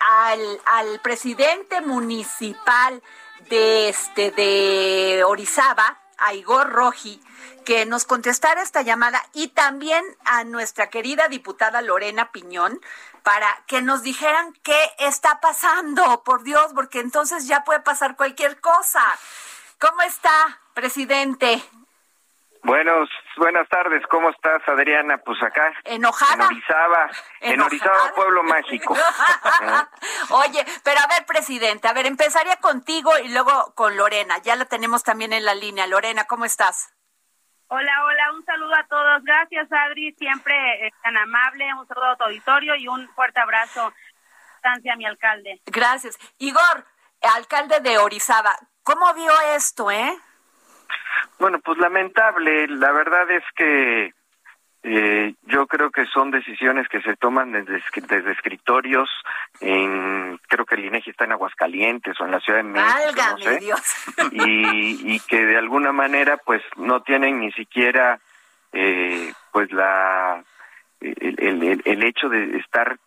al, 0.00 0.60
al 0.66 1.00
presidente 1.00 1.80
municipal 1.80 3.02
de 3.48 3.88
este 3.88 4.30
de 4.32 5.24
Orizaba, 5.24 5.98
a 6.18 6.34
Igor 6.34 6.70
Roji, 6.70 7.22
que 7.64 7.86
nos 7.86 8.04
contestara 8.04 8.62
esta 8.62 8.82
llamada 8.82 9.22
y 9.32 9.48
también 9.48 10.04
a 10.24 10.44
nuestra 10.44 10.90
querida 10.90 11.28
diputada 11.28 11.80
Lorena 11.80 12.30
Piñón 12.32 12.80
para 13.24 13.48
que 13.66 13.80
nos 13.82 14.02
dijeran 14.02 14.52
qué 14.62 14.78
está 14.98 15.40
pasando, 15.40 16.22
por 16.24 16.44
Dios, 16.44 16.72
porque 16.74 17.00
entonces 17.00 17.48
ya 17.48 17.64
puede 17.64 17.80
pasar 17.80 18.16
cualquier 18.16 18.60
cosa. 18.60 19.02
¿Cómo 19.80 20.02
está, 20.02 20.60
presidente? 20.74 21.60
Buenos, 22.62 23.08
buenas 23.36 23.68
tardes, 23.68 24.02
¿cómo 24.10 24.30
estás, 24.30 24.62
Adriana? 24.66 25.18
Pues 25.18 25.42
acá. 25.42 25.72
Enojada. 25.84 26.34
En 26.34 26.40
Orizaba, 26.42 27.10
en 27.40 27.60
Orizaba, 27.60 28.12
Pueblo 28.14 28.42
Mágico. 28.42 28.94
Oye, 30.30 30.64
pero 30.82 31.00
a 31.00 31.06
ver, 31.06 31.26
presidente, 31.26 31.88
a 31.88 31.92
ver, 31.94 32.06
empezaría 32.06 32.56
contigo 32.56 33.10
y 33.18 33.28
luego 33.28 33.74
con 33.74 33.96
Lorena. 33.96 34.38
Ya 34.38 34.54
la 34.56 34.66
tenemos 34.66 35.02
también 35.02 35.32
en 35.32 35.44
la 35.44 35.54
línea. 35.54 35.86
Lorena, 35.86 36.24
¿cómo 36.24 36.44
estás? 36.44 36.94
Hola, 37.68 38.04
hola, 38.04 38.32
un 38.32 38.44
saludo 38.44 38.74
a 38.74 38.86
todos. 38.86 39.24
Gracias, 39.24 39.70
Adri, 39.72 40.12
siempre 40.18 40.92
tan 41.02 41.16
amable. 41.16 41.64
Un 41.74 41.86
saludo 41.86 42.10
a 42.10 42.16
tu 42.16 42.24
auditorio 42.24 42.76
y 42.76 42.88
un 42.88 43.08
fuerte 43.14 43.40
abrazo. 43.40 43.92
a 44.62 44.96
mi 44.96 45.06
alcalde. 45.06 45.60
Gracias. 45.66 46.18
Igor, 46.38 46.86
alcalde 47.36 47.80
de 47.80 47.98
Orizaba, 47.98 48.56
¿cómo 48.82 49.12
vio 49.14 49.32
esto, 49.54 49.90
eh? 49.90 50.18
Bueno, 51.38 51.58
pues 51.60 51.78
lamentable. 51.78 52.68
La 52.68 52.92
verdad 52.92 53.30
es 53.30 53.44
que 53.56 54.12
eh, 54.86 55.34
yo 55.46 55.66
creo 55.66 55.90
que 55.90 56.04
son 56.04 56.30
decisiones 56.30 56.88
que 56.88 57.00
se 57.00 57.16
toman 57.16 57.52
desde, 57.52 57.82
desde 58.06 58.32
escritorios, 58.32 59.08
en, 59.60 60.38
creo 60.46 60.66
que 60.66 60.74
el 60.74 60.84
INEGI 60.84 61.10
está 61.10 61.24
en 61.24 61.32
Aguascalientes 61.32 62.20
o 62.20 62.26
en 62.26 62.30
la 62.30 62.40
Ciudad 62.40 62.58
de 62.58 62.64
México, 62.64 63.22
no 63.30 63.38
sé, 63.38 63.60
y, 64.32 65.14
y 65.14 65.20
que 65.20 65.46
de 65.46 65.56
alguna 65.56 65.92
manera 65.92 66.36
pues 66.36 66.62
no 66.76 67.00
tienen 67.02 67.40
ni 67.40 67.50
siquiera 67.52 68.20
eh, 68.74 69.32
pues 69.52 69.72
la 69.72 70.44
el, 71.00 71.62
el, 71.62 71.82
el 71.82 72.02
hecho 72.02 72.28
de 72.28 72.58
estar 72.58 72.98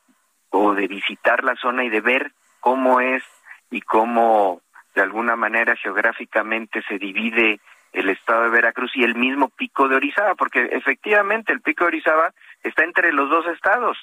o 0.49 0.73
de 0.73 0.87
visitar 0.87 1.43
la 1.43 1.55
zona 1.57 1.83
y 1.83 1.89
de 1.89 2.01
ver 2.01 2.31
cómo 2.59 3.01
es 3.01 3.23
y 3.69 3.81
cómo 3.81 4.61
de 4.95 5.03
alguna 5.03 5.35
manera 5.35 5.75
geográficamente 5.75 6.81
se 6.87 6.97
divide 6.97 7.59
el 7.93 8.09
estado 8.09 8.43
de 8.43 8.49
Veracruz 8.49 8.91
y 8.95 9.03
el 9.03 9.15
mismo 9.15 9.49
pico 9.49 9.87
de 9.87 9.95
Orizaba, 9.95 10.35
porque 10.35 10.69
efectivamente 10.71 11.51
el 11.51 11.61
pico 11.61 11.83
de 11.83 11.89
Orizaba 11.89 12.33
está 12.63 12.83
entre 12.83 13.11
los 13.11 13.29
dos 13.29 13.45
estados, 13.47 13.97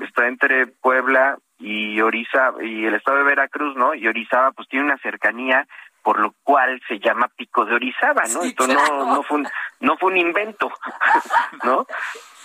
está 0.00 0.26
entre 0.26 0.66
Puebla 0.66 1.38
y 1.58 2.00
Orizaba 2.00 2.62
y 2.64 2.86
el 2.86 2.94
estado 2.94 3.18
de 3.18 3.24
Veracruz, 3.24 3.76
¿no? 3.76 3.94
Y 3.94 4.06
Orizaba 4.06 4.52
pues 4.52 4.68
tiene 4.68 4.86
una 4.86 4.98
cercanía 4.98 5.66
por 6.02 6.20
lo 6.20 6.34
cual 6.44 6.80
se 6.86 7.00
llama 7.00 7.28
Pico 7.36 7.64
de 7.64 7.74
Orizaba, 7.74 8.22
¿no? 8.32 8.42
Esto 8.42 8.68
no 8.68 9.06
no 9.06 9.22
fue 9.24 9.38
un, 9.38 9.48
no 9.80 9.96
fue 9.96 10.12
un 10.12 10.18
invento, 10.18 10.70
¿no? 11.64 11.84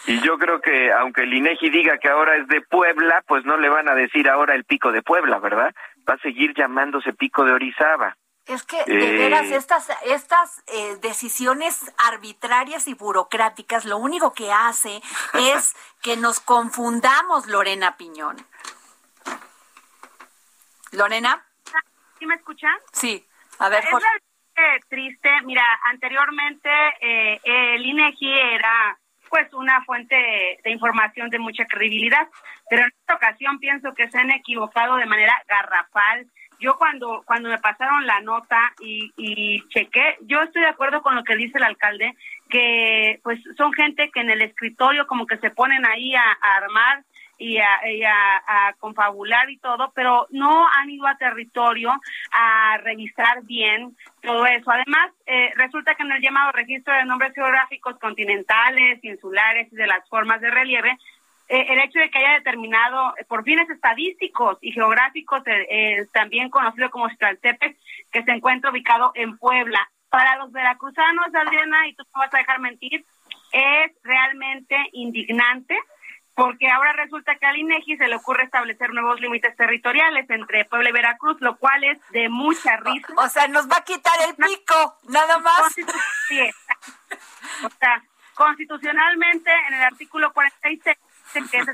Y 0.07 0.19
yo 0.21 0.39
creo 0.39 0.61
que 0.61 0.91
aunque 0.91 1.23
el 1.23 1.33
INEGI 1.33 1.69
diga 1.69 1.99
que 1.99 2.09
ahora 2.09 2.35
es 2.37 2.47
de 2.47 2.61
Puebla, 2.61 3.23
pues 3.27 3.45
no 3.45 3.57
le 3.57 3.69
van 3.69 3.87
a 3.87 3.93
decir 3.93 4.29
ahora 4.29 4.55
el 4.55 4.63
Pico 4.63 4.91
de 4.91 5.03
Puebla, 5.03 5.37
¿verdad? 5.37 5.75
Va 6.09 6.15
a 6.15 6.19
seguir 6.19 6.55
llamándose 6.55 7.13
Pico 7.13 7.45
de 7.45 7.53
Orizaba. 7.53 8.17
Es 8.51 8.63
que, 8.63 8.83
de 8.83 9.11
veras, 9.17 9.45
eh, 9.45 9.55
estas, 9.55 9.89
estas 10.03 10.61
eh, 10.67 10.97
decisiones 11.01 11.89
arbitrarias 11.97 12.85
y 12.87 12.93
burocráticas 12.93 13.85
lo 13.85 13.95
único 13.95 14.33
que 14.33 14.51
hace 14.51 15.01
es 15.35 15.73
que 16.03 16.17
nos 16.17 16.41
confundamos, 16.41 17.47
Lorena 17.47 17.95
Piñón. 17.95 18.35
¿Lorena? 20.91 21.45
¿Sí 22.19 22.25
me 22.25 22.35
escuchan? 22.35 22.75
Sí. 22.91 23.25
A 23.59 23.69
ver, 23.69 23.85
Es 23.85 24.87
triste. 24.89 25.29
Mira, 25.45 25.63
anteriormente 25.85 26.69
eh, 26.99 27.39
el 27.45 27.85
INEGI 27.85 28.33
era 28.33 28.99
pues 29.31 29.51
una 29.53 29.83
fuente 29.85 30.15
de 30.63 30.71
información 30.71 31.29
de 31.29 31.39
mucha 31.39 31.65
credibilidad, 31.65 32.27
pero 32.69 32.83
en 32.83 32.89
esta 32.89 33.15
ocasión 33.15 33.59
pienso 33.59 33.93
que 33.93 34.11
se 34.11 34.19
han 34.19 34.29
equivocado 34.29 34.97
de 34.97 35.05
manera 35.05 35.33
garrafal. 35.47 36.27
Yo 36.59 36.77
cuando 36.77 37.23
cuando 37.25 37.49
me 37.49 37.57
pasaron 37.57 38.05
la 38.05 38.19
nota 38.19 38.59
y, 38.81 39.11
y 39.17 39.67
chequé, 39.69 40.17
yo 40.21 40.41
estoy 40.41 40.61
de 40.61 40.67
acuerdo 40.67 41.01
con 41.01 41.15
lo 41.15 41.23
que 41.23 41.35
dice 41.35 41.57
el 41.57 41.63
alcalde, 41.63 42.13
que 42.49 43.19
pues 43.23 43.39
son 43.57 43.73
gente 43.73 44.11
que 44.13 44.19
en 44.19 44.29
el 44.29 44.41
escritorio 44.41 45.07
como 45.07 45.25
que 45.25 45.37
se 45.37 45.49
ponen 45.49 45.85
ahí 45.85 46.13
a, 46.13 46.37
armar 46.41 47.03
y, 47.41 47.57
a, 47.57 48.75
confabular 48.79 49.49
y 49.49 49.57
todo, 49.57 49.91
pero 49.95 50.27
no 50.29 50.67
han 50.67 50.89
ido 50.89 51.07
a 51.07 51.17
territorio 51.17 51.91
a 52.31 52.77
revisar 52.77 53.43
bien 53.43 53.95
todo 54.21 54.45
eso. 54.45 54.71
Además, 54.71 55.11
eh, 55.25 55.51
resulta 55.55 55.95
que 55.95 56.03
en 56.03 56.11
el 56.11 56.21
llamado 56.21 56.51
registro 56.51 56.93
de 56.93 57.05
nombres 57.05 57.33
geográficos 57.33 57.97
continentales, 57.99 59.03
insulares 59.03 59.71
y 59.71 59.75
de 59.75 59.87
las 59.87 60.07
formas 60.09 60.41
de 60.41 60.51
relieve, 60.51 60.97
eh, 61.51 61.65
el 61.67 61.79
hecho 61.79 61.99
de 61.99 62.09
que 62.09 62.17
haya 62.19 62.35
determinado 62.35 63.13
eh, 63.17 63.25
por 63.25 63.43
fines 63.43 63.69
estadísticos 63.69 64.57
y 64.61 64.71
geográficos, 64.71 65.43
eh, 65.45 66.07
también 66.13 66.49
conocido 66.49 66.89
como 66.89 67.09
Xtlaltepec, 67.09 67.77
que 68.09 68.23
se 68.23 68.31
encuentra 68.31 68.71
ubicado 68.71 69.11
en 69.15 69.37
Puebla. 69.37 69.79
Para 70.09 70.37
los 70.37 70.53
veracruzanos, 70.53 71.27
Adriana, 71.35 71.89
y 71.89 71.93
tú 71.95 72.03
no 72.15 72.21
vas 72.21 72.33
a 72.33 72.37
dejar 72.37 72.59
mentir, 72.61 73.03
es 73.51 73.91
realmente 74.01 74.77
indignante 74.93 75.77
porque 76.41 76.67
ahora 76.71 76.91
resulta 76.93 77.35
que 77.35 77.45
al 77.45 77.55
INEGI 77.55 77.97
se 77.97 78.07
le 78.07 78.15
ocurre 78.15 78.45
establecer 78.45 78.91
nuevos 78.93 79.21
límites 79.21 79.55
territoriales 79.55 80.27
entre 80.27 80.65
Puebla 80.65 80.89
y 80.89 80.91
Veracruz, 80.91 81.37
lo 81.39 81.55
cual 81.57 81.83
es 81.83 81.99
de 82.09 82.29
mucha 82.29 82.77
risa. 82.77 83.13
O, 83.15 83.29
sea, 83.29 83.47
nos 83.47 83.69
va 83.69 83.77
a 83.77 83.83
quitar 83.83 84.15
el 84.27 84.35
pico, 84.35 84.97
nada 85.09 85.37
más. 85.37 85.71
O 87.63 87.69
sea, 87.79 88.01
constitucionalmente 88.33 89.51
en 89.67 89.75
el 89.75 89.83
artículo 89.83 90.33
46 90.33 90.97
que 91.51 91.57
es 91.59 91.67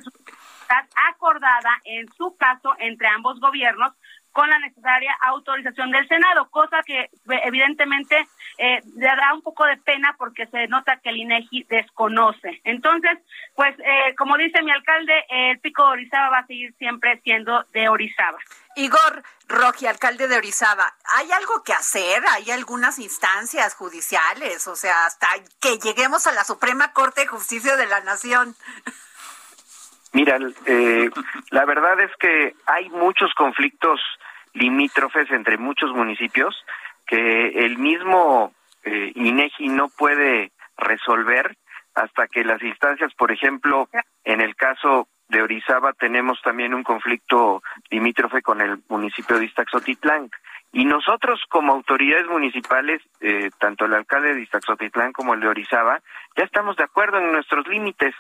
acordada 1.12 1.80
en 1.86 2.12
su 2.12 2.36
caso 2.36 2.76
entre 2.80 3.08
ambos 3.08 3.40
gobiernos 3.40 3.94
con 4.38 4.52
la 4.52 4.60
necesaria 4.60 5.18
autorización 5.22 5.90
del 5.90 6.08
Senado, 6.08 6.48
cosa 6.52 6.84
que 6.86 7.10
evidentemente 7.44 8.28
eh, 8.60 8.84
le 8.96 9.08
da 9.08 9.34
un 9.34 9.42
poco 9.42 9.66
de 9.66 9.78
pena 9.78 10.14
porque 10.16 10.46
se 10.46 10.68
nota 10.68 10.98
que 10.98 11.10
el 11.10 11.18
INEGI 11.18 11.64
desconoce. 11.64 12.62
Entonces, 12.64 13.18
pues 13.56 13.74
eh, 13.80 14.14
como 14.16 14.38
dice 14.38 14.62
mi 14.62 14.70
alcalde, 14.70 15.26
el 15.28 15.58
pico 15.58 15.88
de 15.88 15.94
Orizaba 15.94 16.30
va 16.30 16.38
a 16.38 16.46
seguir 16.46 16.72
siempre 16.78 17.20
siendo 17.24 17.64
de 17.74 17.90
Orizaba. 17.90 18.38
Igor 18.76 19.24
Roji, 19.48 19.88
alcalde 19.88 20.28
de 20.28 20.38
Orizaba, 20.38 20.94
¿hay 21.16 21.32
algo 21.32 21.64
que 21.64 21.74
hacer? 21.74 22.22
¿Hay 22.30 22.52
algunas 22.52 23.00
instancias 23.00 23.74
judiciales? 23.74 24.68
O 24.68 24.76
sea, 24.76 25.08
hasta 25.08 25.30
que 25.60 25.80
lleguemos 25.80 26.28
a 26.28 26.32
la 26.32 26.44
Suprema 26.44 26.94
Corte 26.94 27.22
de 27.22 27.28
Justicia 27.28 27.76
de 27.76 27.88
la 27.88 28.02
Nación. 28.02 28.56
Mira, 30.14 30.38
eh, 30.68 31.10
la 31.50 31.66
verdad 31.66 32.00
es 32.02 32.12
que 32.20 32.56
hay 32.68 32.90
muchos 32.90 33.34
conflictos 33.34 34.00
limítrofes 34.54 35.30
entre 35.32 35.58
muchos 35.58 35.92
municipios 35.92 36.56
que 37.06 37.66
el 37.66 37.78
mismo 37.78 38.54
eh, 38.84 39.12
INEGI 39.16 39.70
no 39.70 39.90
puede 39.90 40.52
resolver 40.78 41.56
hasta 41.96 42.28
que 42.28 42.44
las 42.44 42.62
instancias, 42.62 43.14
por 43.16 43.32
ejemplo, 43.32 43.90
en 44.24 44.42
el 44.42 44.56
caso 44.56 45.08
de 45.30 45.42
Orizaba 45.42 45.94
tenemos 45.94 46.40
también 46.42 46.74
un 46.74 46.84
conflicto 46.84 47.64
limítrofe 47.90 48.42
con 48.42 48.62
el 48.62 48.80
municipio 48.88 49.40
de 49.40 49.46
Iztaxotitlán. 49.46 50.30
Y 50.74 50.86
nosotros 50.86 51.42
como 51.50 51.74
autoridades 51.74 52.28
municipales, 52.28 53.02
eh, 53.22 53.50
tanto 53.58 53.86
el 53.86 53.94
alcalde 53.94 54.36
de 54.36 54.42
Iztaxotitlán 54.42 55.14
como 55.14 55.34
el 55.34 55.40
de 55.40 55.48
Orizaba, 55.48 56.02
ya 56.36 56.44
estamos 56.44 56.76
de 56.76 56.84
acuerdo 56.84 57.18
en 57.18 57.32
nuestros 57.32 57.68
límites 57.68 58.14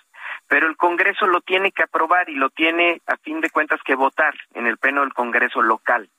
pero 0.47 0.67
el 0.67 0.77
Congreso 0.77 1.27
lo 1.27 1.41
tiene 1.41 1.71
que 1.71 1.83
aprobar 1.83 2.29
y 2.29 2.35
lo 2.35 2.49
tiene, 2.49 3.01
a 3.07 3.17
fin 3.17 3.41
de 3.41 3.49
cuentas, 3.49 3.81
que 3.83 3.95
votar 3.95 4.33
en 4.53 4.67
el 4.67 4.77
pleno 4.77 5.01
del 5.01 5.13
Congreso 5.13 5.61
local. 5.61 6.09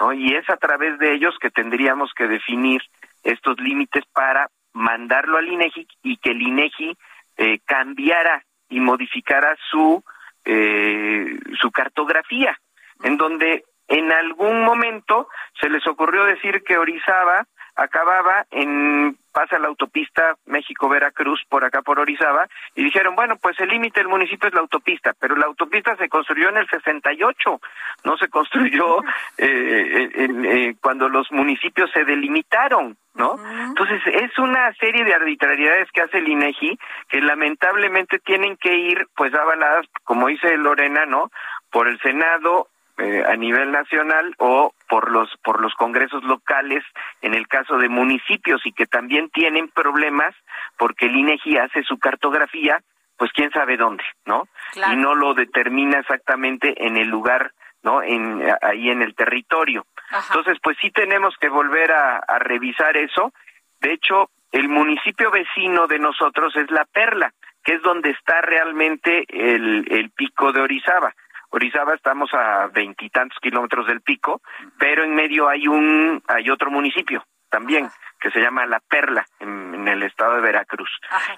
¿No? 0.00 0.12
Y 0.12 0.34
es 0.34 0.48
a 0.50 0.56
través 0.56 0.98
de 0.98 1.14
ellos 1.14 1.36
que 1.40 1.50
tendríamos 1.50 2.12
que 2.14 2.26
definir 2.26 2.82
estos 3.22 3.58
límites 3.60 4.04
para 4.12 4.48
mandarlo 4.72 5.38
al 5.38 5.48
INEGI 5.48 5.86
y 6.02 6.16
que 6.18 6.30
el 6.30 6.42
INEGI 6.42 6.96
eh, 7.38 7.58
cambiara 7.64 8.44
y 8.68 8.80
modificara 8.80 9.56
su 9.70 10.02
eh, 10.44 11.38
su 11.60 11.72
cartografía, 11.72 12.56
en 13.02 13.16
donde 13.16 13.64
en 13.88 14.12
algún 14.12 14.62
momento 14.62 15.28
se 15.60 15.68
les 15.68 15.84
ocurrió 15.88 16.24
decir 16.24 16.62
que 16.62 16.78
Orizaba 16.78 17.46
acababa 17.76 18.46
en 18.50 19.16
pasa 19.32 19.58
la 19.58 19.68
autopista 19.68 20.34
México-Veracruz 20.46 21.42
por 21.50 21.62
acá 21.62 21.82
por 21.82 22.00
Orizaba 22.00 22.48
y 22.74 22.82
dijeron, 22.82 23.14
bueno, 23.14 23.36
pues 23.36 23.60
el 23.60 23.68
límite 23.68 24.00
del 24.00 24.08
municipio 24.08 24.48
es 24.48 24.54
la 24.54 24.62
autopista, 24.62 25.12
pero 25.20 25.36
la 25.36 25.44
autopista 25.44 25.94
se 25.96 26.08
construyó 26.08 26.48
en 26.48 26.56
el 26.56 26.66
68, 26.66 27.60
no 28.04 28.16
se 28.16 28.28
construyó 28.28 29.02
eh, 29.38 30.08
eh, 30.14 30.74
cuando 30.80 31.10
los 31.10 31.30
municipios 31.32 31.90
se 31.92 32.04
delimitaron, 32.04 32.96
¿no? 33.14 33.36
Entonces 33.68 34.00
es 34.06 34.38
una 34.38 34.72
serie 34.80 35.04
de 35.04 35.14
arbitrariedades 35.14 35.90
que 35.92 36.00
hace 36.00 36.16
el 36.16 36.28
INEGI 36.28 36.78
que 37.10 37.20
lamentablemente 37.20 38.18
tienen 38.20 38.56
que 38.56 38.74
ir 38.74 39.06
pues 39.14 39.34
avaladas, 39.34 39.86
como 40.04 40.28
dice 40.28 40.56
Lorena, 40.56 41.04
¿no? 41.04 41.30
Por 41.70 41.88
el 41.88 42.00
Senado 42.00 42.68
eh, 42.98 43.22
a 43.26 43.36
nivel 43.36 43.72
nacional 43.72 44.34
o 44.38 44.72
por 44.88 45.10
los 45.10 45.28
por 45.44 45.60
los 45.60 45.74
congresos 45.74 46.24
locales 46.24 46.82
en 47.20 47.34
el 47.34 47.46
caso 47.46 47.76
de 47.76 47.90
municipios 47.90 48.64
y 48.64 48.72
que 48.72 48.86
también 48.86 49.28
tienen 49.28 49.68
problemas 49.68 50.34
porque 50.78 51.04
el 51.04 51.16
INEGI 51.16 51.58
hace 51.58 51.82
su 51.82 51.98
cartografía 51.98 52.80
pues 53.18 53.30
quién 53.32 53.50
sabe 53.50 53.76
dónde 53.76 54.02
no 54.24 54.48
y 54.90 54.96
no 54.96 55.14
lo 55.14 55.34
determina 55.34 55.98
exactamente 55.98 56.86
en 56.86 56.96
el 56.96 57.08
lugar 57.08 57.52
no 57.82 58.02
en 58.02 58.42
ahí 58.62 58.88
en 58.88 59.02
el 59.02 59.14
territorio. 59.14 59.84
Entonces 60.28 60.56
pues 60.62 60.78
sí 60.80 60.90
tenemos 60.90 61.34
que 61.38 61.50
volver 61.50 61.92
a, 61.92 62.16
a 62.16 62.38
revisar 62.38 62.96
eso. 62.96 63.30
De 63.78 63.92
hecho 63.92 64.30
el 64.52 64.70
municipio 64.70 65.30
vecino 65.30 65.86
de 65.86 65.98
nosotros 65.98 66.56
es 66.56 66.70
la 66.70 66.86
Perla 66.86 67.30
que 67.62 67.74
es 67.74 67.82
donde 67.82 68.10
está 68.10 68.40
realmente 68.40 69.26
el, 69.28 69.86
el 69.90 70.10
pico 70.10 70.52
de 70.52 70.62
Orizaba 70.62 71.12
Orizaba 71.50 71.94
estamos 71.94 72.32
a 72.34 72.68
veintitantos 72.68 73.38
kilómetros 73.40 73.86
del 73.86 74.00
pico, 74.00 74.40
pero 74.78 75.04
en 75.04 75.14
medio 75.14 75.48
hay 75.48 75.68
un 75.68 76.22
hay 76.28 76.50
otro 76.50 76.70
municipio 76.70 77.24
también 77.48 77.88
que 78.20 78.30
se 78.30 78.40
llama 78.40 78.66
La 78.66 78.80
Perla 78.80 79.26
en, 79.38 79.86
el 79.86 80.02
estado 80.02 80.34
de 80.34 80.40
Veracruz. 80.40 80.90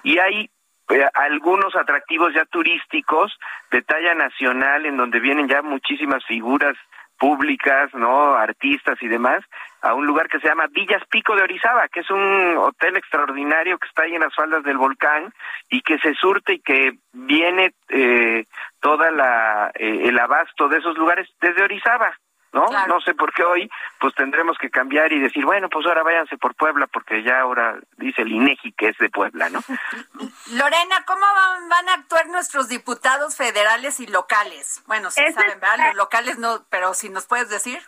Y 0.03 0.17
hay 0.17 0.49
eh, 0.89 1.05
algunos 1.13 1.75
atractivos 1.75 2.33
ya 2.33 2.45
turísticos 2.45 3.37
de 3.71 3.81
talla 3.83 4.15
nacional 4.15 4.85
en 4.85 4.97
donde 4.97 5.19
vienen 5.19 5.47
ya 5.47 5.61
muchísimas 5.61 6.25
figuras 6.25 6.75
públicas, 7.19 7.93
¿no? 7.93 8.33
Artistas 8.35 8.97
y 9.01 9.07
demás, 9.07 9.43
a 9.81 9.93
un 9.93 10.05
lugar 10.05 10.27
que 10.29 10.39
se 10.39 10.47
llama 10.47 10.67
Villas 10.71 11.03
Pico 11.09 11.35
de 11.35 11.43
Orizaba, 11.43 11.87
que 11.89 11.99
es 11.99 12.09
un 12.09 12.57
hotel 12.57 12.97
extraordinario 12.97 13.77
que 13.77 13.87
está 13.87 14.03
ahí 14.03 14.15
en 14.15 14.21
las 14.21 14.33
faldas 14.33 14.63
del 14.63 14.77
volcán 14.77 15.31
y 15.69 15.81
que 15.81 15.99
se 15.99 16.13
surte 16.15 16.53
y 16.53 16.59
que 16.59 16.93
viene 17.13 17.73
eh, 17.89 18.45
toda 18.79 19.11
la 19.11 19.71
eh, 19.75 20.07
el 20.07 20.17
abasto 20.17 20.67
de 20.69 20.77
esos 20.77 20.97
lugares 20.97 21.27
desde 21.41 21.63
Orizaba. 21.63 22.17
¿No? 22.53 22.65
No 22.87 23.01
sé 23.01 23.13
por 23.13 23.33
qué 23.33 23.43
hoy 23.43 23.69
pues 23.99 24.13
tendremos 24.15 24.57
que 24.57 24.69
cambiar 24.69 25.11
y 25.11 25.19
decir, 25.19 25.45
bueno, 25.45 25.69
pues 25.69 25.85
ahora 25.85 26.03
váyanse 26.03 26.37
por 26.37 26.55
Puebla 26.55 26.87
porque 26.87 27.23
ya 27.23 27.41
ahora 27.41 27.77
dice 27.97 28.21
el 28.21 28.31
INEGI 28.31 28.71
que 28.73 28.89
es 28.89 28.97
de 28.97 29.09
Puebla, 29.09 29.49
¿no? 29.49 29.59
Lorena, 30.53 31.03
¿cómo 31.05 31.25
van, 31.69 31.89
a 31.89 31.93
actuar 31.93 32.27
nuestros 32.27 32.67
diputados 32.69 33.35
federales 33.35 33.99
y 33.99 34.07
locales? 34.07 34.83
Bueno, 34.87 35.11
sí 35.11 35.21
saben, 35.31 35.59
¿verdad? 35.59 35.87
Los 35.87 35.95
locales 35.95 36.37
no, 36.37 36.63
pero 36.69 36.93
si 36.93 37.09
nos 37.09 37.25
puedes 37.27 37.49
decir. 37.49 37.79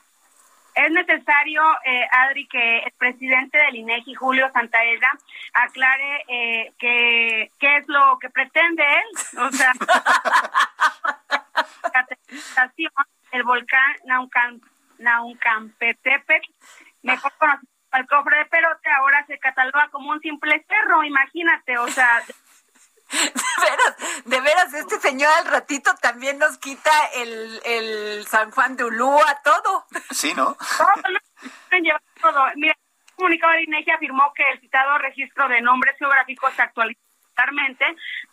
Es 0.74 0.89
necesario, 0.89 1.62
eh, 1.84 2.07
Adri, 2.12 2.47
que 2.47 2.80
el 2.80 2.91
presidente 2.93 3.57
del 3.57 3.76
INEGI, 3.76 4.16
Julio 4.16 4.49
Santaella, 4.53 5.12
aclare 5.53 6.24
eh, 6.30 6.74
que, 6.80 7.51
qué 7.59 7.78
es 7.78 7.88
lo 7.88 8.18
que 8.20 8.30
pretende 8.30 8.84
él. 8.84 9.39
O 9.39 9.51
sea, 9.51 9.74
el 13.32 13.43
volcán 13.43 13.95
Naucan, 14.05 14.61
Naucampetepec, 14.99 16.43
mejor 17.01 17.32
conocido 17.38 17.67
como 17.89 18.01
el 18.01 18.07
cofre 18.07 18.38
de 18.38 18.45
Perote, 18.45 18.89
ahora 18.91 19.26
se 19.28 19.39
cataloga 19.39 19.89
como 19.89 20.11
un 20.11 20.22
simple 20.22 20.65
cerro, 20.67 21.03
imagínate, 21.03 21.78
o 21.78 21.88
sea... 21.88 22.22
De 23.11 23.19
veras, 23.19 24.24
de 24.26 24.39
veras, 24.39 24.74
este 24.74 24.97
señor 25.01 25.30
al 25.39 25.45
ratito 25.45 25.93
también 26.01 26.39
nos 26.39 26.57
quita 26.57 26.91
el, 27.15 27.61
el 27.65 28.26
San 28.26 28.51
Juan 28.51 28.78
de 28.78 28.86
Ulúa, 28.86 29.41
todo. 29.43 29.86
Sí, 30.11 30.34
¿no? 30.34 30.55
Todo, 30.78 30.93
todo. 32.22 32.45
Mira, 32.55 32.74
el 32.74 33.15
comunicado 33.15 33.51
de 33.53 33.63
INEGI 33.63 33.91
afirmó 33.91 34.32
que 34.34 34.43
el 34.53 34.61
citado 34.61 34.97
registro 34.97 35.49
de 35.49 35.61
nombres 35.61 35.97
geográficos 35.97 36.53
se 36.53 36.61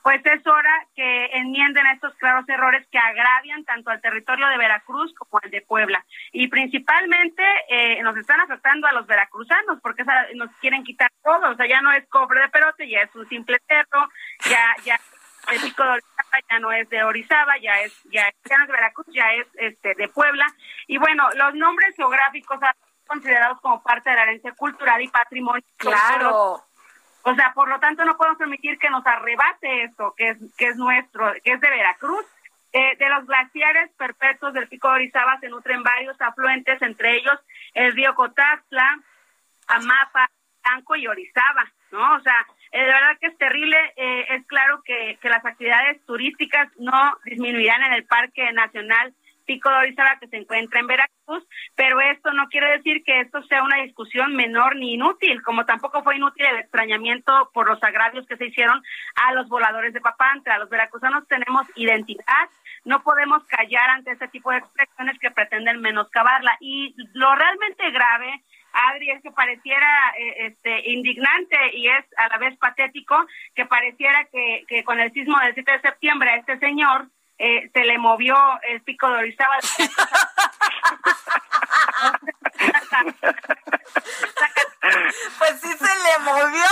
pues 0.03 0.25
es 0.25 0.47
hora 0.47 0.87
que 0.95 1.27
enmienden 1.33 1.87
estos 1.89 2.15
claros 2.17 2.49
errores 2.49 2.87
que 2.91 2.99
agravian 2.99 3.65
tanto 3.65 3.91
al 3.91 4.01
territorio 4.01 4.49
de 4.49 4.59
Veracruz 4.59 5.15
como 5.15 5.41
al 5.43 5.51
de 5.51 5.63
Puebla. 5.63 6.05
Y 6.33 6.49
principalmente 6.49 7.43
eh, 7.69 8.03
nos 8.03 8.17
están 8.17 8.41
afectando 8.41 8.87
a 8.87 8.93
los 8.93 9.07
veracruzanos 9.07 9.81
porque 9.83 10.05
nos 10.35 10.51
quieren 10.61 10.85
quitar 10.85 11.11
todo, 11.23 11.51
o 11.51 11.55
sea, 11.55 11.67
ya 11.67 11.81
no 11.81 11.93
es 11.93 12.07
cobre 12.09 12.41
de 12.41 12.49
perote, 12.49 12.89
ya 12.89 13.01
es 13.03 13.15
un 13.15 13.29
simple 13.29 13.59
cerro, 13.67 14.09
ya, 14.49 14.75
ya 14.85 14.99
el 15.53 15.61
pico 15.61 15.83
de 15.83 15.91
Orizaba 15.91 16.39
ya 16.51 16.59
no 16.59 16.73
es 16.73 16.89
de 16.89 17.03
Orizaba, 17.05 17.59
ya 17.59 17.81
es, 17.81 18.03
ya, 18.05 18.31
ya 18.45 18.57
no 18.57 18.65
es 18.65 18.69
de 18.69 18.73
Veracruz, 18.73 19.07
ya 19.11 19.33
es 19.35 19.47
este 19.55 19.95
de 19.95 20.09
Puebla. 20.09 20.47
Y 20.87 20.99
bueno, 20.99 21.29
los 21.35 21.55
nombres 21.55 21.95
geográficos 21.97 22.59
considerados 23.07 23.61
como 23.61 23.83
parte 23.83 24.11
de 24.11 24.17
la 24.17 24.23
herencia 24.25 24.53
cultural 24.53 25.01
y 25.01 25.09
patrimonio. 25.09 25.65
Claro. 25.77 26.68
O 27.29 27.35
sea, 27.35 27.53
por 27.53 27.69
lo 27.69 27.79
tanto 27.79 28.07
no 28.07 28.17
podemos 28.17 28.39
permitir 28.39 28.79
que 28.79 28.89
nos 28.89 29.07
arrebate 29.07 29.85
esto, 29.85 30.15
que 30.17 30.31
es, 30.31 30.39
que 30.57 30.69
es 30.69 30.77
nuestro, 30.77 31.31
que 31.45 31.53
es 31.53 31.61
de 31.61 31.69
Veracruz. 31.69 32.25
Eh, 32.73 32.97
de 32.99 33.09
los 33.09 33.27
glaciares 33.27 33.91
perpetuos 33.97 34.53
del 34.53 34.69
Pico 34.69 34.89
de 34.89 34.95
Orizaba 34.95 35.39
se 35.41 35.49
nutren 35.49 35.83
varios 35.83 36.21
afluentes, 36.21 36.81
entre 36.83 37.17
ellos 37.17 37.39
el 37.73 37.93
río 37.93 38.15
Cotazla, 38.15 38.99
Amapa, 39.69 40.31
Blanco 40.63 40.97
y 40.97 41.07
Orizaba, 41.07 41.65
¿no? 41.93 42.17
O 42.17 42.21
sea, 42.21 42.47
eh, 42.73 42.81
de 42.81 42.93
verdad 42.93 43.19
que 43.21 43.27
es 43.29 43.39
terrible. 43.39 43.77
Eh, 43.97 44.27
es 44.31 44.47
claro 44.47 44.83
que, 44.83 45.19
que 45.21 45.29
las 45.29 45.45
actividades 45.45 46.05
turísticas 46.07 46.69
no 46.79 47.19
disminuirán 47.25 47.83
en 47.85 47.93
el 47.93 48.05
Parque 48.05 48.53
Nacional 48.53 49.15
Pico 49.49 49.71
de 49.71 49.77
Orizaba 49.77 50.19
que 50.21 50.29
se 50.29 50.37
encuentra 50.37 50.79
en 50.79 50.87
Veracruz, 50.87 51.43
pero 51.75 52.03
esto 52.03 52.31
no 52.35 52.49
quiere 52.49 52.77
decir 52.77 53.03
que 53.03 53.21
esto 53.21 53.43
sea 53.45 53.63
una 53.63 53.79
discusión 53.79 54.37
menor 54.37 54.77
ni 54.77 54.93
inútil, 54.93 55.43
como 55.43 55.65
tampoco 55.65 56.03
fue 56.03 56.17
inútil 56.17 56.45
el 56.45 56.59
extrañamiento 56.59 57.51
por 57.55 57.67
los 57.67 57.83
agravios 57.83 58.27
que 58.27 58.37
se 58.37 58.45
hicieron 58.45 58.83
a 59.15 59.33
los 59.33 59.49
voladores 59.49 59.95
de 59.95 60.03
Papantla. 60.03 60.59
Los 60.59 60.69
veracruzanos 60.69 61.27
tenemos 61.29 61.67
identidad, 61.77 62.51
no 62.85 63.03
podemos 63.03 63.43
callar 63.47 63.89
ante 63.89 64.13
este 64.13 64.29
tipo 64.29 64.51
de 64.51 64.59
expresiones 64.59 65.19
que 65.19 65.31
pretenden 65.31 65.81
menoscabarla. 65.81 66.59
Y 66.61 66.95
lo 67.15 67.35
realmente 67.35 67.91
grave 67.91 68.45
Adri, 68.73 69.11
es 69.13 69.23
que 69.23 69.31
pareciera 69.31 70.13
eh, 70.19 70.49
este, 70.49 70.91
indignante 70.91 71.57
y 71.73 71.89
es 71.89 72.05
a 72.19 72.29
la 72.29 72.37
vez 72.37 72.55
patético 72.59 73.17
que 73.55 73.65
pareciera 73.65 74.27
que, 74.31 74.65
que 74.69 74.85
con 74.85 75.01
el 75.01 75.11
sismo 75.13 75.39
del 75.41 75.55
7 75.55 75.73
de 75.73 75.81
septiembre 75.81 76.31
a 76.31 76.37
este 76.37 76.59
señor 76.59 77.09
eh, 77.39 77.71
se 77.73 77.85
le 77.85 77.97
movió 77.99 78.37
el 78.69 78.83
pico 78.83 79.09
de 79.09 79.15
Orizaba. 79.15 79.59
pues 85.39 85.61
sí 85.61 85.73
se 85.73 85.85
le 85.85 86.19
movió. 86.25 86.65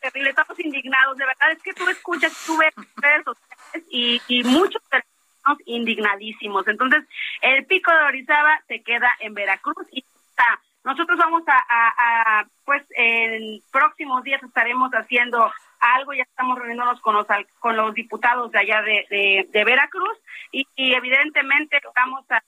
Terrible, 0.00 0.30
estamos 0.30 0.58
indignados, 0.60 1.16
de 1.16 1.26
verdad, 1.26 1.50
es 1.52 1.62
que 1.62 1.72
tú 1.72 1.88
escuchas, 1.88 2.32
tú 2.46 2.58
ves 2.58 2.74
redes 2.96 3.24
sociales 3.24 3.88
y, 3.90 4.20
y 4.28 4.44
muchos 4.44 4.82
estamos 4.82 5.58
indignadísimos. 5.66 6.68
Entonces, 6.68 7.04
el 7.40 7.64
pico 7.66 7.90
de 7.90 8.04
Orizaba 8.04 8.62
se 8.68 8.82
queda 8.82 9.10
en 9.20 9.32
Veracruz 9.34 9.86
y 9.92 10.04
está. 10.30 10.60
Nosotros 10.84 11.18
vamos 11.18 11.42
a, 11.46 11.56
a, 11.56 12.40
a, 12.40 12.46
pues 12.64 12.82
en 12.90 13.60
próximos 13.72 14.22
días 14.22 14.42
estaremos 14.42 14.90
haciendo 14.92 15.50
algo, 15.80 16.12
ya 16.12 16.22
estamos 16.22 16.58
reuniéndonos 16.58 17.00
con 17.00 17.14
los, 17.14 17.26
con 17.58 17.76
los 17.76 17.94
diputados 17.94 18.50
de 18.52 18.58
allá 18.58 18.82
de, 18.82 19.48
de, 19.50 19.64
Veracruz 19.64 20.18
y, 20.52 20.66
evidentemente 20.76 21.80
vamos 21.94 22.24
a, 22.30 22.40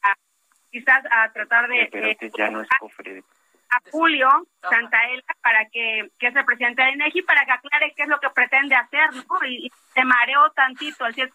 quizás 0.71 1.03
a 1.11 1.33
tratar 1.33 1.69
de... 1.69 2.31
ya 2.37 2.51
no 2.51 2.63
es 2.63 2.69
cofre 2.79 3.23
a 3.71 3.91
Julio 3.91 4.29
Santaella 4.63 5.23
para 5.43 5.67
que, 5.67 6.09
que 6.19 6.29
es 6.29 6.37
el 6.37 6.45
presidente 6.45 6.83
de 6.83 6.93
INEGI 6.93 7.23
para 7.23 7.45
que 7.45 7.53
aclare 7.53 7.93
qué 7.97 8.03
es 8.03 8.09
lo 8.09 8.21
que 8.21 8.31
pretende 8.31 8.75
hacer, 8.75 9.11
¿no? 9.15 9.47
Y, 9.47 9.71
se 9.95 10.05
mareó 10.05 10.51
tantito, 10.51 11.05
así 11.05 11.23
es, 11.23 11.31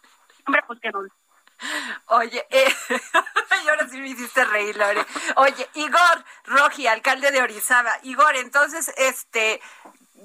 hombre, 0.46 0.62
pues 0.66 0.78
que 0.80 0.90
no. 0.90 1.00
Oye, 2.06 2.46
eh, 2.50 2.74
y 3.64 3.68
ahora 3.68 3.88
sí 3.88 4.00
me 4.00 4.08
hiciste 4.08 4.44
reír, 4.44 4.76
Lore. 4.76 5.04
Oye, 5.36 5.68
Igor 5.74 6.24
Roji, 6.44 6.86
alcalde 6.86 7.30
de 7.30 7.42
Orizaba. 7.42 7.92
Igor, 8.02 8.36
entonces, 8.36 8.92
este, 8.96 9.60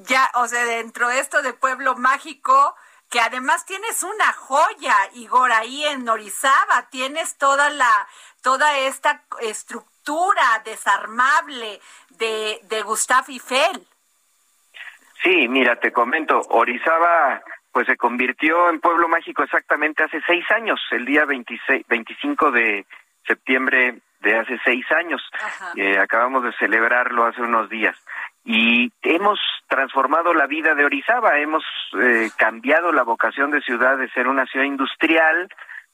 ya, 0.05 0.29
o 0.35 0.47
sea, 0.47 0.65
dentro 0.65 1.07
de 1.09 1.19
esto 1.19 1.41
de 1.41 1.53
Pueblo 1.53 1.95
Mágico, 1.95 2.75
que 3.09 3.19
además 3.19 3.65
tienes 3.65 4.03
una 4.03 4.33
joya, 4.33 4.95
Igor, 5.13 5.51
ahí 5.51 5.85
en 5.85 6.07
Orizaba, 6.09 6.87
tienes 6.89 7.37
toda 7.37 7.69
la, 7.69 8.07
toda 8.41 8.77
esta 8.79 9.23
estructura 9.41 10.61
desarmable 10.65 11.79
de, 12.09 12.59
de 12.63 12.81
Gustav 12.81 13.25
Eiffel. 13.27 13.87
Sí, 15.23 15.47
mira, 15.47 15.79
te 15.79 15.91
comento, 15.91 16.39
Orizaba 16.49 17.41
pues 17.77 17.85
se 17.85 17.95
convirtió 17.95 18.71
en 18.71 18.79
pueblo 18.79 19.07
mágico 19.07 19.43
exactamente 19.43 20.03
hace 20.03 20.19
seis 20.25 20.43
años, 20.49 20.79
el 20.89 21.05
día 21.05 21.25
26, 21.25 21.85
25 21.87 22.49
de 22.49 22.87
septiembre 23.23 23.99
de 24.19 24.35
hace 24.35 24.59
seis 24.65 24.83
años. 24.93 25.21
Eh, 25.75 25.99
acabamos 25.99 26.43
de 26.43 26.53
celebrarlo 26.53 27.27
hace 27.27 27.39
unos 27.39 27.69
días 27.69 27.95
y 28.43 28.91
hemos 29.03 29.39
transformado 29.67 30.33
la 30.33 30.47
vida 30.47 30.73
de 30.73 30.85
Orizaba, 30.85 31.37
hemos 31.37 31.63
eh, 32.01 32.31
cambiado 32.35 32.91
la 32.91 33.03
vocación 33.03 33.51
de 33.51 33.61
ciudad 33.61 33.95
de 33.99 34.09
ser 34.09 34.27
una 34.27 34.47
ciudad 34.47 34.65
industrial 34.65 35.47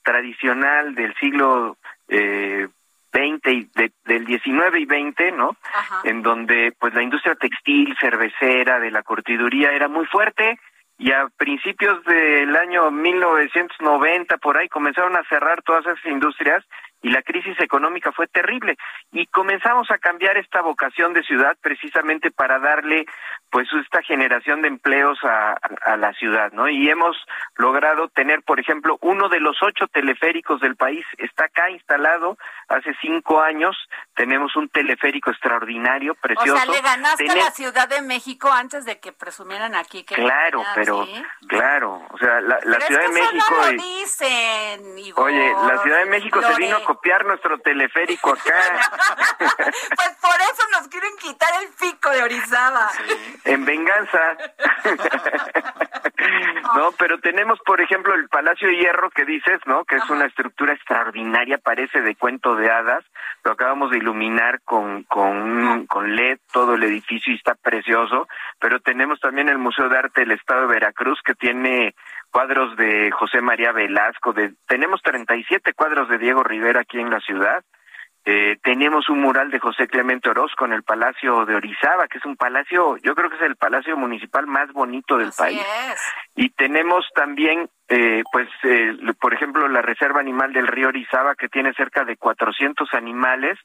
tradicional 0.04 0.96
del 0.96 1.14
siglo 1.16 1.76
eh, 2.08 2.70
20 3.12 3.52
y 3.52 3.70
del 4.06 4.26
19 4.26 4.80
y 4.80 4.86
20, 4.86 5.32
¿no? 5.34 5.58
En 6.06 6.24
donde 6.24 6.74
pues 6.80 6.94
la 6.94 7.04
industria 7.04 7.36
textil, 7.36 7.94
cervecera, 8.00 8.80
de 8.80 8.90
la 8.90 9.04
curtiduría 9.04 9.74
era 9.74 9.90
muy 9.90 10.06
fuerte 10.06 10.58
y 10.98 11.12
a 11.12 11.28
principios 11.38 12.04
del 12.06 12.56
año 12.56 12.92
1990 12.92 14.38
por 14.38 14.58
ahí 14.58 14.70
comenzaron 14.70 15.16
a 15.16 15.24
cerrar 15.28 15.62
todas 15.64 15.86
esas 15.86 16.06
industrias 16.06 16.64
y 17.04 17.10
la 17.10 17.22
crisis 17.22 17.60
económica 17.60 18.12
fue 18.12 18.28
terrible 18.28 18.78
y 19.12 19.28
comenzamos 19.28 19.92
a 19.92 20.00
cambiar 20.00 20.38
esta 20.38 20.62
vocación 20.62 21.14
de 21.14 21.22
ciudad 21.24 21.56
precisamente 21.62 22.32
para 22.32 22.60
darle 22.60 23.06
pues 23.52 23.68
esta 23.84 24.02
generación 24.02 24.64
de 24.64 24.70
empleos 24.70 25.20
a, 25.24 25.56
a, 25.86 25.98
la 25.98 26.12
ciudad, 26.14 26.52
¿no? 26.54 26.68
Y 26.68 26.90
hemos 26.90 27.16
logrado 27.56 28.08
tener, 28.08 28.42
por 28.42 28.60
ejemplo, 28.60 28.98
uno 29.02 29.30
de 29.30 29.40
los 29.40 29.62
ocho 29.62 29.86
teleféricos 29.88 30.60
del 30.60 30.76
país 30.76 31.06
está 31.20 31.46
acá 31.46 31.70
instalado 31.70 32.38
hace 32.68 32.96
cinco 33.02 33.42
años. 33.42 33.76
Tenemos 34.16 34.56
un 34.56 34.70
teleférico 34.70 35.30
extraordinario, 35.30 36.16
precioso. 36.16 36.56
O 36.56 36.58
sea, 36.58 36.66
le 36.66 36.82
ganaste 36.82 37.30
a 37.30 37.36
la 37.36 37.52
Ciudad 37.52 37.88
de 37.88 38.02
México 38.02 38.50
antes 38.52 38.86
de 38.86 39.00
que 39.00 39.12
presumieran 39.12 39.76
aquí 39.76 40.04
que 40.04 40.16
claro, 40.16 40.64
pero 40.74 41.06
claro, 41.48 42.02
o 42.10 42.18
sea, 42.18 42.42
la, 42.42 42.58
la 42.64 42.80
Ciudad 42.80 43.02
de 43.02 43.10
México. 43.10 43.46
No 43.52 43.72
lo 43.72 43.84
dicen, 43.84 45.14
Oye, 45.18 45.54
la 45.68 45.82
Ciudad 45.84 46.00
de 46.00 46.06
México 46.06 46.42
se 46.42 46.56
vino 46.56 46.78
a 46.78 46.84
copiar 46.94 47.26
nuestro 47.26 47.58
teleférico 47.60 48.34
acá. 48.34 48.90
pues 49.40 50.18
por 50.22 50.36
eso 50.42 50.64
nos 50.72 50.88
quieren 50.88 51.12
quitar 51.20 51.50
el 51.64 51.70
pico 51.80 52.10
de 52.12 52.24
Orizaba. 52.24 52.90
En 53.46 53.66
venganza. 53.66 54.38
no, 56.76 56.92
pero 56.98 57.20
tenemos, 57.20 57.60
por 57.66 57.82
ejemplo, 57.82 58.14
el 58.14 58.30
Palacio 58.30 58.68
de 58.68 58.78
Hierro 58.78 59.10
que 59.10 59.26
dices, 59.26 59.60
¿no? 59.66 59.86
Que 59.86 59.96
es 59.96 60.10
una 60.10 60.26
estructura 60.26 60.74
extraordinaria, 60.74 61.58
parece 61.58 62.02
de 62.02 62.16
cuento 62.16 62.56
de 62.56 62.70
hadas. 62.70 63.04
Lo 63.44 63.54
acabamos 63.54 63.92
de 63.92 63.98
iluminar 63.98 64.62
con, 64.64 65.04
con, 65.04 65.88
con 65.88 66.16
LED, 66.16 66.38
todo 66.52 66.76
el 66.76 66.84
edificio 66.84 67.34
y 67.34 67.38
está 67.38 67.56
precioso. 67.56 68.28
Pero 68.60 68.80
tenemos 68.82 69.20
también 69.20 69.50
el 69.50 69.58
Museo 69.58 69.90
de 69.90 69.98
Arte 69.98 70.22
del 70.22 70.32
Estado 70.32 70.62
de 70.62 70.74
Veracruz 70.74 71.20
que 71.26 71.34
tiene 71.34 71.96
cuadros 72.34 72.76
de 72.76 73.12
José 73.12 73.40
María 73.40 73.72
Velasco. 73.72 74.34
De, 74.34 74.54
tenemos 74.68 75.02
37 75.02 75.74
cuadros 75.74 76.10
de 76.10 76.18
Diego 76.18 76.44
Rivera 76.44 76.82
aquí 76.82 77.00
en 77.00 77.10
la 77.10 77.22
ciudad 77.22 77.64
eh, 78.26 78.58
tenemos 78.64 79.10
un 79.10 79.20
mural 79.20 79.52
de 79.52 79.60
José 79.60 79.88
Clemente 79.88 80.30
Orozco 80.30 80.64
en 80.64 80.72
el 80.72 80.84
Palacio 80.84 81.46
de 81.46 81.56
Orizaba, 81.56 82.08
que 82.08 82.20
es 82.20 82.26
un 82.26 82.38
palacio, 82.38 82.96
yo 83.04 83.16
creo 83.16 83.30
que 83.30 83.36
es 83.36 83.42
el 83.42 83.58
palacio 83.58 83.98
municipal 83.98 84.48
más 84.48 84.72
bonito 84.72 85.18
del 85.18 85.34
país. 85.38 85.62
Y 86.34 86.50
tenemos 86.52 87.06
también, 87.14 87.70
eh, 87.90 88.24
pues, 88.32 88.48
eh, 88.64 88.96
por 89.20 89.34
ejemplo, 89.34 89.68
la 89.68 89.82
Reserva 89.82 90.22
Animal 90.22 90.54
del 90.54 90.68
Río 90.68 90.88
Orizaba, 90.88 91.36
que 91.36 91.50
tiene 91.50 91.74
cerca 91.74 92.06
de 92.06 92.16
400 92.16 92.94
animales, 92.94 93.60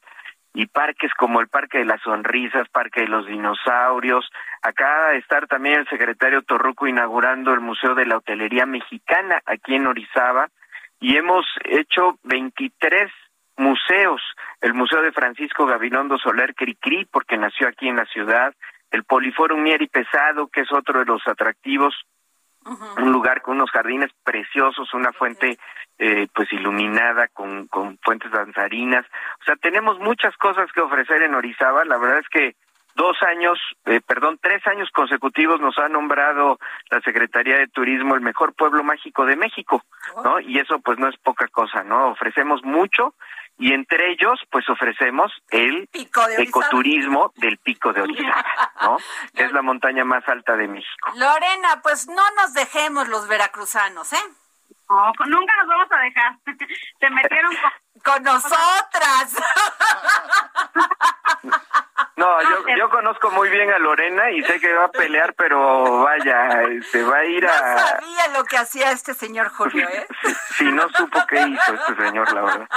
y 0.53 0.65
parques 0.65 1.13
como 1.13 1.39
el 1.39 1.47
Parque 1.47 1.77
de 1.77 1.85
las 1.85 2.01
Sonrisas, 2.01 2.67
Parque 2.69 3.01
de 3.01 3.07
los 3.07 3.27
Dinosaurios. 3.27 4.29
Acá 4.61 5.13
estar 5.13 5.47
también 5.47 5.79
el 5.79 5.87
secretario 5.87 6.41
Torruco 6.41 6.87
inaugurando 6.87 7.53
el 7.53 7.61
Museo 7.61 7.95
de 7.95 8.05
la 8.05 8.17
Hotelería 8.17 8.65
Mexicana 8.65 9.41
aquí 9.45 9.75
en 9.75 9.87
Orizaba. 9.87 10.49
Y 10.99 11.15
hemos 11.15 11.45
hecho 11.63 12.19
23 12.23 13.09
museos, 13.55 14.21
el 14.61 14.73
Museo 14.73 15.01
de 15.01 15.11
Francisco 15.11 15.65
Gabilondo 15.65 16.17
Soler 16.17 16.55
Cricri, 16.55 17.05
porque 17.05 17.37
nació 17.37 17.67
aquí 17.67 17.87
en 17.87 17.97
la 17.97 18.05
ciudad, 18.05 18.53
el 18.91 19.03
Poliforum 19.03 19.61
Mieri 19.61 19.87
Pesado, 19.87 20.47
que 20.47 20.61
es 20.61 20.71
otro 20.71 20.99
de 20.99 21.05
los 21.05 21.21
atractivos, 21.27 21.95
un 22.97 23.11
lugar 23.11 23.41
con 23.41 23.55
unos 23.55 23.71
jardines 23.71 24.11
preciosos, 24.23 24.93
una 24.93 25.13
fuente 25.13 25.57
eh, 25.97 26.27
pues 26.33 26.51
iluminada 26.51 27.27
con, 27.29 27.67
con 27.67 27.97
fuentes 27.99 28.31
danzarinas. 28.31 29.05
O 29.41 29.43
sea, 29.45 29.55
tenemos 29.55 29.99
muchas 29.99 30.35
cosas 30.37 30.71
que 30.73 30.81
ofrecer 30.81 31.21
en 31.23 31.35
Orizaba. 31.35 31.85
La 31.85 31.97
verdad 31.97 32.19
es 32.19 32.29
que 32.29 32.55
dos 32.99 33.15
años, 33.23 33.57
eh, 33.85 34.01
perdón, 34.05 34.37
tres 34.41 34.61
años 34.67 34.89
consecutivos 34.93 35.61
nos 35.61 35.77
ha 35.77 35.87
nombrado 35.87 36.59
la 36.91 36.99
Secretaría 36.99 37.57
de 37.57 37.67
Turismo 37.67 38.15
el 38.15 38.21
mejor 38.21 38.53
pueblo 38.53 38.83
mágico 38.83 39.25
de 39.25 39.37
México, 39.37 39.81
¿no? 40.21 40.41
Y 40.41 40.59
eso 40.59 40.79
pues 40.79 40.99
no 40.99 41.07
es 41.07 41.15
poca 41.17 41.47
cosa, 41.47 41.81
¿no? 41.85 42.09
Ofrecemos 42.09 42.61
mucho 42.63 43.15
y 43.57 43.73
entre 43.73 44.11
ellos 44.11 44.41
pues 44.51 44.67
ofrecemos 44.69 45.31
el 45.49 45.87
ecoturismo 46.39 47.31
del 47.37 47.57
Pico 47.59 47.93
de 47.93 48.01
Orizaba, 48.01 48.43
¿no? 48.81 48.97
que 49.33 49.45
es 49.45 49.51
la 49.53 49.61
montaña 49.61 50.03
más 50.03 50.27
alta 50.27 50.57
de 50.57 50.67
México. 50.67 51.11
Lorena, 51.15 51.79
pues 51.81 52.07
no 52.09 52.23
nos 52.35 52.53
dejemos 52.53 53.07
los 53.07 53.29
veracruzanos, 53.29 54.11
¿eh? 54.11 54.25
No, 54.89 55.13
nunca 55.27 55.53
nos 55.57 55.67
vamos 55.67 55.87
a 55.91 55.99
dejar. 55.99 56.35
Se 56.99 57.09
metieron 57.09 57.51
con, 58.03 58.23
nosotras. 58.23 59.35
No, 62.15 62.41
yo, 62.41 62.75
yo 62.75 62.89
conozco 62.89 63.31
muy 63.31 63.49
bien 63.49 63.71
a 63.71 63.79
Lorena 63.79 64.29
y 64.31 64.43
sé 64.43 64.59
que 64.59 64.73
va 64.73 64.85
a 64.85 64.91
pelear, 64.91 65.33
pero 65.35 66.03
vaya, 66.03 66.65
se 66.65 66.77
este, 66.77 67.03
va 67.03 67.17
a 67.17 67.25
ir 67.25 67.47
a... 67.47 67.75
No 67.75 67.79
sabía 67.79 68.27
lo 68.33 68.43
que 68.43 68.57
hacía 68.57 68.91
este 68.91 69.13
señor 69.13 69.49
Julio, 69.49 69.87
¿eh? 69.87 70.05
Si 70.57 70.65
no 70.65 70.89
supo 70.89 71.25
qué 71.27 71.47
hizo 71.47 71.73
este 71.73 71.95
señor, 71.95 72.33
la 72.33 72.41
verdad. 72.41 72.67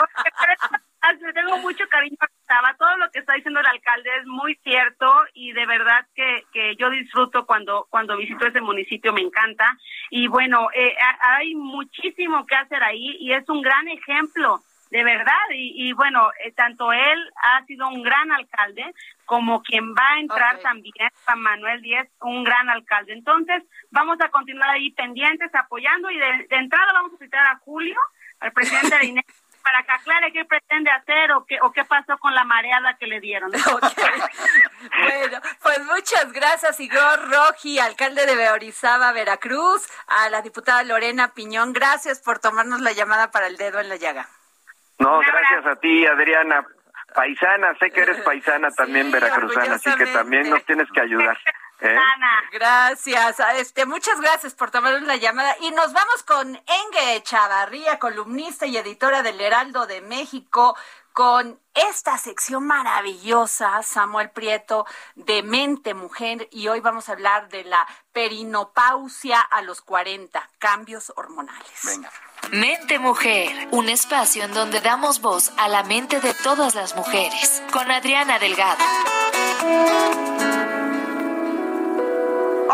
Le 1.21 1.33
tengo 1.33 1.59
mucho 1.59 1.85
cariño 1.89 2.17
a 2.21 2.75
Todo 2.75 2.97
lo 2.97 3.11
que 3.11 3.19
está 3.19 3.35
diciendo 3.35 3.61
el 3.61 3.67
alcalde 3.67 4.09
es 4.21 4.27
muy 4.27 4.55
cierto 4.63 5.13
y 5.35 5.53
de 5.53 5.67
verdad 5.67 6.07
que, 6.15 6.45
que 6.53 6.77
yo 6.77 6.91
disfruto 6.91 7.45
cuando, 7.45 7.87
cuando 7.91 8.17
visito 8.17 8.47
ese 8.47 8.61
municipio, 8.61 9.13
me 9.13 9.21
encanta. 9.21 9.77
Y 10.11 10.29
bueno, 10.29 10.69
eh, 10.75 10.95
hay 11.21 11.55
muchísimo 11.55 12.47
que 12.47 12.55
hacer 12.55 12.83
ahí 12.83 13.17
y 13.19 13.33
es 13.33 13.49
un 13.49 13.63
gran 13.63 13.89
ejemplo 13.89 14.63
de 14.93 15.03
verdad. 15.03 15.49
Y, 15.55 15.89
y 15.89 15.93
bueno, 15.93 16.31
eh, 16.45 16.53
tanto 16.53 16.93
él 16.93 17.31
ha 17.43 17.65
sido 17.65 17.89
un 17.89 18.03
gran 18.03 18.31
alcalde 18.31 18.85
como 19.25 19.63
quien 19.63 19.95
va 19.95 20.13
a 20.15 20.21
entrar 20.21 20.61
también, 20.61 21.09
Juan 21.25 21.41
Manuel 21.41 21.81
Díez, 21.81 22.09
un 22.21 22.45
gran 22.45 22.69
alcalde. 22.69 23.15
Entonces, 23.15 23.63
vamos 23.91 24.19
a 24.21 24.29
continuar 24.29 24.69
ahí 24.71 24.91
pendientes, 24.93 25.51
apoyando 25.55 26.11
y 26.11 26.19
de, 26.19 26.47
entrada 26.51 26.93
vamos 26.93 27.15
a 27.15 27.25
citar 27.25 27.47
a 27.47 27.57
Julio, 27.61 27.97
al 28.41 28.53
presidente 28.53 28.99
de 28.99 29.07
INE, 29.07 29.25
para 29.63 29.83
que 29.83 29.93
aclare 29.93 30.33
qué 30.33 30.45
pretende 30.45 30.91
hacer 30.91 31.33
o 31.33 31.45
qué, 31.47 31.59
o 31.63 31.73
qué 31.73 31.85
pasó 31.85 32.19
con 32.19 32.35
la 32.35 32.45
mareada 32.45 32.97
que 32.99 33.07
le 33.07 33.21
dieron. 33.21 33.51
bueno, 33.53 35.41
pues 35.63 35.79
muchas 35.87 36.33
gracias, 36.33 36.81
Igor 36.81 37.31
Roji, 37.31 37.79
alcalde 37.79 38.27
de 38.27 38.37
Beorizaba, 38.37 39.13
Veracruz, 39.13 39.89
a 40.07 40.29
la 40.29 40.43
diputada 40.43 40.83
Lorena 40.83 41.33
Piñón. 41.35 41.73
Gracias 41.73 42.21
por 42.21 42.39
tomarnos 42.39 42.81
la 42.81 42.93
llamada 42.93 43.31
para 43.31 43.47
el 43.47 43.57
dedo 43.57 43.81
en 43.81 43.89
la 43.89 43.97
llaga. 43.97 44.29
No, 44.99 45.19
gracias 45.21 45.67
a 45.67 45.77
ti, 45.77 46.07
Adriana. 46.07 46.67
Paisana, 47.15 47.75
sé 47.79 47.91
que 47.91 48.01
eres 48.01 48.19
paisana 48.23 48.71
también 48.71 49.11
veracruzana, 49.11 49.75
así 49.75 49.95
que 49.97 50.07
también 50.07 50.49
nos 50.49 50.65
tienes 50.65 50.91
que 50.93 51.01
ayudar. 51.01 51.39
¿eh? 51.83 51.99
Gracias. 52.53 53.41
Este, 53.57 53.87
muchas 53.87 54.21
gracias 54.21 54.55
por 54.55 54.71
tomarnos 54.71 55.03
la 55.03 55.17
llamada. 55.17 55.57
Y 55.61 55.71
nos 55.71 55.93
vamos 55.93 56.23
con 56.25 56.55
Enge 56.55 57.23
Chavarría, 57.23 57.99
columnista 57.99 58.67
y 58.67 58.77
editora 58.77 59.23
del 59.23 59.41
Heraldo 59.41 59.87
de 59.87 60.01
México, 60.01 60.77
con 61.13 61.59
esta 61.75 62.17
sección 62.19 62.67
maravillosa, 62.67 63.83
Samuel 63.83 64.31
Prieto, 64.31 64.87
de 65.15 65.43
Mente 65.43 65.95
Mujer. 65.95 66.49
Y 66.51 66.69
hoy 66.69 66.81
vamos 66.81 67.09
a 67.09 67.13
hablar 67.13 67.49
de 67.49 67.65
la 67.65 67.87
perinopausia 68.13 69.41
a 69.41 69.63
los 69.63 69.83
40, 69.83 70.49
cambios 70.59 71.13
hormonales. 71.17 71.71
Venga. 71.85 72.11
Mente 72.51 72.99
Mujer, 72.99 73.69
un 73.71 73.89
espacio 73.89 74.45
en 74.45 74.53
donde 74.53 74.81
damos 74.81 75.21
voz 75.21 75.53
a 75.59 75.69
la 75.69 75.85
mente 75.85 76.21
de 76.21 76.35
todas 76.35 76.75
las 76.75 76.97
mujeres, 76.97 77.63
con 77.73 77.91
Adriana 77.91 78.39
Delgado. 78.39 78.85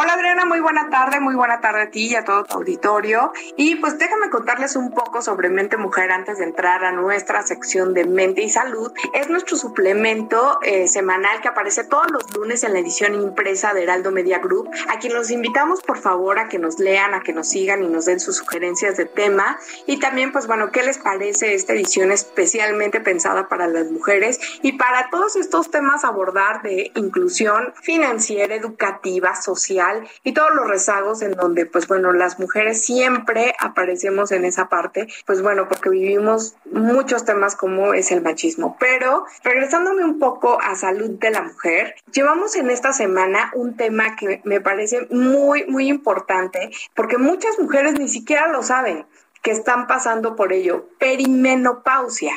Hola 0.00 0.12
Adriana, 0.12 0.44
muy 0.44 0.60
buena 0.60 0.90
tarde, 0.90 1.18
muy 1.18 1.34
buena 1.34 1.60
tarde 1.60 1.82
a 1.82 1.90
ti 1.90 2.06
y 2.06 2.14
a 2.14 2.24
todo 2.24 2.44
tu 2.44 2.54
auditorio. 2.54 3.32
Y 3.56 3.74
pues 3.74 3.98
déjame 3.98 4.30
contarles 4.30 4.76
un 4.76 4.92
poco 4.92 5.22
sobre 5.22 5.48
Mente 5.48 5.76
Mujer 5.76 6.12
antes 6.12 6.38
de 6.38 6.44
entrar 6.44 6.84
a 6.84 6.92
nuestra 6.92 7.42
sección 7.42 7.94
de 7.94 8.04
Mente 8.04 8.42
y 8.42 8.48
Salud. 8.48 8.92
Es 9.12 9.28
nuestro 9.28 9.56
suplemento 9.56 10.60
eh, 10.62 10.86
semanal 10.86 11.40
que 11.40 11.48
aparece 11.48 11.82
todos 11.82 12.08
los 12.12 12.32
lunes 12.32 12.62
en 12.62 12.74
la 12.74 12.78
edición 12.78 13.16
impresa 13.16 13.74
de 13.74 13.82
Heraldo 13.82 14.12
Media 14.12 14.38
Group, 14.38 14.70
a 14.88 15.00
quien 15.00 15.14
los 15.14 15.32
invitamos 15.32 15.82
por 15.82 15.98
favor 15.98 16.38
a 16.38 16.48
que 16.48 16.60
nos 16.60 16.78
lean, 16.78 17.12
a 17.14 17.22
que 17.22 17.32
nos 17.32 17.48
sigan 17.48 17.82
y 17.82 17.88
nos 17.88 18.04
den 18.04 18.20
sus 18.20 18.36
sugerencias 18.36 18.96
de 18.96 19.06
tema. 19.06 19.58
Y 19.86 19.98
también 19.98 20.30
pues 20.30 20.46
bueno, 20.46 20.70
¿qué 20.70 20.84
les 20.84 20.98
parece 20.98 21.54
esta 21.54 21.72
edición 21.72 22.12
especialmente 22.12 23.00
pensada 23.00 23.48
para 23.48 23.66
las 23.66 23.90
mujeres 23.90 24.38
y 24.62 24.74
para 24.78 25.10
todos 25.10 25.34
estos 25.34 25.72
temas 25.72 26.04
abordar 26.04 26.62
de 26.62 26.92
inclusión 26.94 27.74
financiera, 27.82 28.54
educativa, 28.54 29.34
social? 29.34 29.87
Y 30.24 30.32
todos 30.32 30.54
los 30.54 30.68
rezagos 30.68 31.22
en 31.22 31.32
donde, 31.32 31.66
pues 31.66 31.86
bueno, 31.88 32.12
las 32.12 32.38
mujeres 32.38 32.82
siempre 32.84 33.54
aparecemos 33.58 34.32
en 34.32 34.44
esa 34.44 34.68
parte, 34.68 35.08
pues 35.26 35.42
bueno, 35.42 35.68
porque 35.68 35.90
vivimos 35.90 36.56
muchos 36.70 37.24
temas 37.24 37.56
como 37.56 37.94
es 37.94 38.10
el 38.10 38.22
machismo. 38.22 38.76
Pero 38.78 39.24
regresándome 39.44 40.04
un 40.04 40.18
poco 40.18 40.58
a 40.60 40.76
salud 40.76 41.10
de 41.10 41.30
la 41.30 41.42
mujer, 41.42 41.94
llevamos 42.12 42.56
en 42.56 42.70
esta 42.70 42.92
semana 42.92 43.50
un 43.54 43.76
tema 43.76 44.16
que 44.16 44.40
me 44.44 44.60
parece 44.60 45.06
muy, 45.10 45.66
muy 45.66 45.88
importante 45.88 46.70
porque 46.94 47.18
muchas 47.18 47.58
mujeres 47.58 47.98
ni 47.98 48.08
siquiera 48.08 48.48
lo 48.48 48.62
saben 48.62 49.06
están 49.50 49.86
pasando 49.86 50.36
por 50.36 50.52
ello. 50.52 50.86
Perimenopausia. 50.98 52.32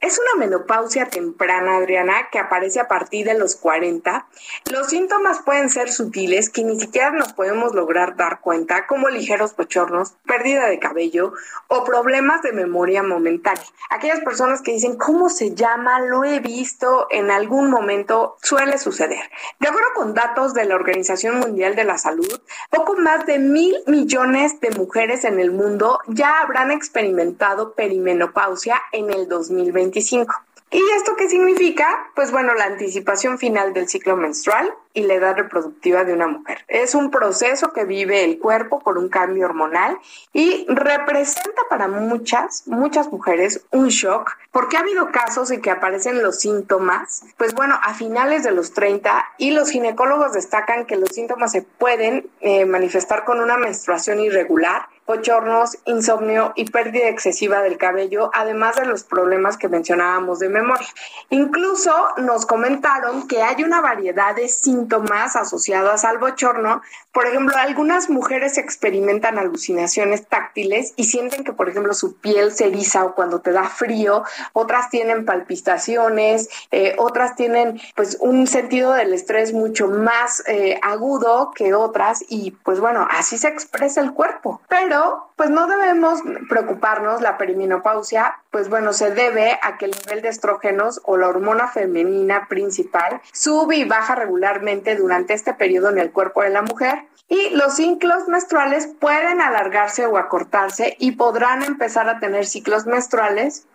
Es 0.00 0.18
una 0.18 0.44
menopausia 0.44 1.06
temprana, 1.06 1.76
Adriana, 1.76 2.28
que 2.30 2.38
aparece 2.38 2.80
a 2.80 2.88
partir 2.88 3.26
de 3.26 3.34
los 3.34 3.56
40. 3.56 4.26
Los 4.70 4.88
síntomas 4.88 5.40
pueden 5.42 5.70
ser 5.70 5.90
sutiles 5.90 6.50
que 6.50 6.64
ni 6.64 6.78
siquiera 6.78 7.10
nos 7.10 7.32
podemos 7.32 7.74
lograr 7.74 8.16
dar 8.16 8.40
cuenta, 8.40 8.86
como 8.86 9.08
ligeros 9.08 9.56
bochornos, 9.56 10.14
pérdida 10.24 10.66
de 10.66 10.78
cabello 10.78 11.32
o 11.68 11.84
problemas 11.84 12.42
de 12.42 12.52
memoria 12.52 13.02
momentánea. 13.02 13.64
Aquellas 13.90 14.20
personas 14.20 14.62
que 14.62 14.72
dicen, 14.72 14.96
¿cómo 14.96 15.28
se 15.28 15.54
llama? 15.54 16.00
Lo 16.00 16.24
he 16.24 16.40
visto 16.40 17.06
en 17.10 17.30
algún 17.30 17.70
momento, 17.70 18.36
suele 18.42 18.78
suceder. 18.78 19.30
De 19.60 19.68
acuerdo 19.68 19.88
con 19.94 20.14
datos 20.14 20.54
de 20.54 20.64
la 20.64 20.74
Organización 20.74 21.38
Mundial 21.38 21.76
de 21.76 21.84
la 21.84 21.98
Salud, 21.98 22.40
poco 22.70 22.94
más 22.96 23.26
de 23.26 23.38
mil 23.38 23.76
millones 23.86 24.60
de 24.60 24.70
mujeres 24.70 25.24
en 25.24 25.40
el 25.40 25.50
mundo 25.50 25.98
ya 26.08 26.40
habrán 26.40 26.53
experimentado 26.70 27.74
perimenopausia 27.74 28.80
en 28.92 29.10
el 29.10 29.28
2025. 29.28 30.34
¿Y 30.70 30.82
esto 30.96 31.14
qué 31.16 31.28
significa? 31.28 32.10
Pues 32.16 32.32
bueno, 32.32 32.52
la 32.54 32.64
anticipación 32.64 33.38
final 33.38 33.72
del 33.74 33.88
ciclo 33.88 34.16
menstrual 34.16 34.74
y 34.92 35.02
la 35.02 35.14
edad 35.14 35.36
reproductiva 35.36 36.02
de 36.02 36.14
una 36.14 36.26
mujer. 36.26 36.64
Es 36.66 36.96
un 36.96 37.12
proceso 37.12 37.72
que 37.72 37.84
vive 37.84 38.24
el 38.24 38.40
cuerpo 38.40 38.80
por 38.80 38.98
un 38.98 39.08
cambio 39.08 39.46
hormonal 39.46 39.98
y 40.32 40.66
representa 40.68 41.62
para 41.70 41.86
muchas, 41.86 42.66
muchas 42.66 43.12
mujeres 43.12 43.64
un 43.70 43.88
shock 43.88 44.32
porque 44.50 44.76
ha 44.76 44.80
habido 44.80 45.12
casos 45.12 45.52
en 45.52 45.60
que 45.60 45.70
aparecen 45.70 46.22
los 46.22 46.40
síntomas, 46.40 47.22
pues 47.36 47.54
bueno, 47.54 47.78
a 47.82 47.94
finales 47.94 48.42
de 48.42 48.50
los 48.50 48.72
30 48.72 49.24
y 49.38 49.52
los 49.52 49.70
ginecólogos 49.70 50.32
destacan 50.32 50.86
que 50.86 50.96
los 50.96 51.10
síntomas 51.10 51.52
se 51.52 51.62
pueden 51.62 52.28
eh, 52.40 52.64
manifestar 52.64 53.24
con 53.24 53.40
una 53.40 53.56
menstruación 53.58 54.18
irregular, 54.18 54.88
bochornos, 55.06 55.78
insomnio 55.84 56.52
y 56.56 56.70
pérdida 56.70 57.08
excesiva 57.08 57.62
del 57.62 57.76
cabello, 57.76 58.30
además 58.32 58.76
de 58.76 58.86
los 58.86 59.04
problemas 59.04 59.56
que 59.56 59.68
mencionábamos 59.68 60.38
de 60.38 60.48
memoria. 60.48 60.86
Incluso 61.30 61.92
nos 62.18 62.46
comentaron 62.46 63.28
que 63.28 63.42
hay 63.42 63.62
una 63.62 63.80
variedad 63.80 64.34
de 64.34 64.48
síntomas 64.48 65.36
asociados 65.36 66.04
al 66.04 66.18
bochorno. 66.18 66.82
Por 67.12 67.26
ejemplo, 67.26 67.56
algunas 67.56 68.08
mujeres 68.08 68.58
experimentan 68.58 69.38
alucinaciones 69.38 70.26
táctiles 70.26 70.94
y 70.96 71.04
sienten 71.04 71.44
que, 71.44 71.52
por 71.52 71.68
ejemplo, 71.68 71.94
su 71.94 72.16
piel 72.16 72.52
se 72.52 72.66
eriza 72.66 73.04
o 73.04 73.14
cuando 73.14 73.40
te 73.40 73.52
da 73.52 73.64
frío, 73.64 74.24
otras 74.52 74.90
tienen 74.90 75.24
palpitaciones, 75.24 76.48
eh, 76.70 76.94
otras 76.98 77.36
tienen 77.36 77.80
pues 77.94 78.16
un 78.20 78.46
sentido 78.46 78.92
del 78.92 79.12
estrés 79.12 79.52
mucho 79.52 79.88
más 79.88 80.42
eh, 80.46 80.78
agudo 80.82 81.52
que 81.54 81.74
otras 81.74 82.24
y 82.28 82.52
pues 82.52 82.80
bueno, 82.80 83.06
así 83.10 83.38
se 83.38 83.48
expresa 83.48 84.00
el 84.00 84.12
cuerpo. 84.12 84.60
Pero 84.68 84.93
pues 85.36 85.50
no 85.50 85.66
debemos 85.66 86.20
preocuparnos, 86.48 87.20
la 87.20 87.38
perimenopausia 87.38 88.36
pues 88.50 88.68
bueno, 88.68 88.92
se 88.92 89.10
debe 89.10 89.58
a 89.62 89.76
que 89.78 89.86
el 89.86 89.90
nivel 89.90 90.22
de 90.22 90.28
estrógenos 90.28 91.00
o 91.04 91.16
la 91.16 91.28
hormona 91.28 91.68
femenina 91.68 92.46
principal 92.48 93.20
sube 93.32 93.76
y 93.76 93.84
baja 93.84 94.14
regularmente 94.14 94.96
durante 94.96 95.34
este 95.34 95.54
periodo 95.54 95.90
en 95.90 95.98
el 95.98 96.12
cuerpo 96.12 96.42
de 96.42 96.50
la 96.50 96.62
mujer 96.62 97.06
y 97.28 97.50
los 97.50 97.74
ciclos 97.74 98.28
menstruales 98.28 98.88
pueden 99.00 99.40
alargarse 99.40 100.06
o 100.06 100.16
acortarse 100.18 100.96
y 100.98 101.12
podrán 101.12 101.62
empezar 101.62 102.08
a 102.08 102.20
tener 102.20 102.46
ciclos 102.46 102.86
menstruales 102.86 103.66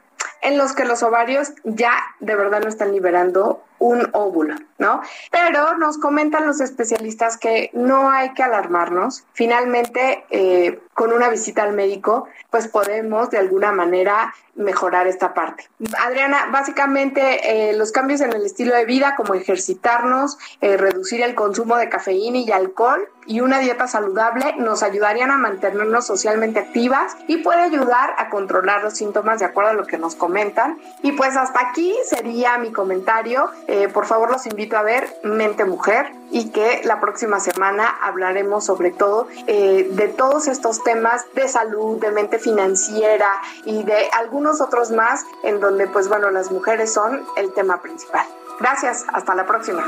en 0.41 0.57
los 0.57 0.73
que 0.73 0.85
los 0.85 1.03
ovarios 1.03 1.53
ya 1.63 1.93
de 2.19 2.35
verdad 2.35 2.61
no 2.61 2.69
están 2.69 2.91
liberando 2.91 3.63
un 3.79 4.09
óvulo, 4.13 4.55
¿no? 4.77 5.01
Pero 5.31 5.77
nos 5.77 5.97
comentan 5.97 6.45
los 6.45 6.61
especialistas 6.61 7.37
que 7.37 7.71
no 7.73 8.09
hay 8.11 8.33
que 8.33 8.43
alarmarnos. 8.43 9.23
Finalmente, 9.33 10.25
eh, 10.29 10.79
con 10.93 11.13
una 11.13 11.29
visita 11.29 11.63
al 11.63 11.73
médico, 11.73 12.27
pues 12.49 12.67
podemos 12.67 13.29
de 13.29 13.37
alguna 13.37 13.71
manera 13.71 14.33
mejorar 14.55 15.07
esta 15.07 15.33
parte. 15.33 15.69
Adriana, 16.05 16.49
básicamente 16.51 17.69
eh, 17.69 17.77
los 17.77 17.91
cambios 17.93 18.19
en 18.19 18.33
el 18.33 18.45
estilo 18.45 18.75
de 18.75 18.83
vida, 18.83 19.15
como 19.15 19.33
ejercitarnos, 19.33 20.37
eh, 20.59 20.75
reducir 20.75 21.21
el 21.21 21.33
consumo 21.33 21.77
de 21.77 21.87
cafeína 21.87 22.39
y 22.39 22.51
alcohol 22.51 23.07
y 23.25 23.39
una 23.39 23.59
dieta 23.59 23.87
saludable, 23.87 24.55
nos 24.57 24.83
ayudarían 24.83 25.31
a 25.31 25.37
mantenernos 25.37 26.05
socialmente 26.05 26.59
activas 26.59 27.15
y 27.27 27.37
puede 27.37 27.61
ayudar 27.61 28.15
a 28.17 28.29
controlar 28.29 28.83
los 28.83 28.95
síntomas 28.95 29.39
de 29.39 29.45
acuerdo 29.45 29.69
a 29.69 29.73
lo 29.73 29.85
que 29.85 29.97
nos 29.97 30.15
comentan. 30.15 30.79
Y 31.03 31.13
pues 31.13 31.37
hasta 31.37 31.61
aquí 31.69 31.95
sería 32.05 32.57
mi 32.57 32.71
comentario. 32.71 33.49
Eh, 33.71 33.87
por 33.87 34.07
favor, 34.07 34.31
los 34.31 34.47
invito 34.47 34.77
a 34.77 34.81
ver 34.81 35.19
Mente 35.23 35.63
Mujer 35.63 36.11
y 36.31 36.49
que 36.49 36.81
la 36.85 36.99
próxima 36.99 37.39
semana 37.39 37.87
hablaremos 38.01 38.65
sobre 38.65 38.89
todo 38.89 39.27
de 39.45 40.13
todos 40.17 40.47
estos 40.47 40.83
temas 40.83 41.25
de 41.35 41.47
salud, 41.47 41.99
de 41.99 42.11
mente 42.11 42.39
financiera 42.39 43.29
y 43.65 43.83
de 43.83 44.09
algunos 44.11 44.59
otros 44.59 44.89
más 44.91 45.23
en 45.43 45.59
donde 45.59 45.87
pues 45.87 46.07
bueno 46.07 46.29
las 46.31 46.51
mujeres 46.51 46.93
son 46.93 47.23
el 47.35 47.53
tema 47.53 47.81
principal. 47.81 48.25
Gracias, 48.59 49.05
hasta 49.13 49.35
la 49.35 49.45
próxima. 49.45 49.83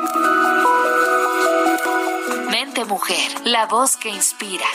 Mente 2.50 2.86
Mujer, 2.86 3.30
la 3.44 3.66
voz 3.66 3.98
que 3.98 4.10
inspira. 4.10 4.66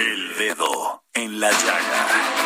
El 0.00 0.36
dedo 0.36 1.02
en 1.14 1.38
la 1.40 1.50
llaga. 1.50 2.45